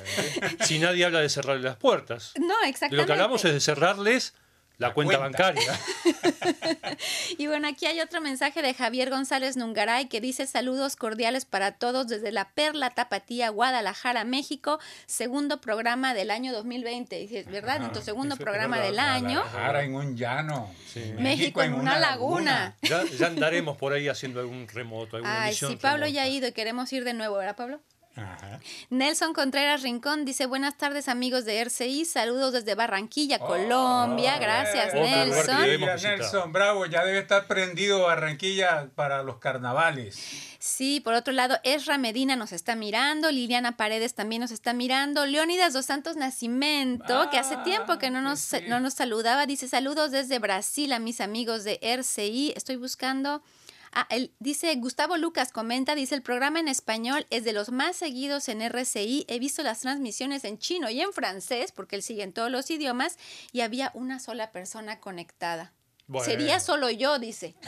si 0.67 0.80
nadie 0.80 1.06
habla 1.06 1.19
de 1.21 1.30
cerrarle 1.30 1.62
las 1.62 1.78
puertas. 1.78 2.34
No, 2.39 2.60
De 2.62 2.69
exactamente. 2.69 2.95
lo 2.95 3.06
que 3.06 3.12
hablamos 3.12 3.45
es 3.45 3.54
de 3.54 3.60
cerrarles 3.60 4.34
la, 4.77 4.88
La 4.89 4.93
cuenta, 4.93 5.17
cuenta. 5.19 5.38
bancaria. 5.53 5.79
Y 7.38 7.47
bueno, 7.47 7.67
aquí 7.67 7.86
hay 7.86 7.99
otro 7.99 8.21
mensaje 8.21 8.62
de 8.62 8.73
Javier 8.73 9.09
González 9.09 9.57
Nungaray 9.57 10.07
que 10.07 10.21
dice 10.21 10.45
saludos 10.47 10.95
cordiales 10.95 11.45
para 11.45 11.71
todos 11.73 12.07
desde 12.07 12.31
la 12.31 12.49
Perla 12.49 12.91
Tapatía, 12.91 13.49
Guadalajara, 13.49 14.23
México, 14.23 14.79
segundo 15.05 15.59
programa 15.59 16.13
del 16.13 16.31
año 16.31 16.53
2020. 16.53 17.17
Dice, 17.17 17.43
¿verdad? 17.43 17.71
Ajá, 17.71 17.79
Nuestro 17.79 18.01
segundo 18.03 18.38
programa 18.38 18.79
del 18.79 18.99
año. 18.99 19.41
Guadalajara 19.41 19.83
en 19.83 19.95
un 19.95 20.15
llano. 20.15 20.71
Sí. 20.93 21.13
México 21.17 21.62
en 21.63 21.73
una 21.73 21.97
laguna. 21.99 22.75
Ya, 22.83 23.03
ya 23.03 23.27
andaremos 23.27 23.77
por 23.77 23.93
ahí 23.93 24.07
haciendo 24.07 24.39
algún 24.39 24.67
remoto, 24.67 25.17
alguna 25.17 25.43
Ay, 25.43 25.49
emisión 25.49 25.71
sí, 25.71 25.77
Pablo 25.77 26.07
ya 26.07 26.23
ha 26.23 26.27
ido 26.27 26.47
y 26.47 26.51
queremos 26.51 26.93
ir 26.93 27.03
de 27.03 27.13
nuevo, 27.13 27.38
¿verdad, 27.38 27.55
Pablo? 27.55 27.81
Ajá. 28.15 28.60
Nelson 28.91 29.34
Contreras 29.34 29.82
Rincón 29.82 30.23
dice 30.23 30.45
buenas 30.45 30.78
tardes 30.78 31.08
amigos 31.08 31.45
de 31.45 31.60
RCI, 31.60 32.06
saludos 32.06 32.54
desde 32.54 32.76
Barranquilla, 32.76 33.38
Oh, 33.41 33.47
Colombia, 33.47 34.38
gracias 34.38 34.89
Otro 34.89 34.99
lugar 35.02 35.26
que 35.30 35.78
Nelson. 35.78 36.10
Nelson, 36.12 36.54
bravo, 36.54 36.86
ya 36.86 37.04
debe 37.04 37.19
estar 37.19 37.47
prendido 37.47 38.04
Barranquilla 38.04 38.89
para 38.93 39.23
los 39.23 39.38
carnavales. 39.38 40.19
Sí, 40.60 41.02
por 41.02 41.13
otro 41.15 41.34
lado, 41.34 41.58
Esra 41.63 41.97
Medina 41.97 42.36
nos 42.36 42.52
está 42.54 42.76
mirando, 42.76 43.32
Liliana 43.32 43.76
Paredes 43.78 44.13
también 44.13 44.41
nos 44.41 44.52
está 44.52 44.73
mirando, 44.73 45.26
Leónidas 45.26 45.73
Dos 45.73 45.88
Santos 45.88 46.15
Nacimiento, 46.15 47.30
que 47.32 47.38
hace 47.39 47.56
Ah, 47.56 47.63
tiempo 47.63 47.97
que 47.97 48.10
no 48.12 48.19
sí, 48.19 48.23
nos, 48.23 48.39
sí. 48.39 48.58
no 48.69 48.80
nos 48.80 48.93
saludaba, 48.93 49.45
dice 49.45 49.67
saludos 49.67 50.12
desde 50.12 50.39
Brasil 50.39 50.93
a 50.93 50.99
mis 50.99 51.19
amigos 51.19 51.63
de 51.63 51.80
RCI, 51.82 52.54
estoy 52.56 52.76
buscando... 52.76 53.41
Ah, 53.95 54.08
el- 54.10 54.34
dice 54.39 54.73
Gustavo 54.75 55.17
Lucas 55.17 55.51
comenta, 55.51 55.93
dice 55.93 56.15
el 56.15 56.23
programa 56.23 56.60
en 56.60 56.67
español 56.67 57.27
es 57.29 57.43
de 57.43 57.53
los 57.53 57.69
más 57.71 57.95
seguidos 57.95 58.49
en 58.49 58.62
RCI. 58.63 59.25
He 59.27 59.38
visto 59.38 59.62
las 59.62 59.82
transmisiones 59.82 60.45
en 60.45 60.58
chino 60.58 60.89
y 60.89 60.99
en 61.01 61.13
francés, 61.13 61.71
porque 61.71 61.95
él 61.95 62.01
sigue 62.01 62.23
en 62.23 62.34
todos 62.34 62.49
los 62.49 62.71
idiomas, 62.71 63.17
y 63.51 63.62
había 63.62 63.91
una 63.93 64.19
sola 64.19 64.51
persona 64.51 64.99
conectada. 64.99 65.73
Bueno. 66.05 66.25
Sería 66.25 66.59
solo 66.59 66.89
yo, 66.89 67.17
dice. 67.17 67.55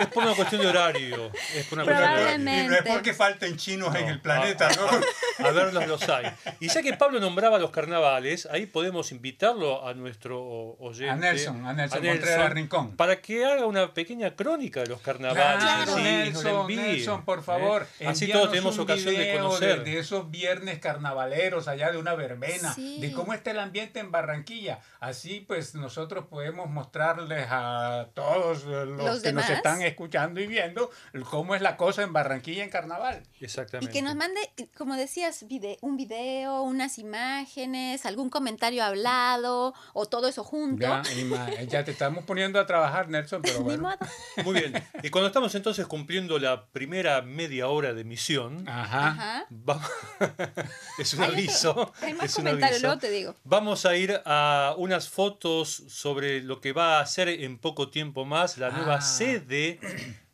Es 0.00 0.06
por 0.08 0.22
una 0.24 0.34
cuestión 0.34 0.60
de 0.62 0.68
horario. 0.68 1.30
Es 1.54 1.66
por 1.66 1.78
una 1.78 1.84
cuestión 1.84 1.86
de 1.86 1.92
horario. 1.92 2.16
Probablemente. 2.16 2.64
Y 2.64 2.68
no 2.68 2.74
es 2.76 2.82
porque 2.94 3.14
falten 3.14 3.56
chinos 3.56 3.94
en 3.94 4.08
el 4.08 4.20
planeta, 4.20 4.68
a- 4.68 4.74
¿no? 4.74 5.46
A 5.46 5.50
verlos 5.50 5.86
los 5.86 6.08
hay. 6.08 6.26
Y 6.60 6.68
ya 6.68 6.82
que 6.82 6.92
Pablo 6.94 7.18
nombraba 7.20 7.58
los 7.58 7.70
carnavales, 7.70 8.46
ahí 8.50 8.66
podemos 8.66 9.12
invitarlo 9.12 9.86
a 9.86 9.94
nuestro 9.94 10.42
oyente. 10.78 11.10
A 11.10 11.16
Nelson, 11.16 11.66
a 11.66 11.72
Nelson 11.72 12.02
Contreras 12.04 12.52
Rincón. 12.52 12.96
Para 12.96 13.20
que 13.20 13.44
haga 13.44 13.66
una 13.66 13.92
pequeña 13.92 14.34
crónica 14.36 14.80
de 14.80 14.86
los 14.86 15.00
carnavales. 15.00 15.62
Claro, 15.62 15.96
la 15.96 16.02
Nelson, 16.02 16.60
envíe, 16.62 16.76
Nelson, 16.76 17.24
por 17.24 17.40
¿eh? 17.40 17.42
favor. 17.42 17.86
Así 18.06 18.28
todos 18.30 18.50
tenemos 18.50 18.78
ocasión 18.78 19.14
de 19.14 19.34
conocer. 19.36 19.82
De, 19.84 19.90
de 19.92 19.98
esos 19.98 20.30
viernes 20.30 20.78
carnavaleros 20.78 21.68
allá 21.68 21.90
de 21.90 21.98
una 21.98 22.14
verbena, 22.14 22.72
Sí. 22.74 22.98
de 23.00 23.12
cómo 23.12 23.32
está 23.34 23.50
el 23.50 23.58
ambiente 23.58 24.00
en 24.00 24.10
Barranquilla. 24.10 24.80
Así 25.00 25.40
pues 25.40 25.74
nosotros 25.74 26.26
podemos 26.28 26.68
mostrarles 26.76 27.46
a 27.50 28.08
todos 28.14 28.62
eh, 28.64 28.86
los, 28.86 29.04
Los 29.04 29.20
que 29.22 29.32
nos 29.32 29.48
están 29.50 29.82
escuchando 29.82 30.40
y 30.40 30.46
viendo 30.46 30.90
cómo 31.30 31.54
es 31.54 31.62
la 31.62 31.76
cosa 31.76 32.02
en 32.02 32.12
Barranquilla 32.12 32.62
en 32.62 32.70
carnaval. 32.70 33.22
Y 33.40 33.44
Exactamente. 33.46 33.92
que 33.92 34.02
nos 34.02 34.14
mande, 34.14 34.38
como 34.76 34.94
decías, 34.94 35.44
vide- 35.48 35.78
un 35.80 35.96
video, 35.96 36.62
unas 36.62 36.98
imágenes, 36.98 38.06
algún 38.06 38.30
comentario 38.30 38.84
hablado 38.84 39.74
o 39.94 40.06
todo 40.06 40.28
eso 40.28 40.44
junto. 40.44 40.82
Ya, 40.82 41.02
y 41.18 41.24
ma- 41.24 41.50
ya 41.62 41.84
te 41.84 41.90
estamos 41.90 42.24
poniendo 42.24 42.60
a 42.60 42.66
trabajar, 42.66 43.08
Nelson, 43.08 43.42
pero 43.42 43.58
Ni 43.58 43.64
bueno. 43.64 43.82
modo. 43.82 43.96
Muy 44.44 44.60
bien. 44.60 44.74
Y 45.02 45.10
cuando 45.10 45.28
estamos 45.28 45.54
entonces 45.54 45.86
cumpliendo 45.86 46.38
la 46.38 46.66
primera 46.66 47.22
media 47.22 47.68
hora 47.68 47.94
de 47.94 48.02
emisión, 48.02 48.68
Ajá. 48.68 49.08
Ajá. 49.08 49.46
vamos... 49.50 49.90
es 50.98 51.14
un 51.14 51.20
Hay 51.22 51.28
otro- 51.28 51.38
aviso. 51.38 51.92
Hay 52.02 52.12
más 52.14 52.26
es 52.26 52.36
un 52.38 52.44
comentarios, 52.44 52.70
aviso. 52.76 52.86
luego 52.86 53.00
te 53.00 53.10
digo. 53.10 53.34
Vamos 53.44 53.86
a 53.86 53.96
ir 53.96 54.20
a 54.24 54.74
unas 54.76 55.08
fotos 55.08 55.84
sobre 55.88 56.42
lo 56.42 56.60
que 56.60 56.65
va 56.72 57.00
a 57.00 57.06
ser 57.06 57.28
en 57.28 57.58
poco 57.58 57.88
tiempo 57.90 58.24
más 58.24 58.58
la 58.58 58.70
nueva 58.70 58.96
Ah. 58.96 59.00
sede 59.00 59.78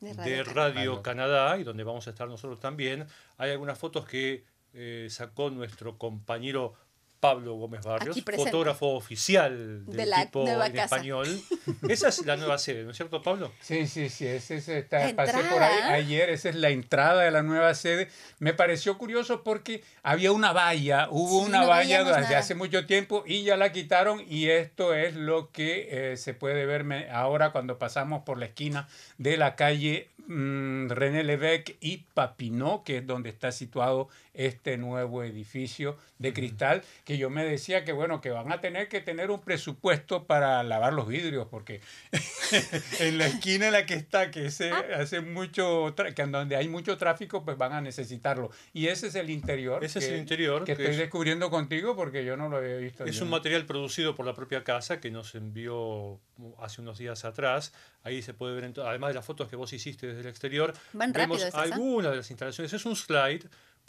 De 0.01 0.15
de 0.15 0.43
Radio 0.43 0.55
Radio, 0.55 1.03
Canadá. 1.03 1.03
Canadá 1.03 1.59
y 1.59 1.65
donde 1.65 1.85
vamos 1.85 2.07
a 2.07 2.11
estar 2.11 2.29
nosotros 2.29 2.59
también. 2.61 3.07
Hay 3.39 3.51
algunas 3.53 3.79
fotos 3.79 4.07
que 4.07 4.45
eh, 4.75 5.07
sacó 5.11 5.51
nuestro 5.51 5.99
compañero 5.99 6.75
Pablo 7.23 7.55
Gómez 7.55 7.83
Barrios, 7.85 8.21
fotógrafo 8.21 8.89
oficial 8.97 9.87
del 9.87 9.97
De 9.97 10.07
la 10.07 10.25
tipo 10.25 10.43
nueva 10.43 10.67
en 10.67 10.73
casa. 10.73 10.97
español. 10.97 11.41
Esa 11.89 12.09
es 12.09 12.27
la 12.27 12.37
nueva 12.37 12.59
sede, 12.59 12.83
¿no 12.83 12.91
es 12.91 12.97
cierto, 12.97 13.23
Pablo? 13.23 13.53
Sí, 13.61 13.87
sí, 13.87 14.09
sí, 14.09 14.27
ese, 14.27 14.57
ese 14.57 14.79
está, 14.81 14.99
pasé 15.15 15.35
por 15.35 15.41
entrada. 15.43 15.93
ahí 15.93 16.03
ayer, 16.03 16.31
esa 16.31 16.49
es 16.49 16.57
la 16.57 16.71
entrada 16.71 17.23
de 17.23 17.31
la 17.31 17.45
nueva 17.45 17.75
sede. 17.75 18.09
Me 18.41 18.55
pareció 18.55 18.99
curioso 18.99 19.45
porque 19.45 19.85
había 20.03 20.33
una 20.33 20.53
valla, 20.53 21.07
hubo 21.13 21.43
Sí, 21.43 21.47
una 21.49 21.61
no 21.61 21.69
valla 21.69 22.03
desde 22.03 22.23
nada. 22.23 22.39
hace 22.41 22.57
mucho 22.57 22.87
tiempo 22.87 23.23
y 23.25 23.45
ya 23.45 23.57
la 23.57 23.71
quitaron 23.71 24.21
y 24.29 24.49
esto 24.49 24.93
es 24.93 25.15
lo 25.15 25.53
que 25.53 26.13
eh, 26.13 26.17
se 26.17 26.35
puede 26.35 26.67
ver 26.67 27.09
ahora 27.13 27.53
cuando 27.53 27.79
pasamos 27.79 28.25
por 28.25 28.37
la 28.37 28.47
esquina 28.47 28.89
de 29.19 29.37
la 29.37 29.55
calle 29.55 30.09
mm, 30.27 30.89
René 30.89 31.23
Levesque 31.23 31.77
y 31.81 31.99
Papineau, 32.15 32.83
que 32.83 32.97
es 32.99 33.07
donde 33.07 33.31
está 33.31 33.53
situado 33.53 34.09
este 34.35 34.77
nuevo 34.79 35.23
edificio 35.25 35.97
de 36.19 36.33
cristal, 36.33 36.83
que 37.05 37.19
yo 37.19 37.29
me 37.31 37.45
decía 37.45 37.85
que 37.85 37.93
bueno, 37.93 38.21
que 38.21 38.31
van 38.31 38.51
a 38.53 38.61
tener 38.61 38.89
que 38.89 39.01
tener 39.01 39.31
un 39.31 39.41
presupuesto 39.41 40.25
para 40.27 40.63
lavar 40.63 40.93
los 40.95 41.07
vidrios, 41.09 41.49
porque 41.51 41.81
en 43.01 43.19
la 43.19 43.27
esquina 43.27 43.67
en 43.67 43.73
la 43.73 43.87
que 43.87 43.95
está, 43.95 44.31
que 44.31 44.51
se 44.51 44.71
Ah. 44.71 44.85
hace 45.01 45.21
mucho, 45.21 45.95
que 46.15 46.23
en 46.23 46.33
donde 46.33 46.57
hay 46.57 46.69
mucho 46.69 46.97
tráfico, 46.97 47.45
pues 47.45 47.57
van 47.59 47.73
a 47.73 47.81
necesitarlo. 47.81 48.51
Y 48.73 48.87
ese 48.87 49.09
es 49.09 49.15
el 49.15 49.31
interior. 49.31 49.85
Ese 49.85 49.99
es 49.99 50.07
que- 50.07 50.15
el 50.15 50.21
interior, 50.21 50.61
Que 50.65 50.77
que 50.77 50.83
estoy 50.83 50.95
es- 50.95 50.99
descubriendo 50.99 51.51
contigo 51.51 51.95
porque 51.97 52.25
yo 52.25 52.37
no 52.37 52.49
lo 52.49 52.57
había 52.59 52.77
visto. 52.77 53.05
Es 53.05 53.21
un 53.21 53.29
no. 53.31 53.37
material 53.37 53.67
producido 53.67 54.15
por 54.15 54.27
la 54.27 54.35
propia 54.35 54.65
casa 54.65 55.01
que 55.01 55.11
nos 55.11 55.35
envió 55.35 56.21
hace 56.59 56.81
unos 56.81 56.99
días 56.99 57.25
atrás. 57.25 57.73
Ahí 58.05 58.23
se 58.23 58.35
puede 58.35 58.55
ver, 58.61 58.73
además 58.85 59.09
de 59.11 59.15
las 59.15 59.25
fotos 59.27 59.49
que 59.49 59.57
vos 59.57 59.73
hiciste 59.73 60.07
desde 60.07 60.21
el 60.21 60.27
exterior, 60.27 60.73
Van 60.93 61.13
vemos 61.13 61.43
¿ah? 61.53 61.63
algunas 61.63 62.11
de 62.13 62.17
las 62.19 62.31
instalaciones. 62.31 62.73
Es 62.73 62.85
un 62.87 62.97
slide 62.97 63.45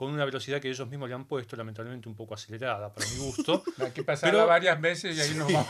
con 0.06 0.14
una 0.14 0.26
velocidad 0.26 0.60
que 0.62 0.70
ellos 0.70 0.88
mismos 0.88 1.10
le 1.10 1.16
han 1.16 1.26
puesto, 1.26 1.56
lamentablemente 1.56 2.08
un 2.10 2.16
poco 2.16 2.34
acelerada 2.34 2.94
para 2.94 3.08
mi 3.10 3.18
gusto. 3.18 3.64
Hay 3.80 3.92
que 3.92 4.04
pasarla 4.04 4.34
Pero- 4.40 4.48
varias 4.48 4.80
veces 4.82 5.18
y 5.18 5.22
ahí 5.22 5.34
nos 5.36 5.52
vamos. 5.52 5.68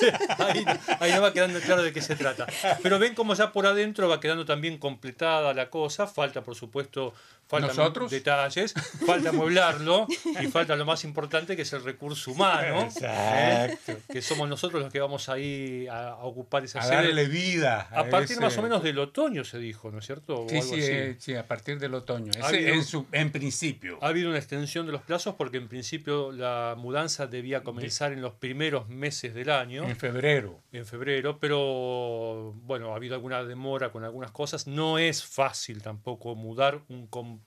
ahí, 0.38 0.64
ahí 1.00 1.12
no 1.12 1.22
va 1.22 1.32
quedando 1.32 1.60
claro 1.60 1.82
de 1.82 1.92
qué 1.92 2.00
se 2.00 2.16
trata. 2.16 2.46
Pero 2.82 2.98
ven 2.98 3.14
cómo 3.14 3.34
ya 3.34 3.52
por 3.52 3.66
adentro 3.66 4.08
va 4.08 4.20
quedando 4.20 4.44
también 4.44 4.78
completada 4.78 5.52
la 5.54 5.70
cosa. 5.70 6.06
Falta, 6.06 6.42
por 6.42 6.54
supuesto, 6.54 7.12
faltan 7.50 7.76
¿Nosotros? 7.76 8.10
detalles, 8.12 8.72
falta 9.04 9.30
amueblarlo 9.30 10.06
y 10.40 10.46
falta 10.46 10.76
lo 10.76 10.84
más 10.84 11.02
importante 11.04 11.56
que 11.56 11.62
es 11.62 11.72
el 11.72 11.82
recurso 11.82 12.30
humano. 12.30 12.82
Exacto. 12.82 13.96
Que 14.10 14.22
somos 14.22 14.48
nosotros 14.48 14.80
los 14.82 14.92
que 14.92 15.00
vamos 15.00 15.28
ahí 15.28 15.88
a, 15.88 16.10
a 16.10 16.24
ocupar 16.24 16.64
esa 16.64 16.78
A 16.78 16.82
sede. 16.82 16.94
darle 16.96 17.26
vida. 17.26 17.88
A 17.90 18.04
partir 18.04 18.32
ese- 18.36 18.40
más 18.40 18.56
o 18.56 18.62
menos 18.62 18.82
del 18.84 18.98
otoño 19.00 19.42
se 19.44 19.58
dijo, 19.58 19.90
¿no 19.90 19.98
es 19.98 20.06
cierto? 20.06 20.42
O 20.44 20.48
Sí, 20.48 20.56
algo 20.58 20.74
sí, 20.74 20.80
así. 20.80 20.90
eh, 20.92 21.16
sí, 21.18 21.34
a 21.34 21.46
partir 21.46 21.78
del 21.80 21.94
otoño. 21.94 22.30
Ese 22.30 22.40
Ha 22.40 22.46
habido- 22.48 22.68
en, 22.74 22.84
su, 22.84 23.06
en 23.10 23.32
principio. 23.32 23.98
Ha 24.00 24.06
habido 24.08 24.28
una 24.28 24.38
extensión 24.38 24.86
de 24.86 24.92
los 24.92 25.02
plazos 25.02 25.34
porque 25.34 25.56
en 25.56 25.66
principio 25.68 26.30
la 26.30 26.76
mudanza 26.78 27.26
debía 27.26 27.64
comenzar 27.64 28.12
en 28.12 28.22
los 28.22 28.34
primeros 28.34 28.88
meses 28.88 29.34
del 29.34 29.50
año. 29.50 29.84
En 29.88 29.96
febrero. 29.96 30.60
en 30.72 30.86
febrero, 30.86 31.38
pero 31.40 32.52
bueno, 32.62 32.92
ha 32.92 32.96
habido 32.96 33.14
alguna 33.16 33.42
demora 33.42 33.90
con 33.90 34.04
algunas 34.04 34.30
cosas. 34.30 34.66
No 34.68 34.98
es 34.98 35.24
fácil 35.24 35.82
tampoco 35.82 36.34
mudar 36.36 36.80
un 36.88 37.06
complejo 37.08 37.39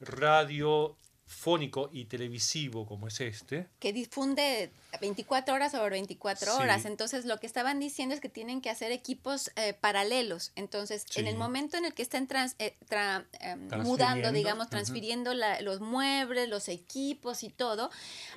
radiofónico 0.00 1.90
y 1.92 2.04
televisivo 2.06 2.86
como 2.86 3.08
es 3.08 3.20
este. 3.20 3.66
que 3.80 3.92
difunde 3.92 4.70
24 5.02 5.54
horas 5.54 5.72
sobre 5.72 5.90
24 5.90 6.52
Sí. 6.56 6.62
horas. 6.62 6.84
Entonces, 6.86 7.26
lo 7.26 7.38
que 7.38 7.46
estaban 7.46 7.78
diciendo 7.78 8.14
es 8.14 8.20
que 8.22 8.30
tienen 8.30 8.62
que 8.62 8.70
hacer 8.70 8.90
equipos 8.92 9.50
eh, 9.56 9.74
paralelos. 9.74 10.52
Entonces, 10.56 11.04
en 11.16 11.26
el 11.26 11.36
momento 11.36 11.76
en 11.76 11.84
el 11.84 11.92
que 11.92 12.00
estén 12.02 12.26
trans- 12.26 12.54
eh, 12.58 12.74
tra- 12.88 13.26
em, 13.40 13.68
mudando, 13.82 14.32
digamos, 14.32 14.70
transfiriendo 14.70 15.34
la- 15.34 15.60
los 15.60 15.80
muebles, 15.80 16.48
los 16.48 16.68
equipos 16.68 17.42
y 17.42 17.50
todo, 17.50 17.90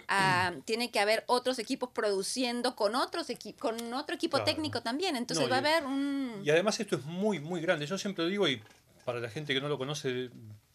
ah, 0.10 0.52
tiene 0.66 0.92
que 0.92 1.00
haber 1.00 1.24
otros 1.28 1.58
equipos 1.60 1.90
produciendo 1.94 2.76
con 2.76 2.96
otros 2.96 3.30
equi- 3.30 3.56
con 3.56 3.94
otro 3.94 4.14
equipo 4.16 4.38
Claro. 4.38 4.52
técnico 4.52 4.82
también. 4.82 5.16
Entonces, 5.16 5.46
No, 5.46 5.50
va 5.50 5.56
a 5.56 5.60
haber 5.60 5.86
un... 5.86 6.42
Y 6.44 6.50
además 6.50 6.78
esto 6.82 6.98
es 6.98 7.06
muy, 7.06 7.40
muy 7.40 7.62
grande. 7.62 7.86
Yo 7.88 7.98
siempre 7.98 8.28
digo, 8.28 8.48
y 8.50 8.62
para 9.02 9.20
la 9.20 9.30
gente 9.30 9.54
que 9.54 9.62
no 9.62 9.70
lo 9.70 9.78
conoce, 9.78 10.30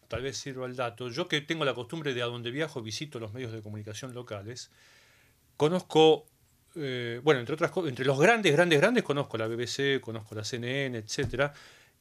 tal 0.07 0.21
vez 0.21 0.37
sirva 0.37 0.65
el 0.65 0.75
dato, 0.75 1.09
yo 1.09 1.27
que 1.27 1.41
tengo 1.41 1.65
la 1.65 1.73
costumbre 1.73 2.13
de 2.13 2.21
a 2.21 2.25
donde 2.25 2.51
viajo 2.51 2.81
visito 2.81 3.19
los 3.19 3.33
medios 3.33 3.51
de 3.51 3.61
comunicación 3.61 4.13
locales, 4.13 4.71
conozco, 5.57 6.25
eh, 6.75 7.19
bueno, 7.23 7.39
entre 7.39 7.55
otras 7.55 7.71
cosas, 7.71 7.89
entre 7.89 8.05
los 8.05 8.19
grandes, 8.19 8.53
grandes, 8.53 8.79
grandes, 8.79 9.03
conozco 9.03 9.37
la 9.37 9.47
BBC, 9.47 9.99
conozco 9.99 10.35
la 10.35 10.43
CNN, 10.43 10.97
etcétera, 10.97 11.53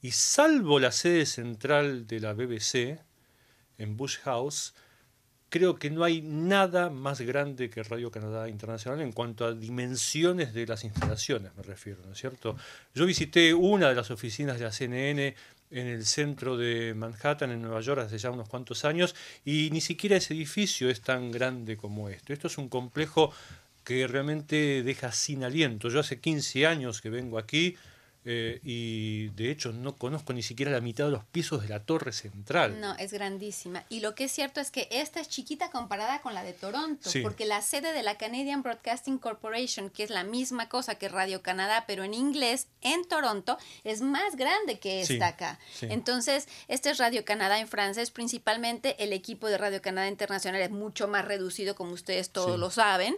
y 0.03 0.11
salvo 0.11 0.79
la 0.79 0.93
sede 0.93 1.27
central 1.27 2.07
de 2.07 2.21
la 2.21 2.35
BBC, 2.35 2.99
en 3.79 3.97
Bush 3.97 4.19
House, 4.21 4.75
creo 5.49 5.77
que 5.77 5.91
no 5.91 6.05
hay 6.05 6.23
nada 6.23 6.91
más 6.91 7.21
grande 7.21 7.71
que 7.71 7.83
Radio 7.83 8.11
Canadá 8.11 8.49
Internacional 8.49 9.01
en 9.01 9.13
cuanto 9.13 9.45
a 9.45 9.53
dimensiones 9.53 10.53
de 10.53 10.67
las 10.67 10.85
instalaciones, 10.85 11.55
me 11.57 11.63
refiero, 11.63 12.01
¿no 12.05 12.13
es 12.13 12.19
cierto? 12.19 12.57
Yo 12.95 13.07
visité 13.07 13.55
una 13.55 13.89
de 13.89 13.95
las 13.95 14.11
oficinas 14.11 14.59
de 14.59 14.65
la 14.65 14.73
CNN 14.73 15.35
en 15.71 15.87
el 15.87 16.05
centro 16.07 16.57
de 16.57 16.95
Manhattan, 16.95 17.51
en 17.51 17.63
Nueva 17.63 17.81
York, 17.81 18.01
hace 18.01 18.19
ya 18.19 18.31
unos 18.31 18.49
cuantos 18.49 18.85
años, 18.85 19.15
y 19.45 19.71
ni 19.71 19.81
siquiera 19.81 20.17
ese 20.17 20.35
edificio 20.35 20.89
es 20.89 21.01
tan 21.01 21.31
grande 21.31 21.77
como 21.77 22.09
esto. 22.09 22.33
Esto 22.33 22.47
es 22.47 22.59
un 22.59 22.69
complejo 22.69 23.33
que 23.85 24.07
realmente 24.07 24.83
deja 24.83 25.13
sin 25.13 25.45
aliento. 25.45 25.89
Yo 25.89 26.01
hace 26.01 26.21
15 26.21 26.67
años 26.67 27.01
que 27.01 27.11
vengo 27.11 27.39
aquí 27.39 27.77
eh, 28.29 28.61
y 28.65 29.29
de 29.29 29.51
hecho 29.53 29.73
no 29.73 29.97
conozco 29.97 30.33
ni 30.33 30.43
siquiera 30.43 30.73
la 30.73 30.81
mitad 30.81 31.05
de 31.07 31.13
los 31.13 31.25
pisos 31.25 31.63
de 31.63 31.69
la 31.69 31.81
torre 31.85 32.13
central. 32.13 32.81
No, 32.81 32.95
es 32.97 33.13
grandísima. 33.13 33.85
Y 33.89 34.01
lo 34.01 34.15
que 34.15 34.25
es 34.25 34.33
cierto 34.33 34.61
es 34.61 34.71
que 34.71 34.89
esta 34.91 35.21
es 35.21 35.29
chiquita 35.29 35.71
comparada 35.71 36.21
con 36.21 36.35
la 36.35 36.43
de 36.43 36.53
Toronto, 36.53 37.09
Sí. 37.09 37.21
porque 37.21 37.47
la 37.47 37.63
sede 37.63 37.93
de 37.93 38.03
la 38.03 38.17
Canadian 38.19 38.63
Broadcasting 38.63 39.19
Corporation, 39.19 39.91
que 39.91 40.03
es 40.03 40.11
la 40.11 40.25
misma 40.25 40.69
cosa 40.69 40.97
que 40.97 41.09
Radio 41.09 41.41
Canadá, 41.41 41.85
pero 41.87 42.03
en 42.05 42.15
inglés, 42.15 42.67
en 42.83 43.07
Toronto, 43.07 43.57
es 43.85 44.01
más 44.03 44.35
grande 44.37 44.79
que 44.81 45.07
Sí, 45.07 45.15
esta 45.15 45.29
acá. 45.29 45.59
sí. 45.75 45.87
Entonces, 45.89 46.49
este 46.69 46.91
es 46.91 46.99
Radio 46.99 47.25
Canadá 47.25 47.61
en 47.61 47.69
francés, 47.69 48.11
principalmente 48.11 49.03
el 49.05 49.13
equipo 49.13 49.47
de 49.49 49.57
Radio 49.57 49.81
Canadá 49.81 50.09
Internacional 50.09 50.61
es 50.61 50.71
mucho 50.71 51.07
más 51.07 51.25
reducido, 51.25 51.75
como 51.77 51.93
ustedes 51.93 52.31
todos 52.31 52.59
lo 52.59 52.71
saben, 52.71 53.17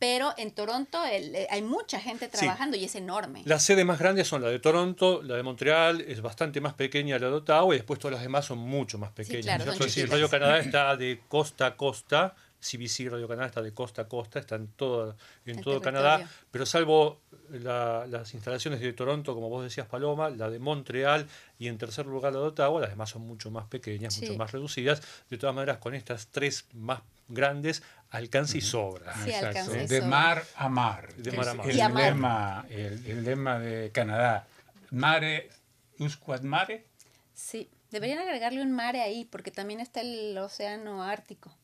pero 0.00 0.32
en 0.38 0.50
Toronto 0.50 1.04
el- 1.04 1.36
eh, 1.36 1.46
hay 1.50 1.62
mucha 1.62 2.00
gente 2.00 2.26
trabajando 2.26 2.76
y 2.76 2.84
es 2.84 2.94
enorme. 2.96 3.42
Las 3.44 3.62
sedes 3.62 3.84
más 3.86 3.98
grandes 4.00 4.26
son 4.26 4.42
la 4.42 4.48
de 4.48 4.58
Toronto, 4.58 5.22
la 5.22 5.36
de 5.36 5.42
Montreal 5.44 6.00
es 6.00 6.20
bastante 6.22 6.60
más 6.60 6.74
pequeña 6.74 7.18
la 7.20 7.28
de 7.28 7.34
Ottawa 7.34 7.72
y 7.74 7.78
después 7.78 8.00
todas 8.00 8.14
las 8.14 8.22
demás 8.22 8.46
son 8.46 8.58
mucho 8.58 8.98
más 8.98 9.12
pequeñas. 9.12 9.44
claro, 9.44 9.66
¿no? 9.66 9.72
son 9.72 9.74
Es 9.74 9.78
decir, 9.86 9.94
chiquitas. 10.04 10.10
Radio 10.18 10.28
Canadá 10.30 10.58
está 10.58 10.96
de 10.96 11.20
costa 11.28 11.66
a 11.66 11.76
costa, 11.76 12.34
CBC 12.62 13.08
Radio 13.10 13.28
Canadá 13.28 13.46
está 13.48 13.62
de 13.62 13.72
costa 13.72 14.02
a 14.02 14.08
costa, 14.08 14.38
está 14.38 14.56
en 14.56 14.68
todo, 14.68 15.16
en 15.46 15.56
El 15.58 15.62
todo 15.62 15.80
territorio. 15.80 15.82
Canadá, 15.82 16.30
pero 16.50 16.66
salvo 16.66 17.20
la- 17.50 18.06
las 18.06 18.32
instalaciones 18.34 18.80
de 18.80 18.92
Toronto, 18.92 19.34
como 19.34 19.48
vos 19.48 19.62
decías, 19.64 19.86
Paloma, 19.86 20.28
la 20.30 20.48
de 20.50 20.58
Montreal 20.58 21.26
y 21.58 21.68
en 21.68 21.76
tercer 21.78 22.06
lugar 22.06 22.32
la 22.32 22.40
de 22.40 22.46
Ottawa, 22.46 22.80
las 22.80 22.90
demás 22.90 23.10
son 23.10 23.22
mucho 23.22 23.50
más 23.50 23.66
pequeñas, 23.66 24.14
Sí. 24.14 24.22
mucho 24.26 24.38
más 24.38 24.52
reducidas. 24.52 25.02
De 25.28 25.36
todas 25.38 25.54
maneras, 25.54 25.78
con 25.78 25.94
estas 25.94 26.26
tres 26.28 26.66
más 26.74 27.00
grandes, 27.30 27.82
alcance 28.10 28.58
y 28.58 28.60
sobra. 28.60 29.14
Sí, 29.24 29.30
Exacto. 29.30 29.46
alcance 29.48 29.84
y 29.84 29.86
De 29.86 29.96
sobra. 30.00 30.08
mar 30.08 30.44
a 30.56 30.68
mar. 30.68 31.14
De 31.14 31.32
mar 31.32 31.48
a 31.48 31.54
mar. 31.54 31.70
El, 31.70 31.76
Y 31.76 31.80
a 31.80 31.88
mar. 31.88 32.02
Lema, 32.04 32.66
el, 32.70 33.06
el 33.06 33.24
lema 33.24 33.58
de 33.58 33.90
Canadá. 33.92 34.46
Mare, 34.90 35.50
usquad 35.98 36.42
mare. 36.42 36.86
Sí, 37.34 37.70
deberían 37.90 38.18
agregarle 38.18 38.62
un 38.62 38.72
mare 38.72 39.00
ahí, 39.00 39.24
porque 39.24 39.50
también 39.50 39.80
está 39.80 40.00
el 40.00 40.36
océano 40.38 41.02
Ártico. 41.04 41.54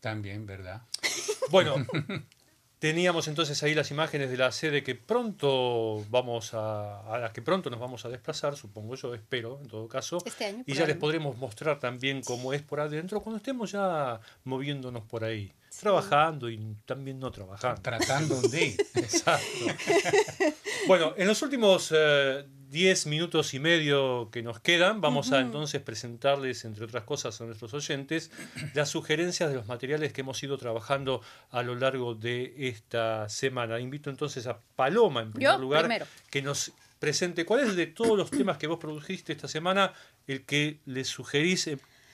También, 0.00 0.46
¿verdad? 0.46 0.82
Bueno, 1.50 1.74
teníamos 2.80 3.28
entonces 3.28 3.62
ahí 3.62 3.74
las 3.74 3.90
imágenes 3.90 4.30
de 4.30 4.38
la 4.38 4.50
sede 4.50 4.82
que 4.82 4.94
pronto 4.94 6.04
vamos 6.08 6.54
a, 6.54 7.00
a 7.00 7.18
la 7.18 7.32
que 7.32 7.42
pronto 7.42 7.68
nos 7.70 7.78
vamos 7.78 8.04
a 8.06 8.08
desplazar, 8.08 8.56
supongo 8.56 8.96
yo, 8.96 9.14
espero, 9.14 9.60
en 9.62 9.68
todo 9.68 9.86
caso. 9.86 10.18
Este 10.24 10.46
año, 10.46 10.64
Y 10.66 10.74
ya 10.74 10.86
les 10.86 10.96
podremos 10.96 11.36
mostrar 11.36 11.78
también 11.78 12.22
cómo 12.22 12.52
es 12.52 12.62
por 12.62 12.80
adentro 12.80 13.20
cuando 13.20 13.36
estemos 13.36 13.70
ya 13.70 14.18
moviéndonos 14.44 15.04
por 15.04 15.24
ahí, 15.24 15.52
trabajando 15.78 16.48
y 16.48 16.58
también 16.86 17.20
no 17.20 17.30
trabajando. 17.30 17.82
Tratando 17.82 18.40
de. 18.40 18.68
Exacto. 18.94 19.66
Bueno, 20.86 21.12
en 21.18 21.28
los 21.28 21.42
últimos 21.42 21.92
eh, 21.94 22.46
10 22.70 23.06
minutos 23.06 23.52
y 23.52 23.58
medio 23.58 24.30
que 24.30 24.42
nos 24.42 24.60
quedan, 24.60 25.00
vamos 25.00 25.32
a 25.32 25.40
entonces 25.40 25.82
presentarles, 25.82 26.64
entre 26.64 26.84
otras 26.84 27.02
cosas, 27.02 27.40
a 27.40 27.44
nuestros 27.44 27.74
oyentes 27.74 28.30
las 28.74 28.88
sugerencias 28.88 29.50
de 29.50 29.56
los 29.56 29.66
materiales 29.66 30.12
que 30.12 30.20
hemos 30.20 30.40
ido 30.42 30.56
trabajando 30.56 31.20
a 31.50 31.62
lo 31.62 31.74
largo 31.74 32.14
de 32.14 32.54
esta 32.68 33.28
semana. 33.28 33.80
Invito 33.80 34.08
entonces 34.08 34.46
a 34.46 34.60
Paloma, 34.76 35.22
en 35.22 35.32
primer 35.32 35.54
Yo, 35.54 35.58
lugar, 35.58 35.82
primero. 35.82 36.06
que 36.30 36.42
nos 36.42 36.72
presente 37.00 37.44
cuál 37.44 37.60
es 37.60 37.74
de 37.74 37.86
todos 37.86 38.16
los 38.16 38.30
temas 38.30 38.56
que 38.56 38.68
vos 38.68 38.78
produjiste 38.78 39.32
esta 39.32 39.48
semana 39.48 39.92
el 40.28 40.44
que 40.44 40.78
les 40.86 41.08
sugerís 41.08 41.68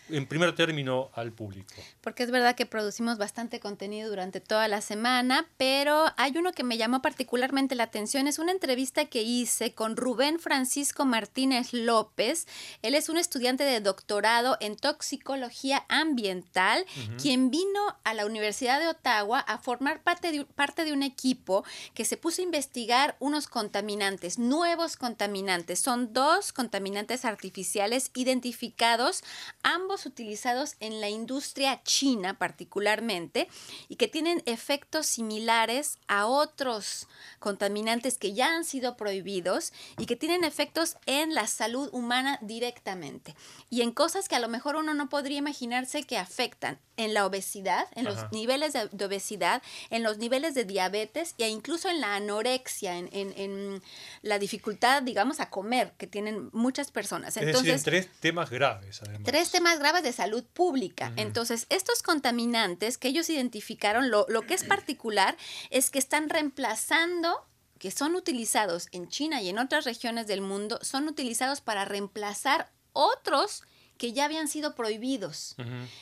en, 0.08 0.26
primer 0.26 0.54
término 0.54 1.10
al 1.14 1.32
público. 1.32 1.74
Porque 2.00 2.22
es 2.22 2.30
verdad 2.30 2.54
que 2.54 2.66
producimos 2.66 3.18
bastante 3.18 3.60
contenido 3.60 4.08
durante 4.08 4.40
toda 4.40 4.68
la 4.68 4.80
semana, 4.80 5.48
pero 5.56 6.06
hay 6.16 6.36
uno 6.36 6.52
que 6.52 6.64
me 6.64 6.76
llamó 6.76 7.02
particularmente 7.02 7.74
la 7.74 7.84
atención. 7.84 8.26
Es 8.26 8.38
una 8.38 8.52
entrevista 8.52 9.06
que 9.06 9.22
hice 9.22 9.74
con 9.74 9.96
Rubén 9.96 10.38
Francisco 10.38 11.04
Martínez 11.04 11.72
López. 11.72 12.46
Él 12.82 12.94
es 12.94 13.08
un 13.08 13.16
estudiante 13.16 13.64
de 13.64 13.80
doctorado 13.80 14.56
en 14.60 14.76
toxicología 14.76 15.84
ambiental, 15.88 16.84
quien 17.20 17.50
vino 17.50 17.96
a 18.04 18.14
la 18.14 18.26
Universidad 18.26 18.80
de 18.80 18.88
Ottawa 18.88 19.40
a 19.40 19.58
formar 19.58 20.02
parte 20.02 20.32
de, 20.32 20.44
parte 20.44 20.84
de 20.84 20.92
un 20.92 21.02
equipo 21.02 21.64
que 21.94 22.04
se 22.04 22.16
puso 22.16 22.42
a 22.42 22.44
investigar 22.44 23.16
unos 23.20 23.46
contaminantes, 23.46 24.38
nuevos 24.38 24.96
contaminantes. 24.96 25.80
Son 25.80 26.12
dos 26.12 26.52
contaminantes 26.52 27.24
artificiales 27.24 28.10
identificados, 28.14 29.22
ambos 29.62 29.95
utilizados 30.04 30.74
en 30.80 31.00
la 31.00 31.08
industria 31.08 31.80
china 31.84 32.34
particularmente 32.36 33.48
y 33.88 33.96
que 33.96 34.08
tienen 34.08 34.42
efectos 34.44 35.06
similares 35.06 35.98
a 36.08 36.26
otros 36.26 37.06
contaminantes 37.38 38.18
que 38.18 38.34
ya 38.34 38.54
han 38.54 38.64
sido 38.64 38.96
prohibidos 38.96 39.72
y 39.98 40.06
que 40.06 40.16
tienen 40.16 40.44
efectos 40.44 40.96
en 41.06 41.34
la 41.34 41.46
salud 41.46 41.88
humana 41.92 42.38
directamente 42.42 43.34
y 43.70 43.82
en 43.82 43.92
cosas 43.92 44.28
que 44.28 44.34
a 44.36 44.40
lo 44.40 44.48
mejor 44.48 44.76
uno 44.76 44.92
no 44.92 45.08
podría 45.08 45.38
imaginarse 45.38 46.02
que 46.02 46.18
afectan 46.18 46.78
en 46.98 47.12
la 47.12 47.26
obesidad, 47.26 47.86
en 47.94 48.06
Ajá. 48.06 48.22
los 48.22 48.32
niveles 48.32 48.72
de, 48.72 48.88
de 48.90 49.04
obesidad, 49.04 49.62
en 49.90 50.02
los 50.02 50.16
niveles 50.16 50.54
de 50.54 50.64
diabetes 50.64 51.34
e 51.36 51.46
incluso 51.48 51.90
en 51.90 52.00
la 52.00 52.16
anorexia, 52.16 52.96
en, 52.96 53.10
en- 53.12 53.34
en 53.36 53.82
la 54.22 54.38
dificultad, 54.38 55.02
digamos, 55.02 55.38
a 55.40 55.50
comer 55.50 55.92
que 55.98 56.06
tienen 56.06 56.48
muchas 56.54 56.90
personas. 56.90 57.36
es 57.36 57.42
Entonces, 57.42 57.64
decir, 57.84 57.94
en 57.94 58.02
tres 58.04 58.20
temas 58.20 58.48
graves, 58.48 59.02
además. 59.02 59.22
Tres 59.24 59.50
temas 59.50 59.78
graves 59.78 59.85
de 60.02 60.12
salud 60.12 60.44
pública. 60.44 61.12
Entonces, 61.16 61.66
estos 61.68 62.02
contaminantes 62.02 62.98
que 62.98 63.08
ellos 63.08 63.30
identificaron, 63.30 64.10
lo, 64.10 64.26
lo 64.28 64.42
que 64.42 64.54
es 64.54 64.64
particular 64.64 65.36
es 65.70 65.90
que 65.90 65.98
están 65.98 66.28
reemplazando 66.28 67.46
que 67.78 67.90
son 67.90 68.14
utilizados 68.14 68.88
en 68.92 69.08
China 69.08 69.42
y 69.42 69.48
en 69.48 69.58
otras 69.58 69.84
regiones 69.84 70.26
del 70.26 70.40
mundo, 70.40 70.78
son 70.82 71.08
utilizados 71.08 71.60
para 71.60 71.84
reemplazar 71.84 72.72
otros 72.92 73.62
que 73.98 74.12
ya 74.12 74.26
habían 74.26 74.48
sido 74.48 74.74
prohibidos. 74.74 75.56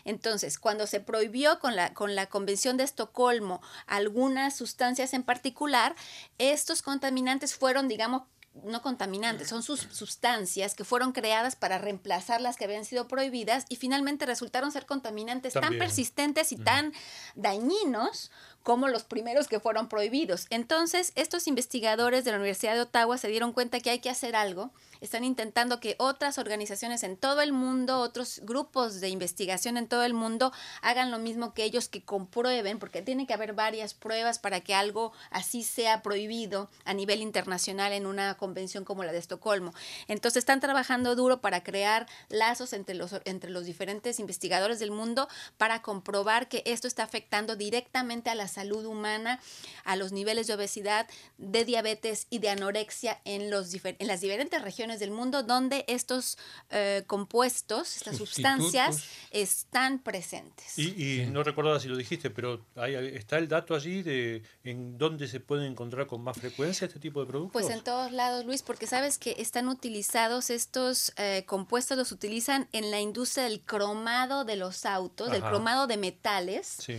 Entonces, 0.04 0.58
cuando 0.58 0.86
se 0.86 1.00
prohibió 1.00 1.58
con 1.60 1.76
la, 1.76 1.94
con 1.94 2.14
la 2.14 2.26
Convención 2.26 2.76
de 2.76 2.84
Estocolmo 2.84 3.60
algunas 3.86 4.56
sustancias 4.56 5.14
en 5.14 5.22
particular, 5.22 5.94
estos 6.38 6.82
contaminantes 6.82 7.54
fueron, 7.54 7.88
digamos, 7.88 8.22
no 8.62 8.82
contaminantes, 8.82 9.48
son 9.48 9.62
sus 9.62 9.80
sustancias 9.80 10.74
que 10.74 10.84
fueron 10.84 11.12
creadas 11.12 11.56
para 11.56 11.78
reemplazar 11.78 12.40
las 12.40 12.56
que 12.56 12.64
habían 12.64 12.84
sido 12.84 13.08
prohibidas 13.08 13.66
y 13.68 13.76
finalmente 13.76 14.26
resultaron 14.26 14.70
ser 14.70 14.86
contaminantes 14.86 15.54
También. 15.54 15.72
tan 15.72 15.78
persistentes 15.78 16.52
y 16.52 16.56
tan 16.56 16.92
dañinos 17.34 18.30
como 18.64 18.88
los 18.88 19.04
primeros 19.04 19.46
que 19.46 19.60
fueron 19.60 19.88
prohibidos. 19.88 20.46
Entonces, 20.48 21.12
estos 21.16 21.46
investigadores 21.46 22.24
de 22.24 22.32
la 22.32 22.38
Universidad 22.38 22.74
de 22.74 22.80
Ottawa 22.80 23.18
se 23.18 23.28
dieron 23.28 23.52
cuenta 23.52 23.78
que 23.78 23.90
hay 23.90 23.98
que 24.00 24.08
hacer 24.08 24.34
algo. 24.34 24.72
Están 25.02 25.22
intentando 25.22 25.80
que 25.80 25.96
otras 25.98 26.38
organizaciones 26.38 27.02
en 27.02 27.18
todo 27.18 27.42
el 27.42 27.52
mundo, 27.52 28.00
otros 28.00 28.40
grupos 28.42 29.02
de 29.02 29.10
investigación 29.10 29.76
en 29.76 29.86
todo 29.86 30.02
el 30.02 30.14
mundo 30.14 30.50
hagan 30.80 31.10
lo 31.10 31.18
mismo 31.18 31.52
que 31.52 31.62
ellos, 31.62 31.88
que 31.88 32.02
comprueben, 32.02 32.78
porque 32.78 33.02
tiene 33.02 33.26
que 33.26 33.34
haber 33.34 33.52
varias 33.52 33.92
pruebas 33.92 34.38
para 34.38 34.62
que 34.62 34.74
algo 34.74 35.12
así 35.30 35.62
sea 35.62 36.02
prohibido 36.02 36.70
a 36.86 36.94
nivel 36.94 37.20
internacional 37.20 37.92
en 37.92 38.06
una 38.06 38.34
convención 38.38 38.86
como 38.86 39.04
la 39.04 39.12
de 39.12 39.18
Estocolmo. 39.18 39.74
Entonces, 40.08 40.38
están 40.38 40.60
trabajando 40.60 41.14
duro 41.16 41.42
para 41.42 41.62
crear 41.62 42.06
lazos 42.30 42.72
entre 42.72 42.94
los, 42.94 43.14
entre 43.26 43.50
los 43.50 43.66
diferentes 43.66 44.18
investigadores 44.18 44.78
del 44.78 44.90
mundo 44.90 45.28
para 45.58 45.82
comprobar 45.82 46.48
que 46.48 46.62
esto 46.64 46.88
está 46.88 47.02
afectando 47.02 47.56
directamente 47.56 48.30
a 48.30 48.34
la 48.34 48.48
salud 48.54 48.84
humana, 48.86 49.40
a 49.84 49.96
los 49.96 50.12
niveles 50.12 50.46
de 50.46 50.54
obesidad, 50.54 51.06
de 51.38 51.64
diabetes 51.64 52.26
y 52.30 52.38
de 52.38 52.48
anorexia 52.50 53.20
en, 53.24 53.50
los 53.50 53.72
difer- 53.72 53.96
en 53.98 54.06
las 54.06 54.20
diferentes 54.20 54.62
regiones 54.62 55.00
del 55.00 55.10
mundo 55.10 55.42
donde 55.42 55.84
estos 55.88 56.38
eh, 56.70 57.02
compuestos, 57.06 57.96
estas 57.96 58.16
sustancias, 58.16 59.04
están 59.30 59.98
presentes. 59.98 60.78
Y, 60.78 61.22
y 61.22 61.26
no 61.26 61.42
recordaba 61.42 61.80
si 61.80 61.88
lo 61.88 61.96
dijiste, 61.96 62.30
pero 62.30 62.64
hay, 62.76 62.94
está 62.94 63.38
el 63.38 63.48
dato 63.48 63.74
allí 63.74 64.02
de 64.02 64.42
en 64.62 64.96
dónde 64.96 65.28
se 65.28 65.40
pueden 65.40 65.66
encontrar 65.72 66.06
con 66.06 66.22
más 66.22 66.36
frecuencia 66.38 66.86
este 66.86 67.00
tipo 67.00 67.20
de 67.20 67.26
productos. 67.26 67.60
Pues 67.60 67.74
en 67.74 67.82
todos 67.82 68.12
lados, 68.12 68.44
Luis, 68.44 68.62
porque 68.62 68.86
sabes 68.86 69.18
que 69.18 69.34
están 69.38 69.68
utilizados 69.68 70.50
estos 70.50 71.12
eh, 71.16 71.44
compuestos, 71.46 71.96
los 71.98 72.12
utilizan 72.12 72.68
en 72.72 72.90
la 72.90 73.00
industria 73.00 73.44
del 73.44 73.60
cromado 73.60 74.44
de 74.44 74.56
los 74.56 74.86
autos, 74.86 75.30
del 75.30 75.42
cromado 75.42 75.86
de 75.86 75.96
metales. 75.96 76.66
Sí. 76.78 76.96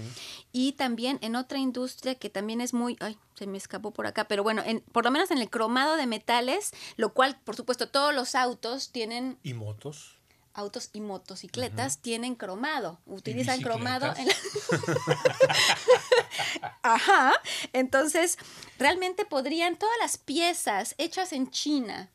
y 0.51 0.73
también 0.73 1.17
en 1.21 1.35
otra 1.45 1.59
industria 1.59 2.15
que 2.15 2.29
también 2.29 2.61
es 2.61 2.73
muy, 2.73 2.97
ay, 2.99 3.17
se 3.35 3.47
me 3.47 3.57
escapó 3.57 3.91
por 3.91 4.07
acá, 4.07 4.27
pero 4.27 4.43
bueno, 4.43 4.61
en, 4.65 4.81
por 4.91 5.05
lo 5.05 5.11
menos 5.11 5.31
en 5.31 5.37
el 5.37 5.49
cromado 5.49 5.95
de 5.95 6.05
metales, 6.07 6.71
lo 6.97 7.13
cual, 7.13 7.39
por 7.43 7.55
supuesto, 7.55 7.89
todos 7.89 8.13
los 8.13 8.35
autos 8.35 8.91
tienen, 8.91 9.37
¿Y 9.43 9.53
motos? 9.53 10.17
autos 10.53 10.89
y 10.93 11.01
motocicletas 11.01 11.99
tienen 11.99 12.35
cromado, 12.35 12.99
utilizan 13.05 13.61
cromado 13.61 14.13
en 14.15 14.27
la- 14.27 14.33
Ajá, 16.83 17.33
entonces, 17.73 18.37
realmente 18.79 19.25
podrían, 19.25 19.75
todas 19.77 19.95
las 20.01 20.17
piezas 20.17 20.95
hechas 20.97 21.33
en 21.33 21.49
China 21.51 22.09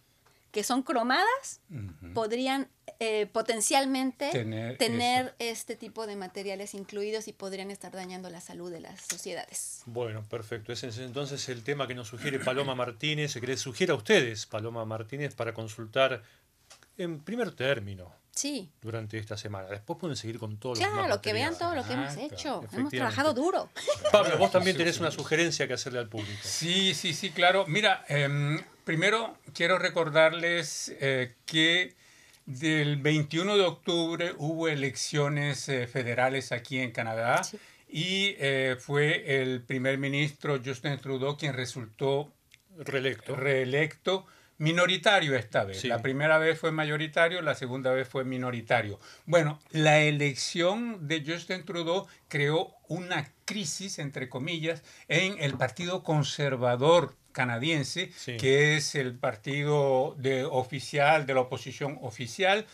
que 0.53 0.65
son 0.65 0.83
cromadas, 0.83 1.61
podrían 2.15 2.69
eh, 3.03 3.27
potencialmente 3.33 4.29
Tener 4.31 4.77
tener, 4.77 5.35
este 5.39 5.75
tipo 5.75 6.07
de 6.07 6.17
materiales 6.17 6.75
incluidos 6.75 7.29
y 7.29 7.33
podrían 7.33 7.71
estar 7.71 7.93
dañando 7.93 8.29
la 8.29 8.43
salud 8.43 8.71
de 8.71 8.81
las 8.81 9.01
sociedades. 9.01 9.83
Bueno, 9.87 10.23
perfecto. 10.29 10.73
Ese 10.73 10.89
es 10.89 10.99
entonces 10.99 11.49
el 11.49 11.65
tema 11.65 11.87
que 11.87 11.95
nos 11.95 12.09
sugiere 12.09 12.39
Paloma 12.39 12.75
Martínez, 12.75 13.33
que 13.33 13.47
les 13.47 13.61
sugiere 13.61 13.95
a 13.95 13.97
ustedes, 13.97 14.45
Paloma 14.45 14.85
Martínez, 14.85 15.35
para 15.35 15.55
consultar 15.55 16.23
en 16.99 17.21
primer 17.21 17.53
término 17.53 18.15
Sí, 18.33 18.71
durante 18.81 19.19
esta 19.19 19.37
semana. 19.37 19.69
Después 19.69 19.99
pueden 19.99 20.17
seguir 20.17 20.39
con 20.39 20.59
todos 20.59 20.79
los 20.79 20.87
claro, 20.87 21.03
demás 21.05 21.19
que 21.19 21.33
vean 21.33 21.59
todo 21.59 21.75
lo 21.75 21.85
que 21.85 21.95
hemos 21.95 22.17
hecho. 22.17 22.63
Hemos 22.73 22.93
trabajado 22.93 23.35
duro. 23.35 23.71
Pablo, 24.13 24.39
vos 24.39 24.51
también 24.51 24.77
tenés 24.77 25.01
una 25.01 25.11
sugerencia 25.11 25.67
que 25.67 25.75
hacerle 25.75 25.99
al 25.99 26.09
público. 26.09 26.41
Sí, 26.43 26.95
sí, 26.95 27.13
sí, 27.13 27.31
claro. 27.31 27.65
Mira, 27.67 28.05
em, 28.09 28.63
primero 28.85 29.37
quiero 29.53 29.79
recordarles 29.79 30.95
eh, 31.01 31.35
que 31.45 31.97
del 32.59 32.97
21 32.97 33.57
de 33.57 33.65
octubre 33.65 34.33
hubo 34.39 34.69
elecciones 34.69 35.69
eh, 35.69 35.87
federales 35.87 36.53
aquí 36.53 36.79
en 36.81 36.91
Canadá 36.91 37.43
Sí. 37.45 37.59
y 37.89 38.35
eh, 38.39 38.77
fue 38.79 39.41
el 39.41 39.63
primer 39.63 39.99
ministro 39.99 40.61
Justin 40.65 40.99
Trudeau 40.99 41.37
quien 41.37 41.55
resultó 41.55 42.33
Reelecto. 42.79 43.37
reelecto 43.37 44.27
minoritario 44.59 45.35
esta 45.37 45.65
vez. 45.65 45.81
Sí. 45.81 45.89
La 45.89 46.01
primera 46.03 46.37
vez 46.39 46.59
fue 46.59 46.71
mayoritario, 46.71 47.41
la 47.41 47.55
segunda 47.55 47.93
vez 47.93 48.07
fue 48.09 48.25
minoritario. 48.25 49.01
Bueno, 49.25 49.59
la 49.71 50.01
elección 50.01 51.09
de 51.09 51.25
Justin 51.27 51.65
Trudeau 51.65 52.07
creó 52.29 52.75
una 52.89 53.33
crisis, 53.47 53.99
entre 53.99 54.29
comillas, 54.29 54.83
en 55.09 55.37
el 55.43 55.55
Partido 55.57 56.03
Conservador 56.03 57.17
canadiense, 57.33 58.11
Sí. 58.17 58.37
que 58.37 58.77
es 58.77 58.95
el 58.95 59.15
partido 59.15 60.15
de 60.19 60.45
oficial, 60.45 61.27
de 61.27 61.35
la 61.35 61.41
oposición 61.41 61.99
oficial, 62.03 62.67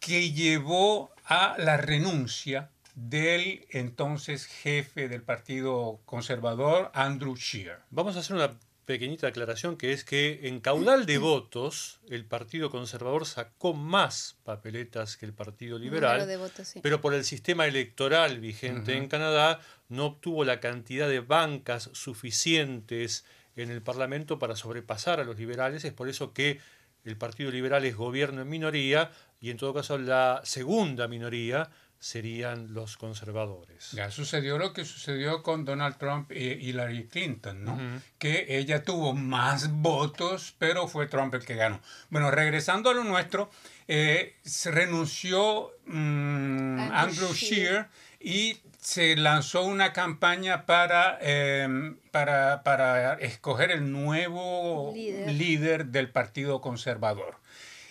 que 0.00 0.32
llevó 0.32 1.10
a 1.24 1.56
la 1.58 1.76
renuncia 1.76 2.70
del 2.94 3.66
entonces 3.70 4.46
jefe 4.46 5.08
del 5.08 5.22
Partido 5.22 6.00
Conservador, 6.04 6.90
Andrew 6.94 7.36
Scheer. 7.36 7.78
Vamos 7.90 8.16
a 8.16 8.20
hacer 8.20 8.34
una 8.34 8.58
pequeñita 8.86 9.26
aclaración 9.26 9.76
que 9.76 9.92
es 9.92 10.02
que 10.02 10.40
en 10.44 10.60
caudal 10.60 11.04
de 11.04 11.18
votos 11.18 12.00
el 12.08 12.24
Partido 12.24 12.70
Conservador 12.70 13.26
sacó 13.26 13.74
más 13.74 14.38
papeletas 14.44 15.18
que 15.18 15.26
el 15.26 15.34
Partido 15.34 15.78
Liberal, 15.78 16.26
de 16.26 16.38
votos, 16.38 16.66
sí. 16.66 16.80
pero 16.82 17.00
por 17.02 17.12
el 17.12 17.24
sistema 17.24 17.66
electoral 17.66 18.40
vigente 18.40 18.96
en 18.96 19.06
Canadá 19.08 19.60
no 19.90 20.06
obtuvo 20.06 20.44
la 20.44 20.58
cantidad 20.58 21.06
de 21.06 21.20
bancas 21.20 21.90
suficientes 21.92 23.26
en 23.62 23.70
el 23.70 23.82
Parlamento 23.82 24.38
para 24.38 24.56
sobrepasar 24.56 25.20
a 25.20 25.24
los 25.24 25.38
liberales. 25.38 25.84
Es 25.84 25.92
por 25.92 26.08
eso 26.08 26.32
que 26.32 26.60
el 27.04 27.16
Partido 27.16 27.50
Liberal 27.50 27.84
es 27.84 27.96
gobierno 27.96 28.42
en 28.42 28.48
minoría 28.48 29.10
y 29.40 29.50
en 29.50 29.56
todo 29.56 29.74
caso 29.74 29.98
la 29.98 30.40
segunda 30.44 31.08
minoría 31.08 31.70
serían 32.00 32.74
los 32.74 32.96
conservadores. 32.96 33.90
Ya 33.92 34.10
sucedió 34.10 34.56
lo 34.56 34.72
que 34.72 34.84
sucedió 34.84 35.42
con 35.42 35.64
Donald 35.64 35.96
Trump 35.98 36.30
y 36.30 36.52
Hillary 36.52 37.08
Clinton, 37.08 37.64
¿no? 37.64 37.78
Que 38.18 38.46
ella 38.48 38.84
tuvo 38.84 39.14
más 39.14 39.72
votos, 39.72 40.54
pero 40.58 40.86
fue 40.86 41.06
Trump 41.06 41.34
el 41.34 41.44
que 41.44 41.56
ganó. 41.56 41.80
Bueno, 42.10 42.30
regresando 42.30 42.90
a 42.90 42.94
lo 42.94 43.02
nuestro, 43.02 43.50
eh, 43.88 44.36
se 44.44 44.70
renunció 44.70 45.72
mm, 45.86 46.78
Andrew 46.78 46.94
Andrew 46.94 47.34
Scheer. 47.34 47.34
Scheer 47.34 47.86
y 48.20 48.58
se 48.88 49.16
lanzó 49.16 49.64
una 49.64 49.92
campaña 49.92 50.64
para, 50.64 51.18
eh, 51.20 51.94
para, 52.10 52.62
para 52.62 53.12
escoger 53.20 53.70
el 53.70 53.92
nuevo 53.92 54.92
Líder. 54.94 55.30
líder 55.30 55.86
del 55.88 56.08
Partido 56.08 56.62
Conservador. 56.62 57.36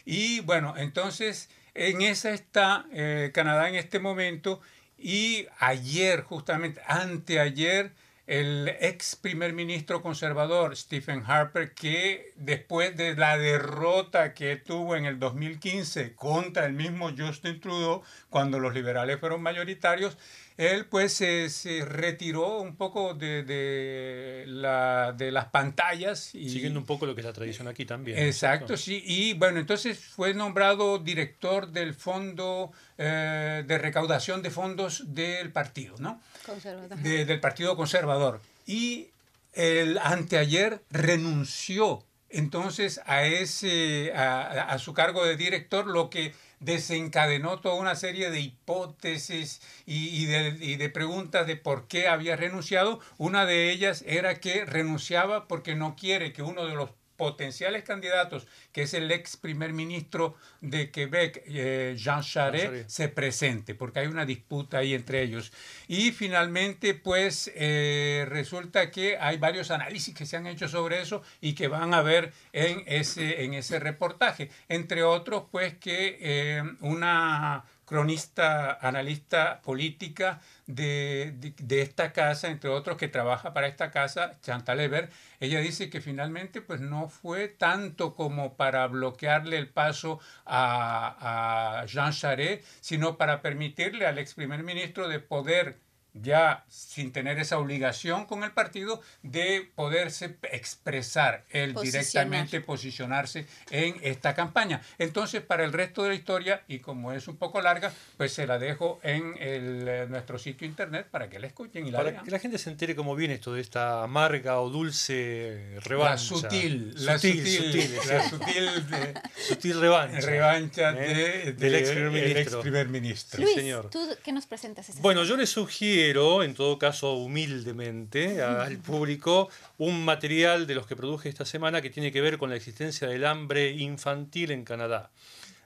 Y 0.06 0.40
bueno, 0.40 0.74
entonces 0.76 1.52
en 1.76 2.02
esa 2.02 2.32
está 2.32 2.88
eh, 2.92 3.30
Canadá 3.32 3.70
en 3.70 3.76
este 3.76 4.00
momento 4.00 4.60
y 4.98 5.46
ayer, 5.60 6.22
justamente 6.22 6.82
anteayer, 6.88 7.92
el 8.26 8.68
ex 8.82 9.16
primer 9.16 9.54
ministro 9.54 10.02
conservador 10.02 10.76
Stephen 10.76 11.24
Harper, 11.26 11.74
que 11.74 12.34
después 12.36 12.98
de 12.98 13.16
la 13.16 13.38
derrota 13.38 14.34
que 14.34 14.56
tuvo 14.58 14.96
en 14.96 15.06
el 15.06 15.20
2015 15.20 16.16
contra 16.16 16.66
el 16.66 16.74
mismo 16.74 17.12
Justin 17.16 17.62
Trudeau, 17.62 18.02
cuando 18.32 18.60
los 18.60 18.74
liberales 18.74 19.20
fueron 19.20 19.44
mayoritarios, 19.44 20.18
él 20.58 20.86
pues 20.86 21.14
se, 21.14 21.50
se 21.50 21.86
retiró 21.86 22.60
un 22.60 22.76
poco 22.76 23.14
de, 23.14 23.44
de, 23.44 24.44
la, 24.48 25.14
de 25.16 25.32
las 25.32 25.46
pantallas. 25.46 26.34
Y, 26.34 26.50
Siguiendo 26.50 26.80
un 26.80 26.86
poco 26.86 27.06
lo 27.06 27.14
que 27.14 27.22
es 27.22 27.26
la 27.28 27.34
tradición 27.34 27.68
aquí 27.68 27.86
también. 27.86 28.18
¿no 28.18 28.24
es 28.24 28.36
Exacto, 28.36 28.76
sí. 28.76 29.04
Y 29.06 29.34
bueno, 29.36 29.60
entonces 29.60 30.00
fue 30.00 30.34
nombrado 30.34 30.98
director 30.98 31.68
del 31.72 31.94
Fondo 31.94 32.72
eh, 32.98 33.64
de 33.68 33.78
Recaudación 33.78 34.42
de 34.42 34.50
Fondos 34.50 35.04
del 35.14 35.52
partido, 35.52 35.96
¿no? 36.00 36.20
Conservador. 36.46 36.98
De- 36.98 37.26
del 37.26 37.40
Partido 37.40 37.76
Conservador. 37.76 38.42
Y 38.66 39.10
el 39.54 39.98
anteayer 40.00 40.82
renunció 40.90 42.04
entonces 42.30 43.00
a, 43.06 43.24
ese, 43.26 44.12
a, 44.14 44.64
a 44.72 44.80
su 44.80 44.94
cargo 44.94 45.26
de 45.26 45.38
director, 45.38 45.88
lo 45.88 46.10
que 46.10 46.34
desencadenó 46.60 47.60
toda 47.60 47.76
una 47.76 47.96
serie 47.96 48.32
de 48.32 48.40
hipótesis 48.40 49.62
y, 49.86 50.26
de, 50.26 50.58
y 50.60 50.76
de 50.76 50.90
preguntas 50.90 51.48
de 51.48 51.56
por 51.56 51.88
qué 51.88 52.08
había 52.08 52.36
renunciado. 52.36 53.00
Una 53.18 53.46
de 53.46 53.72
ellas 53.72 54.04
era 54.08 54.40
que 54.40 54.66
renunciaba 54.66 55.48
porque 55.48 55.76
no 55.76 55.96
quiere 55.96 56.34
que 56.34 56.42
uno 56.42 56.66
de 56.66 56.76
los 56.76 56.92
potenciales 57.18 57.84
candidatos, 57.84 58.48
que 58.72 58.84
es 58.84 58.94
el 58.94 59.12
ex 59.12 59.36
primer 59.36 59.74
ministro 59.74 60.36
de 60.62 60.92
Quebec, 60.92 61.44
eh, 61.48 61.96
Jean 61.98 62.22
Charest, 62.22 62.88
se 62.88 63.10
presente, 63.10 63.76
porque 63.76 64.00
hay 64.00 64.08
una 64.08 64.26
disputa 64.26 64.78
ahí 64.78 64.94
entre 64.94 65.24
ellos. 65.24 65.52
Y 65.88 66.12
finalmente, 66.12 66.94
pues 66.94 67.52
eh, 67.56 68.26
resulta 68.30 68.92
que 68.92 69.18
hay 69.18 69.38
varios 69.38 69.72
análisis 69.72 70.14
que 70.16 70.26
se 70.26 70.38
han 70.38 70.48
hecho 70.48 70.68
sobre 70.68 71.02
eso 71.02 71.24
y 71.42 71.54
que 71.54 71.68
van 71.68 71.94
a 71.94 72.02
ver 72.02 72.32
en 72.54 72.84
ese, 72.86 73.44
en 73.44 73.54
ese 73.54 73.80
reportaje. 73.80 74.50
Entre 74.70 75.04
otros, 75.04 75.44
pues 75.52 75.76
que 75.78 76.18
eh, 76.22 76.64
una 76.82 77.66
cronista, 77.88 78.78
analista 78.86 79.62
política 79.64 80.42
de, 80.68 81.34
de, 81.38 81.54
de 81.58 81.82
esta 81.82 82.12
casa, 82.14 82.50
entre 82.50 82.70
otros 82.70 82.98
que 82.98 83.08
trabaja 83.08 83.54
para 83.54 83.68
esta 83.68 83.92
casa, 83.92 84.38
Chantal 84.42 84.82
Eber, 84.82 85.10
ella 85.40 85.60
dice 85.62 85.90
que 85.90 86.02
finalmente 86.02 86.62
pues 86.62 86.82
no 86.82 87.08
fue 87.10 87.48
tanto 87.48 88.14
como 88.14 88.56
para 88.58 88.86
bloquearle 88.88 89.58
el 89.58 89.70
paso 89.70 90.20
a, 90.46 91.82
a 91.82 91.86
Jean 91.86 92.12
Charest, 92.12 92.64
sino 92.82 93.18
para 93.18 93.42
permitirle 93.42 94.06
al 94.06 94.18
ex 94.18 94.34
primer 94.34 94.64
ministro 94.64 95.08
de 95.08 95.20
poder 95.20 95.80
ya 96.22 96.66
sin 96.70 97.12
tener 97.12 97.40
esa 97.40 97.58
obligación 97.60 98.26
con 98.26 98.44
el 98.44 98.52
partido 98.52 99.02
de 99.24 99.70
poderse 99.76 100.38
expresar 100.52 101.44
él 101.52 101.74
Posicionar. 101.74 101.92
directamente 102.06 102.62
posicionarse 102.62 103.46
en 103.72 103.96
esta 104.02 104.34
campaña. 104.36 104.82
Entonces, 105.00 105.42
para 105.42 105.64
el 105.64 105.74
resto 105.74 106.04
de 106.04 106.10
la 106.10 106.16
historia, 106.16 106.64
y 106.68 106.80
como 106.80 107.12
es 107.14 107.28
un 107.28 107.38
poco 107.38 107.62
larga, 107.62 107.92
pues 108.18 108.34
se 108.34 108.46
la 108.48 108.60
dejo 108.60 109.00
en 109.04 109.36
el, 109.40 109.88
eh, 109.88 110.06
nuestro 110.10 110.38
sitio 110.38 110.68
internet 110.68 111.08
para 111.10 111.30
que 111.30 111.40
la 111.40 111.48
escuchen 111.48 111.86
y 111.88 111.92
la 111.92 111.98
Para 112.00 112.12
vean. 112.12 112.24
que 112.26 112.32
la 112.32 112.40
gente 112.40 112.58
se 112.58 112.70
entere 112.70 112.96
cómo 112.96 113.16
viene 113.16 113.36
esto 113.36 113.54
de 113.54 113.62
esta 113.62 114.04
amarga 114.04 114.60
o 114.60 114.70
dulce 114.70 115.78
revancha. 115.84 116.12
La 116.14 116.18
sutil, 116.18 116.94
la 117.06 117.18
sutil, 117.20 117.48
sutil, 117.48 117.92
la 117.92 117.98
exacto. 117.98 118.38
sutil 118.38 118.88
de- 118.90 119.14
Sutil 119.48 119.80
revancha. 119.82 120.20
revancha 120.22 120.92
¿eh? 120.92 121.16
de, 121.46 121.54
del 121.54 121.72
de- 121.72 121.80
ex 121.80 121.90
primer 121.90 122.06
el 122.08 122.12
ministro. 122.12 122.42
ex 122.58 122.62
primer 122.64 122.88
ministro. 122.90 123.44
Luis, 123.44 123.56
señor. 123.56 123.90
¿tú 123.90 124.08
qué 124.24 124.32
nos 124.32 124.46
presentas 124.46 125.00
Bueno, 125.02 125.24
yo 125.24 125.36
les 125.38 125.50
sugiero, 125.50 126.07
en 126.10 126.54
todo 126.54 126.80
caso 126.80 127.14
humildemente, 127.16 128.42
al 128.42 128.78
público, 128.78 129.50
un 129.78 130.06
material 130.06 130.66
de 130.66 130.76
los 130.76 130.88
que 130.88 130.96
produje 130.96 131.28
esta 131.28 131.44
semana 131.44 131.82
que 131.82 131.90
tiene 131.90 132.14
que 132.14 132.22
ver 132.22 132.38
con 132.38 132.50
la 132.50 132.56
existencia 132.56 133.10
del 133.10 133.26
hambre 133.26 133.72
infantil 133.72 134.52
en 134.52 134.64
Canadá. 134.64 135.10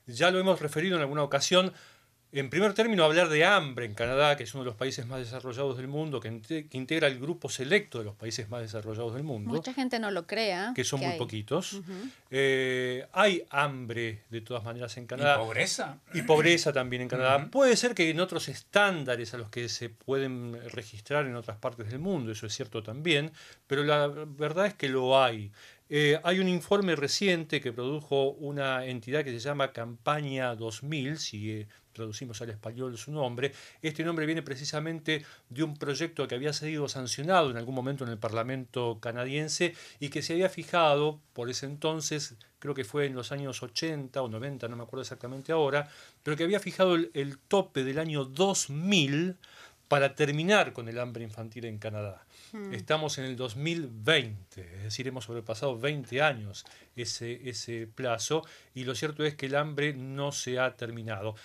Ya 0.08 0.32
lo 0.32 0.39
hemos 0.39 0.60
referido 0.60 0.96
en 0.96 1.02
alguna 1.02 1.22
ocasión. 1.22 1.74
En 2.34 2.50
primer 2.50 2.74
término, 2.74 3.04
hablar 3.04 3.28
de 3.28 3.44
hambre 3.44 3.86
en 3.86 3.94
Canadá, 3.94 4.38
que 4.38 4.44
es 4.44 4.54
uno 4.54 4.64
de 4.64 4.68
los 4.70 4.76
países 4.78 5.06
más 5.06 5.20
desarrollados 5.20 5.76
del 5.76 5.90
mundo, 5.90 6.22
que, 6.22 6.30
inte- 6.30 6.70
que 6.70 6.78
integra 6.78 7.10
el 7.10 7.20
grupo 7.20 7.50
selecto 7.50 8.00
de 8.00 8.06
los 8.06 8.16
países 8.16 8.48
más 8.50 8.62
desarrollados 8.62 9.14
del 9.16 9.24
mundo, 9.24 9.50
Mucha 9.52 9.74
gente 9.74 10.00
no 10.00 10.12
lo 10.12 10.26
crea. 10.26 10.72
que 10.74 10.86
son 10.86 11.02
muy 11.02 11.10
hay. 11.10 11.18
poquitos. 11.18 11.82
Eh, 12.30 13.06
hay 13.12 13.44
hambre, 13.50 14.22
de 14.30 14.40
todas 14.40 14.64
maneras, 14.64 14.96
en 14.96 15.04
Y 15.04 15.08
Canadá. 15.08 15.40
pobreza. 15.40 16.00
Y 16.14 16.22
pobreza 16.22 16.72
también 16.72 17.02
en 17.02 17.10
Canadá. 17.10 17.50
Puede 17.52 17.76
ser 17.76 17.94
que 17.94 18.10
en 18.10 18.22
otros 18.22 18.48
estándares 18.48 19.34
a 19.34 19.38
los 19.38 19.50
que 19.50 19.68
se 19.68 19.90
pueden 19.90 20.58
registrar 20.72 21.26
en 21.26 21.36
otras 21.36 21.58
partes 21.58 21.90
del 21.90 22.00
mundo, 22.00 22.32
eso 22.32 22.48
es 22.48 22.56
cierto 22.56 22.82
también, 22.82 23.32
pero 23.68 23.84
la 23.84 24.08
verdad 24.08 24.68
es 24.68 24.74
que 24.74 24.88
lo 24.88 25.22
hay. 25.22 25.52
Eh, 25.94 26.18
hay 26.24 26.40
un 26.40 26.48
informe 26.48 26.96
reciente 26.96 27.60
que 27.60 27.74
produjo 27.74 28.30
una 28.32 28.86
entidad 28.86 29.26
que 29.26 29.32
se 29.32 29.40
llama 29.40 29.74
Campaña 29.74 30.56
2000, 30.56 31.18
si 31.18 31.52
eh, 31.52 31.68
traducimos 31.94 32.42
al 32.42 32.50
español 32.50 32.98
su 32.98 33.12
nombre. 33.12 33.54
Este 33.82 34.04
nombre 34.04 34.26
viene 34.26 34.42
precisamente 34.42 35.26
de 35.50 35.64
un 35.64 35.78
proyecto 35.78 36.28
que 36.28 36.36
había 36.36 36.54
sido 36.54 36.88
sancionado 36.88 37.52
en 37.52 37.58
algún 37.58 37.76
momento 37.76 38.04
en 38.04 38.10
el 38.10 38.18
Parlamento 38.18 39.00
canadiense 39.00 39.74
y 40.00 40.10
que 40.10 40.22
se 40.22 40.34
había 40.34 40.50
fijado 40.50 41.20
por 41.34 41.50
ese 41.50 41.66
entonces, 41.66 42.36
creo 42.60 42.74
que 42.74 42.84
fue 42.84 43.06
en 43.06 43.16
los 43.16 43.32
años 43.32 43.62
80 43.64 44.22
o 44.22 44.28
90, 44.28 44.68
no 44.68 44.76
me 44.76 44.84
acuerdo 44.84 45.02
exactamente 45.02 45.52
ahora, 45.52 45.89
pero 46.24 46.38
que 46.38 46.44
había 46.44 46.60
fijado 46.60 46.96
el, 46.96 47.12
el 47.14 47.38
tope 47.38 47.84
del 47.84 48.00
año 48.00 48.26
2000 48.26 49.38
para 49.92 50.16
terminar 50.16 50.72
con 50.72 50.88
el 50.88 50.98
hambre 51.00 51.22
infantil 51.22 51.66
en 51.66 51.78
Canadá. 51.78 52.24
Estamos 52.72 53.18
en 53.18 53.26
el 53.26 53.36
2020, 53.36 54.62
es 54.62 54.84
decir, 54.84 55.06
hemos 55.06 55.26
sobrepasado 55.26 55.78
20 55.78 56.22
años 56.22 56.66
ese, 56.96 57.50
ese 57.50 57.88
plazo 57.94 58.46
y 58.74 58.86
lo 58.86 58.96
cierto 58.96 59.26
es 59.26 59.36
que 59.36 59.48
el 59.48 59.56
hambre 59.56 59.94
no 59.94 60.32
se 60.32 60.60
ha 60.60 60.78
terminado. 60.78 61.36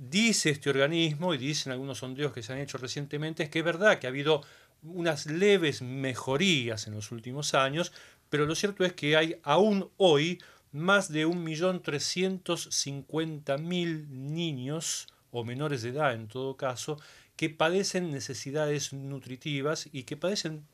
Dice 0.00 0.50
este 0.50 0.70
organismo 0.70 1.34
y 1.34 1.38
dicen 1.38 1.72
algunos 1.72 1.98
sondeos 1.98 2.32
que 2.32 2.44
se 2.44 2.52
han 2.52 2.60
hecho 2.60 2.78
recientemente, 2.78 3.42
es 3.42 3.50
que 3.50 3.58
es 3.58 3.64
verdad 3.64 3.98
que 3.98 4.06
ha 4.06 4.10
habido 4.10 4.44
unas 4.84 5.26
leves 5.26 5.82
mejorías 5.82 6.86
en 6.86 6.94
los 6.94 7.10
últimos 7.10 7.52
años, 7.54 7.92
pero 8.30 8.46
lo 8.46 8.54
cierto 8.54 8.84
es 8.84 8.92
que 8.92 9.16
hay 9.16 9.40
aún 9.42 9.90
hoy 9.96 10.40
más 10.70 11.10
de 11.10 11.26
1.350.000 11.26 14.08
niños 14.08 15.08
o 15.32 15.44
menores 15.44 15.82
de 15.82 15.88
edad 15.88 16.14
en 16.14 16.28
todo 16.28 16.56
caso 16.56 17.00
que 17.34 17.50
padecen 17.50 18.12
necesidades 18.12 18.92
nutritivas 18.92 19.88
y 19.90 20.04
que 20.04 20.16
padecen, 20.16 20.64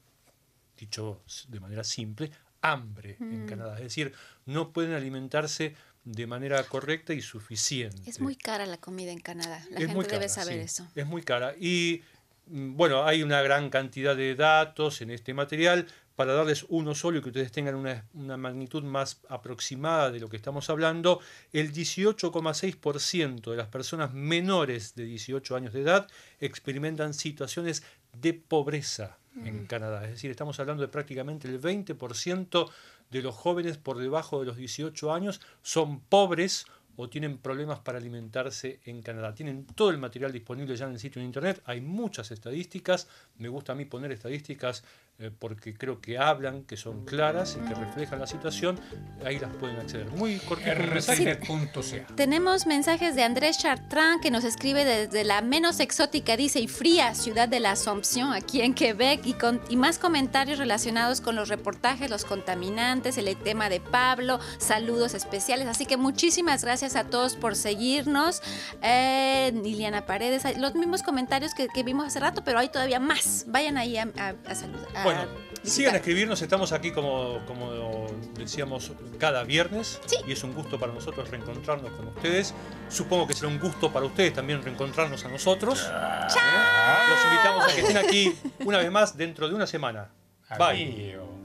dicho 0.76 1.22
de 1.48 1.60
manera 1.60 1.82
simple, 1.82 2.30
hambre 2.60 3.16
en 3.20 3.46
Canadá. 3.46 3.76
Es 3.76 3.84
decir, 3.84 4.12
no 4.44 4.70
pueden 4.72 4.92
alimentarse 4.92 5.74
de 6.04 6.26
manera 6.26 6.62
correcta 6.64 7.14
y 7.14 7.20
suficiente. 7.20 8.08
Es 8.08 8.20
muy 8.20 8.36
cara 8.36 8.66
la 8.66 8.76
comida 8.76 9.10
en 9.10 9.20
Canadá. 9.20 9.64
La 9.70 9.80
Es 9.80 9.86
gente 9.86 10.08
debe 10.08 10.28
saber 10.28 10.54
sí, 10.54 10.60
eso. 10.60 10.88
Es 10.94 11.06
muy 11.06 11.22
cara. 11.22 11.54
Y 11.58 12.02
Mm, 12.46 12.76
Bueno, 12.76 13.04
hay 13.04 13.22
una 13.22 13.42
gran 13.42 13.70
cantidad 13.70 14.16
de 14.16 14.34
datos 14.34 15.00
en 15.00 15.10
este 15.10 15.34
material. 15.34 15.86
Para 16.16 16.32
darles 16.32 16.64
uno 16.68 16.94
solo 16.94 17.18
y 17.18 17.22
que 17.22 17.30
ustedes 17.30 17.50
tengan 17.50 17.74
una, 17.74 18.04
una 18.14 18.36
magnitud 18.36 18.84
más 18.84 19.20
aproximada 19.28 20.12
de 20.12 20.20
lo 20.20 20.28
que 20.28 20.36
estamos 20.36 20.70
hablando, 20.70 21.18
el 21.52 21.72
18,6% 21.72 23.50
de 23.50 23.56
las 23.56 23.66
personas 23.66 24.12
menores 24.14 24.94
de 24.94 25.06
18 25.06 25.56
años 25.56 25.72
de 25.72 25.80
edad 25.80 26.06
experimentan 26.38 27.14
situaciones 27.14 27.82
de 28.12 28.32
pobreza 28.32 29.18
en 29.44 29.66
Canadá. 29.66 30.04
Es 30.04 30.12
decir, 30.12 30.30
estamos 30.30 30.60
hablando 30.60 30.82
de 30.82 30.88
prácticamente 30.88 31.48
el 31.48 31.60
20% 31.60 32.70
de 33.10 33.22
los 33.22 33.34
jóvenes 33.34 33.78
por 33.78 33.98
debajo 33.98 34.40
de 34.40 34.46
los 34.46 34.56
18 34.56 35.12
años 35.12 35.40
son 35.62 36.00
pobres 36.00 36.66
o 36.96 37.08
tienen 37.08 37.38
problemas 37.38 37.80
para 37.80 37.98
alimentarse 37.98 38.80
en 38.84 39.02
Canadá. 39.02 39.34
Tienen 39.34 39.66
todo 39.66 39.90
el 39.90 39.98
material 39.98 40.32
disponible 40.32 40.76
ya 40.76 40.86
en 40.86 40.92
el 40.92 40.98
sitio 40.98 41.20
de 41.20 41.26
internet, 41.26 41.62
hay 41.64 41.80
muchas 41.80 42.30
estadísticas, 42.30 43.08
me 43.38 43.48
gusta 43.48 43.72
a 43.72 43.74
mí 43.74 43.84
poner 43.84 44.12
estadísticas 44.12 44.84
eh, 45.20 45.30
porque 45.30 45.74
creo 45.74 46.00
que 46.00 46.18
hablan, 46.18 46.64
que 46.64 46.76
son 46.76 47.04
claras 47.04 47.56
y 47.56 47.68
que 47.68 47.74
reflejan 47.74 48.18
la 48.18 48.26
situación, 48.26 48.80
ahí 49.24 49.38
las 49.38 49.54
pueden 49.54 49.76
acceder. 49.76 50.10
Muy 50.10 50.38
cortito 50.38 50.74
rcc.ca. 50.74 52.16
Tenemos 52.16 52.66
mensajes 52.66 53.14
de 53.14 53.22
Andrés 53.22 53.58
Chartrand 53.58 54.20
que 54.20 54.32
nos 54.32 54.42
escribe 54.42 54.84
desde 54.84 55.22
la 55.22 55.40
menos 55.40 55.78
exótica, 55.78 56.36
dice, 56.36 56.58
y 56.58 56.66
fría 56.66 57.14
ciudad 57.14 57.48
de 57.48 57.60
la 57.60 57.70
Asompción, 57.72 58.32
aquí 58.32 58.60
en 58.62 58.74
Quebec, 58.74 59.24
y, 59.24 59.34
con, 59.34 59.60
y 59.68 59.76
más 59.76 60.00
comentarios 60.00 60.58
relacionados 60.58 61.20
con 61.20 61.36
los 61.36 61.48
reportajes, 61.48 62.10
los 62.10 62.24
contaminantes, 62.24 63.16
el 63.16 63.36
tema 63.36 63.68
de 63.68 63.78
Pablo, 63.78 64.40
saludos 64.58 65.14
especiales. 65.14 65.68
Así 65.68 65.86
que 65.86 65.96
muchísimas 65.96 66.64
gracias 66.64 66.96
a 66.96 67.04
todos 67.04 67.36
por 67.36 67.54
seguirnos. 67.54 68.42
Eh, 68.82 69.52
Liliana 69.54 70.06
Paredes, 70.06 70.58
los 70.58 70.74
mismos 70.74 71.04
comentarios 71.04 71.54
que, 71.54 71.68
que 71.68 71.84
vimos 71.84 72.08
hace 72.08 72.18
rato, 72.18 72.42
pero 72.44 72.58
hay 72.58 72.68
todavía 72.68 72.98
más. 72.98 73.44
Vayan 73.46 73.76
ahí 73.76 73.96
a, 73.96 74.08
a, 74.18 74.34
a 74.44 74.54
saludar. 74.56 75.03
Bueno, 75.04 75.20
sigan 75.62 75.94
a 75.94 75.98
escribirnos, 75.98 76.40
estamos 76.42 76.72
aquí 76.72 76.90
como, 76.90 77.40
como 77.46 78.06
decíamos 78.34 78.92
cada 79.18 79.44
viernes 79.44 80.00
Sí. 80.06 80.16
y 80.26 80.32
es 80.32 80.42
un 80.44 80.54
gusto 80.54 80.78
para 80.78 80.92
nosotros 80.92 81.30
reencontrarnos 81.30 81.92
con 81.92 82.08
ustedes. 82.08 82.54
Supongo 82.88 83.26
que 83.26 83.34
será 83.34 83.48
un 83.48 83.58
gusto 83.58 83.92
para 83.92 84.06
ustedes 84.06 84.32
también 84.32 84.62
reencontrarnos 84.62 85.24
a 85.24 85.28
nosotros. 85.28 85.80
¿Eh? 85.82 87.08
Los 87.10 87.24
invitamos 87.32 87.64
a 87.64 87.74
que 87.74 87.80
estén 87.80 87.96
aquí 87.98 88.34
una 88.64 88.78
vez 88.78 88.90
más 88.90 89.16
dentro 89.16 89.48
de 89.48 89.54
una 89.54 89.66
semana. 89.66 90.10
Bye. 90.58 91.14
Adiós. 91.14 91.43